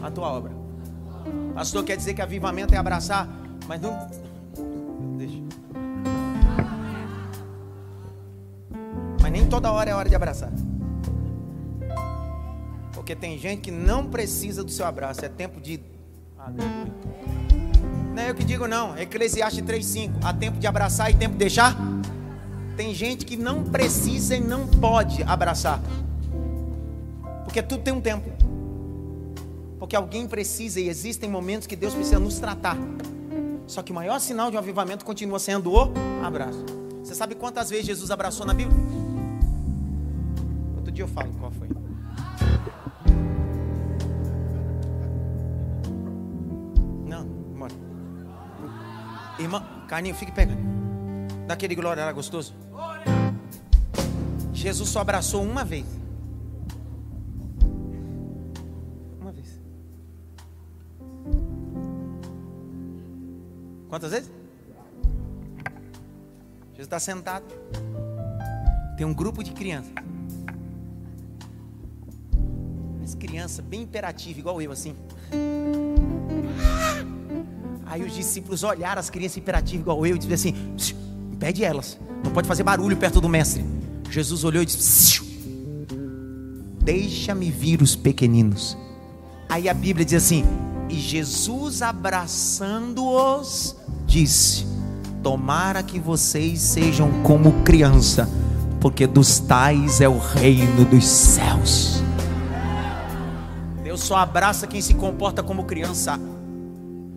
a 0.02 0.10
tua 0.10 0.26
obra. 0.32 0.50
Pastor 1.54 1.84
quer 1.84 1.98
dizer 1.98 2.14
que 2.14 2.22
avivamento 2.22 2.74
é 2.74 2.78
abraçar, 2.78 3.28
mas 3.68 3.78
não. 3.78 4.08
Deixa. 5.18 5.36
Mas 9.20 9.30
nem 9.30 9.46
toda 9.50 9.70
hora 9.70 9.90
é 9.90 9.94
hora 9.94 10.08
de 10.08 10.14
abraçar. 10.14 10.50
Porque 12.94 13.14
tem 13.14 13.36
gente 13.36 13.60
que 13.60 13.70
não 13.70 14.06
precisa 14.06 14.64
do 14.64 14.70
seu 14.70 14.86
abraço, 14.86 15.22
é 15.22 15.28
tempo 15.28 15.60
de. 15.60 15.82
Não 18.14 18.22
é 18.22 18.30
eu 18.30 18.34
que 18.34 18.44
digo, 18.44 18.66
não. 18.66 18.96
Eclesiastes 18.96 19.62
3,5. 19.62 20.24
Há 20.24 20.32
tempo 20.32 20.58
de 20.58 20.66
abraçar 20.66 21.10
e 21.10 21.14
tempo 21.14 21.32
de 21.32 21.38
deixar? 21.38 21.76
Tem 22.78 22.94
gente 22.94 23.26
que 23.26 23.36
não 23.36 23.62
precisa 23.62 24.34
e 24.34 24.40
não 24.40 24.66
pode 24.66 25.22
abraçar. 25.22 25.82
Porque 27.44 27.60
tudo 27.60 27.82
tem 27.82 27.92
um 27.92 28.00
tempo. 28.00 28.53
Porque 29.84 29.96
alguém 29.96 30.26
precisa 30.26 30.80
e 30.80 30.88
existem 30.88 31.28
momentos 31.28 31.66
que 31.66 31.76
Deus 31.76 31.92
precisa 31.92 32.18
nos 32.18 32.38
tratar. 32.38 32.74
Só 33.66 33.82
que 33.82 33.92
o 33.92 33.94
maior 33.94 34.18
sinal 34.18 34.50
de 34.50 34.56
um 34.56 34.58
avivamento 34.58 35.04
continua 35.04 35.38
sendo 35.38 35.70
o 35.70 35.92
abraço. 36.24 36.64
Você 37.02 37.14
sabe 37.14 37.34
quantas 37.34 37.68
vezes 37.68 37.84
Jesus 37.84 38.10
abraçou 38.10 38.46
na 38.46 38.54
Bíblia? 38.54 38.74
Outro 40.74 40.90
dia 40.90 41.04
eu 41.04 41.08
falo 41.08 41.30
qual 41.34 41.52
foi. 41.52 41.68
Não, 47.06 47.26
bora. 47.26 47.74
Irmã, 49.38 49.62
Carninho, 49.86 50.14
fique 50.14 50.32
pegando. 50.32 50.62
Daquele 51.46 51.74
glória 51.74 52.00
era 52.00 52.12
gostoso. 52.12 52.54
Jesus 54.50 54.88
só 54.88 55.00
abraçou 55.00 55.42
uma 55.42 55.62
vez. 55.62 55.84
Quantas 63.94 64.10
vezes? 64.10 64.28
Jesus 66.72 66.86
está 66.86 66.98
sentado. 66.98 67.44
Tem 68.96 69.06
um 69.06 69.14
grupo 69.14 69.40
de 69.44 69.52
crianças. 69.52 69.92
Mas 72.98 73.14
criança 73.14 73.62
bem 73.62 73.82
imperativa, 73.82 74.36
igual 74.36 74.60
eu, 74.60 74.72
assim. 74.72 74.96
Aí 77.86 78.02
os 78.02 78.12
discípulos 78.12 78.64
olharam 78.64 78.98
as 78.98 79.10
crianças 79.10 79.36
imperativas, 79.36 79.82
igual 79.82 80.04
eu, 80.04 80.16
e 80.16 80.18
disseram 80.18 80.34
assim: 80.34 80.96
impede 81.32 81.62
elas. 81.62 81.96
Não 82.24 82.32
pode 82.32 82.48
fazer 82.48 82.64
barulho 82.64 82.96
perto 82.96 83.20
do 83.20 83.28
mestre. 83.28 83.64
Jesus 84.10 84.42
olhou 84.42 84.64
e 84.64 84.66
disse: 84.66 85.22
Deixa-me 86.82 87.48
vir 87.48 87.80
os 87.80 87.94
pequeninos. 87.94 88.76
Aí 89.48 89.68
a 89.68 89.72
Bíblia 89.72 90.04
diz 90.04 90.14
assim: 90.14 90.42
E 90.94 91.00
Jesus 91.00 91.82
abraçando-os, 91.82 93.74
disse: 94.06 94.64
Tomara 95.24 95.82
que 95.82 95.98
vocês 95.98 96.60
sejam 96.60 97.10
como 97.24 97.64
criança, 97.64 98.28
porque 98.80 99.04
dos 99.04 99.40
tais 99.40 100.00
é 100.00 100.08
o 100.08 100.18
reino 100.18 100.84
dos 100.84 101.04
céus. 101.04 102.00
Deus 103.82 104.02
só 104.02 104.18
abraça 104.18 104.68
quem 104.68 104.80
se 104.80 104.94
comporta 104.94 105.42
como 105.42 105.64
criança, 105.64 106.16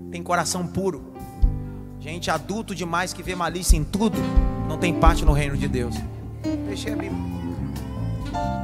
tem 0.09 0.23
coração 0.23 0.65
puro. 0.65 1.13
Gente 1.99 2.31
adulto 2.31 2.73
demais 2.73 3.13
que 3.13 3.21
vê 3.21 3.35
malícia 3.35 3.77
em 3.77 3.83
tudo, 3.83 4.17
não 4.67 4.79
tem 4.79 4.91
parte 4.91 5.23
no 5.23 5.33
reino 5.33 5.55
de 5.55 5.67
Deus. 5.67 5.93
Fechei 6.67 6.93
a 6.93 6.95
Bíblia. 6.95 7.21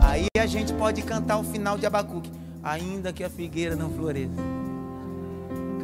Aí 0.01 0.25
a 0.39 0.47
gente 0.47 0.73
pode 0.73 1.03
cantar 1.03 1.37
o 1.37 1.43
final 1.43 1.77
de 1.77 1.85
Abacuque. 1.85 2.31
Ainda 2.63 3.13
que 3.13 3.23
a 3.23 3.29
figueira 3.29 3.75
não 3.75 3.91
floresça. 3.91 4.62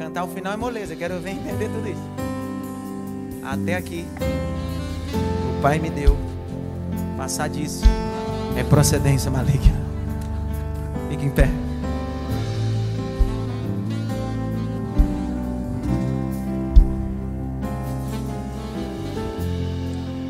Cantar 0.00 0.24
o 0.24 0.28
final 0.28 0.54
é 0.54 0.56
moleza, 0.56 0.96
quero 0.96 1.20
ver 1.20 1.32
entender 1.32 1.68
tudo 1.68 1.86
isso. 1.86 2.00
Até 3.44 3.74
aqui, 3.74 4.06
o 5.58 5.60
Pai 5.60 5.78
me 5.78 5.90
deu. 5.90 6.16
Passar 7.18 7.50
disso 7.50 7.84
é 8.56 8.64
procedência 8.64 9.30
maligna. 9.30 9.78
Fique 11.10 11.26
em 11.26 11.28
pé. 11.28 11.50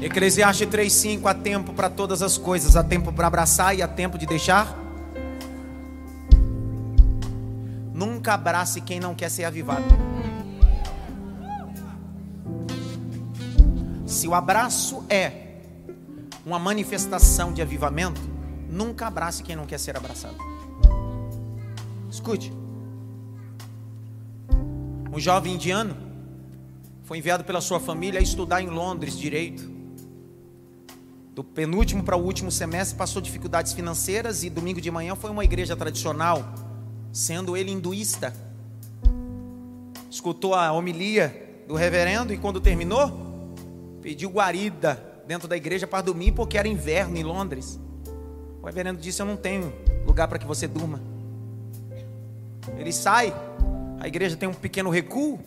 Eclesiastes 0.03 0.67
3,5: 0.67 1.27
há 1.27 1.35
tempo 1.35 1.73
para 1.73 1.89
todas 1.89 2.23
as 2.23 2.37
coisas, 2.37 2.75
há 2.75 2.83
tempo 2.83 3.13
para 3.13 3.29
abraçar 3.29 3.79
e 3.79 3.83
há 3.83 3.87
tempo 3.87 4.19
de 4.19 4.27
deixar. 4.27 4.80
Nunca 8.21 8.35
abrace 8.35 8.83
quem 8.83 9.01
não 9.01 9.15
quer 9.15 9.31
ser 9.31 9.45
avivado. 9.45 9.83
Se 14.05 14.29
o 14.29 14.35
abraço 14.35 15.03
é 15.09 15.63
uma 16.45 16.59
manifestação 16.59 17.51
de 17.51 17.63
avivamento, 17.63 18.21
nunca 18.69 19.07
abrace 19.07 19.43
quem 19.43 19.57
não 19.57 19.65
quer 19.65 19.79
ser 19.79 19.97
abraçado. 19.97 20.37
Escute. 22.11 22.53
Um 25.11 25.19
jovem 25.19 25.55
indiano 25.55 25.97
foi 27.05 27.17
enviado 27.17 27.43
pela 27.43 27.63
sua 27.63 27.81
família 27.81 28.21
a 28.21 28.23
estudar 28.23 28.61
em 28.61 28.69
Londres 28.69 29.17
direito 29.17 29.67
do 31.35 31.43
penúltimo 31.43 32.03
para 32.03 32.19
o 32.19 32.23
último 32.23 32.51
semestre 32.51 32.99
passou 32.99 33.23
dificuldades 33.23 33.73
financeiras 33.73 34.43
e 34.43 34.51
domingo 34.51 34.79
de 34.79 34.91
manhã 34.91 35.15
foi 35.15 35.31
uma 35.31 35.43
igreja 35.43 35.75
tradicional, 35.75 36.45
sendo 37.12 37.57
ele 37.57 37.70
hinduísta. 37.70 38.32
Escutou 40.11 40.55
a 40.55 40.73
homilia 40.73 41.62
do 41.66 41.74
reverendo 41.74 42.32
e 42.32 42.39
quando 42.39 42.61
terminou, 42.61 43.55
pediu 44.03 44.31
guarida 44.31 45.03
dentro 45.27 45.47
da 45.47 45.57
igreja 45.57 45.87
para 45.87 46.03
dormir 46.03 46.32
porque 46.32 46.59
era 46.59 46.66
inverno 46.66 47.16
em 47.16 47.23
Londres. 47.23 47.78
O 48.62 48.66
reverendo 48.66 49.01
disse: 49.01 49.23
Eu 49.23 49.27
não 49.27 49.37
tenho 49.37 49.73
lugar 50.05 50.28
para 50.28 50.39
que 50.39 50.47
você 50.47 50.66
durma. 50.66 51.01
Ele 52.77 52.93
sai, 52.93 53.32
a 53.99 54.09
igreja 54.09 54.37
tem 54.37 54.49
um 54.49 54.55
pequeno 54.55 54.91
recuo. 54.91 55.39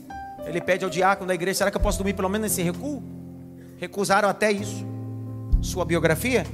Ele 0.45 0.59
pede 0.61 0.83
ao 0.83 0.89
diácono 0.89 1.27
da 1.27 1.35
igreja: 1.35 1.59
Será 1.59 1.71
que 1.71 1.77
eu 1.77 1.81
posso 1.81 1.97
dormir 1.97 2.13
pelo 2.13 2.29
menos 2.29 2.49
nesse 2.49 2.61
recuo? 2.61 3.03
Recusaram 3.77 4.29
até 4.29 4.51
isso 4.51 4.93
sua 5.63 5.85
biografia, 5.85 6.45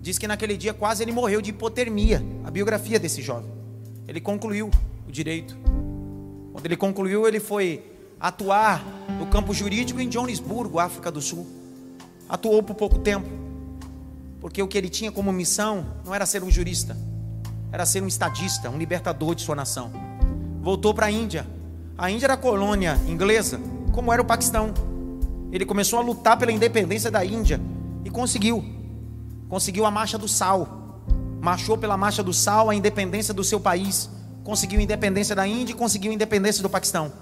diz 0.00 0.18
que 0.18 0.26
naquele 0.26 0.56
dia 0.56 0.72
quase 0.72 1.02
ele 1.02 1.12
morreu 1.12 1.42
de 1.42 1.50
hipotermia. 1.50 2.22
A 2.44 2.50
biografia 2.50 2.98
desse 2.98 3.20
jovem. 3.20 3.55
Ele 4.06 4.20
concluiu 4.20 4.70
o 5.06 5.12
direito. 5.12 5.56
Quando 6.52 6.64
ele 6.64 6.76
concluiu, 6.76 7.26
ele 7.26 7.40
foi 7.40 7.82
atuar 8.20 8.82
no 9.18 9.26
campo 9.26 9.52
jurídico 9.52 10.00
em 10.00 10.08
Johannesburgo, 10.08 10.78
África 10.78 11.10
do 11.10 11.20
Sul. 11.20 11.46
Atuou 12.28 12.62
por 12.62 12.74
pouco 12.74 12.98
tempo, 12.98 13.28
porque 14.40 14.62
o 14.62 14.66
que 14.66 14.76
ele 14.76 14.88
tinha 14.88 15.12
como 15.12 15.32
missão 15.32 15.86
não 16.04 16.14
era 16.14 16.26
ser 16.26 16.42
um 16.42 16.50
jurista, 16.50 16.96
era 17.70 17.86
ser 17.86 18.02
um 18.02 18.06
estadista, 18.06 18.70
um 18.70 18.78
libertador 18.78 19.34
de 19.34 19.42
sua 19.42 19.54
nação. 19.54 19.92
Voltou 20.60 20.92
para 20.92 21.06
a 21.06 21.10
Índia. 21.10 21.46
A 21.96 22.10
Índia 22.10 22.26
era 22.26 22.36
colônia 22.36 22.98
inglesa, 23.06 23.60
como 23.92 24.12
era 24.12 24.20
o 24.20 24.24
Paquistão. 24.24 24.74
Ele 25.52 25.64
começou 25.64 25.98
a 25.98 26.02
lutar 26.02 26.36
pela 26.36 26.52
independência 26.52 27.10
da 27.10 27.24
Índia 27.24 27.60
e 28.04 28.10
conseguiu. 28.10 28.64
Conseguiu 29.48 29.86
a 29.86 29.90
marcha 29.90 30.18
do 30.18 30.26
sal. 30.26 30.85
Marchou 31.46 31.78
pela 31.78 31.96
marcha 31.96 32.24
do 32.24 32.34
sal 32.34 32.68
a 32.68 32.74
independência 32.74 33.32
do 33.32 33.44
seu 33.44 33.60
país. 33.60 34.10
Conseguiu 34.42 34.80
a 34.80 34.82
independência 34.82 35.32
da 35.32 35.46
Índia 35.46 35.72
e 35.72 35.76
conseguiu 35.76 36.10
a 36.10 36.14
independência 36.14 36.60
do 36.60 36.68
Paquistão. 36.68 37.12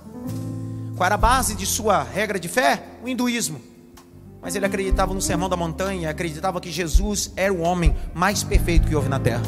Qual 0.96 1.04
era 1.04 1.16
a 1.16 1.18
base 1.18 1.54
de 1.54 1.66
sua 1.66 2.02
regra 2.02 2.40
de 2.40 2.48
fé? 2.48 2.84
O 3.04 3.08
hinduísmo. 3.08 3.60
Mas 4.40 4.56
ele 4.56 4.64
acreditava 4.64 5.12
no 5.12 5.20
sermão 5.20 5.46
da 5.46 5.58
montanha, 5.58 6.08
acreditava 6.08 6.58
que 6.58 6.70
Jesus 6.70 7.32
era 7.36 7.52
o 7.52 7.60
homem 7.60 7.94
mais 8.14 8.42
perfeito 8.42 8.88
que 8.88 8.96
houve 8.96 9.10
na 9.10 9.20
terra. 9.20 9.42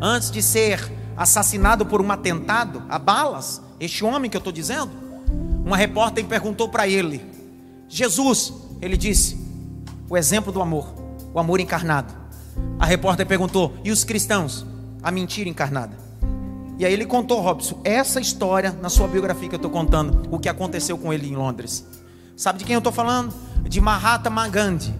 Antes 0.00 0.32
de 0.32 0.42
ser 0.42 0.90
assassinado 1.16 1.86
por 1.86 2.02
um 2.02 2.10
atentado 2.10 2.82
a 2.88 2.98
balas, 2.98 3.62
este 3.78 4.04
homem 4.04 4.28
que 4.28 4.36
eu 4.36 4.40
estou 4.40 4.52
dizendo, 4.52 4.90
uma 5.64 5.76
repórter 5.76 6.24
perguntou 6.24 6.68
para 6.68 6.88
ele: 6.88 7.24
Jesus, 7.88 8.52
ele 8.82 8.96
disse, 8.96 9.38
o 10.08 10.16
exemplo 10.16 10.50
do 10.50 10.60
amor, 10.60 10.92
o 11.32 11.38
amor 11.38 11.60
encarnado. 11.60 12.19
A 12.78 12.86
repórter 12.86 13.26
perguntou: 13.26 13.74
e 13.84 13.90
os 13.90 14.04
cristãos? 14.04 14.66
A 15.02 15.10
mentira 15.10 15.48
encarnada. 15.48 15.96
E 16.78 16.86
aí 16.86 16.92
ele 16.92 17.04
contou, 17.04 17.40
Robson, 17.40 17.78
essa 17.84 18.20
história 18.20 18.72
na 18.80 18.88
sua 18.88 19.06
biografia 19.06 19.48
que 19.48 19.54
eu 19.54 19.58
estou 19.58 19.70
contando, 19.70 20.26
o 20.30 20.38
que 20.38 20.48
aconteceu 20.48 20.96
com 20.96 21.12
ele 21.12 21.28
em 21.28 21.36
Londres. 21.36 21.86
Sabe 22.34 22.58
de 22.58 22.64
quem 22.64 22.72
eu 22.72 22.78
estou 22.78 22.92
falando? 22.92 23.34
De 23.68 23.82
Mahatma 23.82 24.48
Gandhi. 24.48 24.94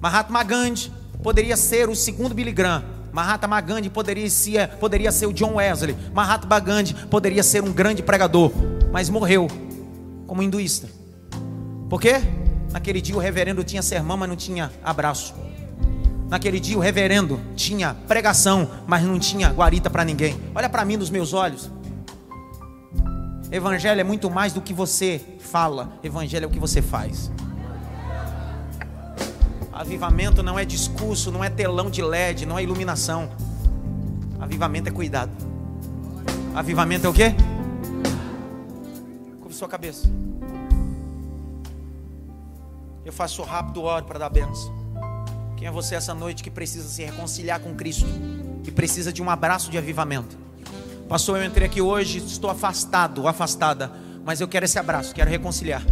Mahatma 0.00 0.44
Gandhi 0.44 0.92
poderia 1.20 1.56
ser 1.56 1.88
o 1.88 1.96
segundo 1.96 2.32
Billy 2.32 2.52
Graham. 2.52 2.84
Mahatma 3.10 3.60
Gandhi 3.60 3.90
poderia 3.90 4.30
ser, 4.30 4.68
poderia 4.76 5.10
ser 5.10 5.26
o 5.26 5.32
John 5.32 5.54
Wesley. 5.54 5.96
Mahatma 6.12 6.60
Gandhi 6.60 6.94
poderia 7.10 7.42
ser 7.42 7.64
um 7.64 7.72
grande 7.72 8.02
pregador, 8.02 8.52
mas 8.92 9.10
morreu 9.10 9.48
como 10.28 10.42
hinduísta. 10.42 10.88
Por 11.88 12.00
quê? 12.00 12.22
Naquele 12.72 13.00
dia 13.00 13.16
o 13.16 13.18
reverendo 13.18 13.64
tinha 13.64 13.82
sermão, 13.82 14.16
mas 14.16 14.28
não 14.28 14.36
tinha 14.36 14.70
abraço. 14.84 15.34
Naquele 16.34 16.58
dia 16.58 16.76
o 16.76 16.80
reverendo 16.80 17.40
tinha 17.54 17.94
pregação, 18.08 18.68
mas 18.88 19.04
não 19.04 19.20
tinha 19.20 19.48
guarita 19.50 19.88
para 19.88 20.04
ninguém. 20.04 20.36
Olha 20.52 20.68
para 20.68 20.84
mim 20.84 20.96
nos 20.96 21.08
meus 21.08 21.32
olhos. 21.32 21.70
Evangelho 23.52 24.00
é 24.00 24.02
muito 24.02 24.28
mais 24.28 24.52
do 24.52 24.60
que 24.60 24.74
você 24.74 25.22
fala, 25.38 25.96
evangelho 26.02 26.42
é 26.42 26.46
o 26.48 26.50
que 26.50 26.58
você 26.58 26.82
faz. 26.82 27.30
Avivamento 29.72 30.42
não 30.42 30.58
é 30.58 30.64
discurso, 30.64 31.30
não 31.30 31.44
é 31.44 31.48
telão 31.48 31.88
de 31.88 32.02
LED, 32.02 32.46
não 32.46 32.58
é 32.58 32.64
iluminação. 32.64 33.30
Avivamento 34.40 34.88
é 34.88 34.92
cuidado. 34.92 35.30
Avivamento 36.52 37.06
é 37.06 37.10
o 37.10 37.14
quê? 37.14 37.32
Curva 39.40 39.54
sua 39.54 39.68
cabeça. 39.68 40.10
Eu 43.04 43.12
faço 43.12 43.40
rápido 43.44 43.84
oro 43.84 44.04
para 44.04 44.18
dar 44.18 44.30
benção. 44.30 44.83
Quem 45.64 45.70
é 45.70 45.72
você 45.72 45.94
essa 45.94 46.12
noite 46.12 46.42
que 46.42 46.50
precisa 46.50 46.86
se 46.86 47.02
reconciliar 47.02 47.58
com 47.58 47.74
Cristo? 47.74 48.04
Que 48.62 48.70
precisa 48.70 49.10
de 49.10 49.22
um 49.22 49.30
abraço 49.30 49.70
de 49.70 49.78
avivamento? 49.78 50.36
Pastor, 51.08 51.38
eu 51.38 51.44
entrei 51.46 51.66
aqui 51.66 51.80
hoje, 51.80 52.18
estou 52.18 52.50
afastado, 52.50 53.26
afastada, 53.26 53.90
mas 54.26 54.42
eu 54.42 54.46
quero 54.46 54.66
esse 54.66 54.78
abraço, 54.78 55.14
quero 55.14 55.30
reconciliar. 55.30 55.82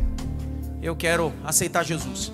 Eu 0.83 0.95
quero 0.95 1.33
aceitar 1.43 1.87
Jesus. 1.87 2.31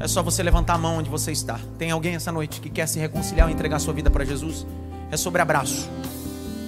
É 0.00 0.08
só 0.08 0.22
você 0.22 0.42
levantar 0.42 0.76
a 0.76 0.78
mão 0.78 0.96
onde 0.96 1.10
você 1.10 1.32
está. 1.32 1.60
Tem 1.76 1.90
alguém 1.90 2.14
essa 2.14 2.32
noite 2.32 2.62
que 2.62 2.70
quer 2.70 2.88
se 2.88 2.98
reconciliar 2.98 3.46
ou 3.46 3.52
entregar 3.52 3.78
sua 3.78 3.92
vida 3.92 4.08
para 4.08 4.24
Jesus? 4.24 4.66
É 5.10 5.18
sobre 5.18 5.42
abraço. 5.42 5.86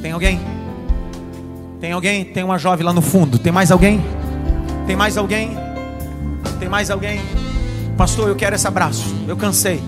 Tem 0.03 0.13
alguém? 0.13 0.39
Tem 1.81 1.93
alguém? 1.93 2.23
Tem 2.23 2.45
uma 2.45 2.59
jovem 2.59 2.85
lá 2.85 2.93
no 2.93 3.01
fundo. 3.01 3.39
Tem 3.39 3.51
mais 3.51 3.71
alguém? 3.71 4.05
Tem 4.87 4.95
mais 4.95 5.17
alguém? 5.17 5.57
Tem 6.61 6.69
mais 6.69 6.91
alguém? 6.91 7.46
Pastor, 7.97 8.29
eu 8.29 8.37
quero 8.37 8.55
esse 8.55 8.67
abraço. 8.67 9.15
Eu 9.27 9.37
cansei. 9.37 9.83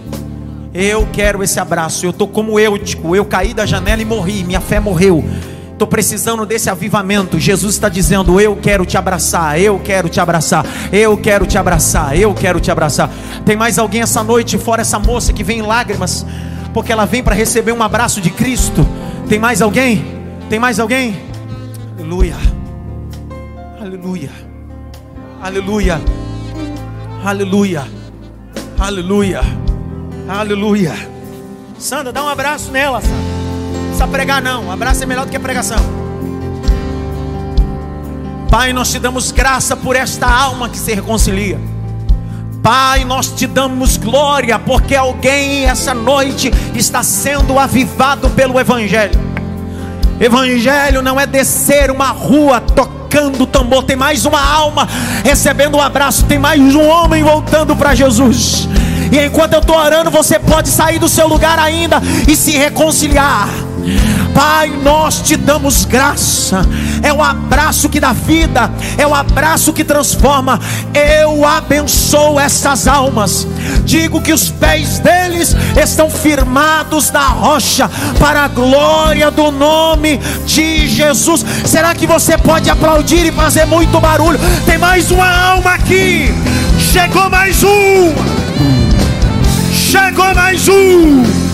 Eu 0.72 1.06
quero 1.12 1.42
esse 1.42 1.60
abraço. 1.60 2.06
Eu 2.06 2.10
estou 2.10 2.26
como 2.26 2.58
Eutico. 2.58 3.14
Eu 3.14 3.24
caí 3.24 3.52
da 3.52 3.66
janela 3.66 4.00
e 4.00 4.04
morri. 4.04 4.44
Minha 4.44 4.60
fé 4.60 4.80
morreu. 4.80 5.24
Estou 5.72 5.86
precisando 5.86 6.46
desse 6.46 6.70
avivamento. 6.70 7.38
Jesus 7.38 7.74
está 7.74 7.88
dizendo: 7.88 8.40
Eu 8.40 8.56
quero 8.56 8.86
te 8.86 8.96
abraçar. 8.96 9.60
Eu 9.60 9.78
quero 9.78 10.08
te 10.08 10.18
abraçar. 10.20 10.64
Eu 10.92 11.16
quero 11.18 11.46
te 11.46 11.58
abraçar. 11.58 12.16
Eu 12.16 12.34
quero 12.34 12.60
te 12.60 12.70
abraçar. 12.70 13.10
Tem 13.44 13.56
mais 13.56 13.78
alguém 13.78 14.02
essa 14.02 14.24
noite, 14.24 14.58
fora 14.58 14.80
essa 14.80 14.98
moça 14.98 15.32
que 15.32 15.44
vem 15.44 15.58
em 15.58 15.62
lágrimas, 15.62 16.26
porque 16.72 16.90
ela 16.90 17.04
vem 17.04 17.22
para 17.22 17.34
receber 17.34 17.72
um 17.72 17.82
abraço 17.82 18.20
de 18.20 18.30
Cristo? 18.30 18.86
Tem 19.28 19.38
mais 19.38 19.62
alguém? 19.62 20.04
Tem 20.48 20.58
mais 20.58 20.80
alguém? 20.80 21.16
Aleluia. 21.96 22.36
Aleluia. 23.80 24.30
Aleluia. 25.40 26.00
Aleluia. 27.24 27.97
Aleluia. 28.78 29.40
Aleluia. 30.28 30.94
Sandra, 31.80 32.12
dá 32.12 32.22
um 32.22 32.28
abraço 32.28 32.70
nela, 32.70 33.00
Sandra. 33.00 33.16
Não 33.16 33.82
precisa 33.82 34.06
pregar, 34.06 34.40
não. 34.40 34.70
Abraço 34.70 35.02
é 35.02 35.06
melhor 35.06 35.26
do 35.26 35.32
que 35.32 35.38
pregação. 35.38 35.78
Pai, 38.48 38.72
nós 38.72 38.92
te 38.92 39.00
damos 39.00 39.32
graça 39.32 39.76
por 39.76 39.96
esta 39.96 40.28
alma 40.28 40.68
que 40.68 40.78
se 40.78 40.94
reconcilia. 40.94 41.60
Pai, 42.62 43.04
nós 43.04 43.32
te 43.32 43.48
damos 43.48 43.96
glória 43.96 44.58
porque 44.60 44.94
alguém 44.94 45.64
essa 45.64 45.92
noite 45.92 46.52
está 46.74 47.02
sendo 47.02 47.58
avivado 47.58 48.30
pelo 48.30 48.60
Evangelho. 48.60 49.18
Evangelho 50.20 51.02
não 51.02 51.18
é 51.18 51.26
descer 51.26 51.90
uma 51.90 52.10
rua 52.10 52.60
tocando 53.08 53.46
tambor, 53.46 53.82
tem 53.82 53.96
mais 53.96 54.26
uma 54.26 54.40
alma 54.40 54.86
recebendo 55.24 55.78
um 55.78 55.80
abraço, 55.80 56.26
tem 56.26 56.38
mais 56.38 56.60
um 56.74 56.86
homem 56.86 57.24
voltando 57.24 57.74
para 57.74 57.94
Jesus. 57.94 58.68
E 59.10 59.18
enquanto 59.18 59.54
eu 59.54 59.60
estou 59.60 59.76
orando, 59.76 60.10
você 60.10 60.38
pode 60.38 60.68
sair 60.68 60.98
do 60.98 61.08
seu 61.08 61.26
lugar 61.26 61.58
ainda 61.58 62.02
e 62.28 62.36
se 62.36 62.52
reconciliar. 62.52 63.48
Pai, 64.34 64.70
nós 64.82 65.20
te 65.20 65.36
damos 65.36 65.84
graça. 65.84 66.62
É 67.02 67.12
o 67.12 67.22
abraço 67.22 67.88
que 67.88 68.00
dá 68.00 68.12
vida, 68.12 68.70
é 68.96 69.06
o 69.06 69.14
abraço 69.14 69.72
que 69.72 69.84
transforma. 69.84 70.60
Eu 70.94 71.44
abençoo 71.44 72.38
essas 72.38 72.86
almas. 72.86 73.46
Digo 73.84 74.20
que 74.20 74.32
os 74.32 74.50
pés 74.50 74.98
deles 74.98 75.56
estão 75.80 76.10
firmados 76.10 77.10
na 77.10 77.26
rocha 77.26 77.90
para 78.18 78.44
a 78.44 78.48
glória 78.48 79.30
do 79.30 79.50
nome 79.50 80.18
de 80.46 80.88
Jesus. 80.88 81.44
Será 81.64 81.94
que 81.94 82.06
você 82.06 82.36
pode 82.36 82.68
aplaudir 82.70 83.26
e 83.26 83.32
fazer 83.32 83.66
muito 83.66 84.00
barulho? 84.00 84.38
Tem 84.66 84.78
mais 84.78 85.10
uma 85.10 85.28
alma 85.28 85.72
aqui. 85.74 86.32
Chegou 86.92 87.28
mais 87.30 87.62
um. 87.62 88.14
Chegou 89.72 90.34
mais 90.34 90.68
um. 90.68 91.47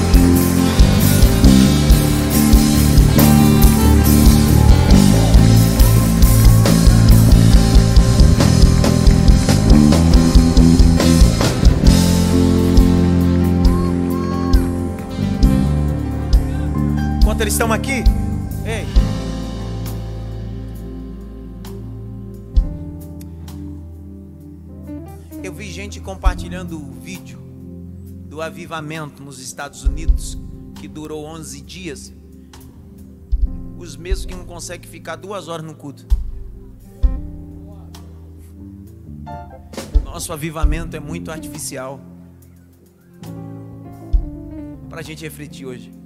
Eles 17.44 17.52
estão 17.52 17.70
aqui, 17.70 18.02
ei. 18.64 18.86
Eu 25.42 25.52
vi 25.52 25.70
gente 25.70 26.00
compartilhando 26.00 26.78
o 26.78 26.92
vídeo 27.02 27.38
do 28.30 28.40
avivamento 28.40 29.22
nos 29.22 29.40
Estados 29.40 29.84
Unidos, 29.84 30.38
que 30.80 30.88
durou 30.88 31.26
11 31.26 31.60
dias, 31.60 32.14
os 33.76 33.94
mesmos 33.94 34.24
que 34.24 34.34
não 34.34 34.46
conseguem 34.46 34.88
ficar 34.88 35.16
duas 35.16 35.46
horas 35.46 35.66
no 35.66 35.74
culto. 35.74 36.06
Nosso 40.02 40.32
avivamento 40.32 40.96
é 40.96 41.00
muito 41.00 41.30
artificial. 41.30 42.00
Para 44.88 45.00
a 45.00 45.02
gente 45.02 45.22
refletir 45.22 45.66
hoje. 45.66 46.03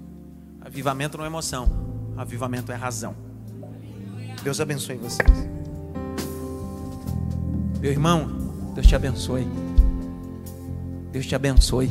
Avivamento 0.69 1.17
não 1.17 1.25
é 1.25 1.29
emoção, 1.29 1.67
avivamento 2.15 2.71
é 2.71 2.75
razão. 2.75 3.17
Deus 4.45 4.61
abençoe 4.61 4.99
vocês. 4.99 5.31
Meu 7.81 7.91
irmão, 7.91 8.29
Deus 8.75 8.87
te 8.87 8.95
abençoe. 8.95 9.49
Deus 11.11 11.25
te 11.25 11.35
abençoe. 11.35 11.91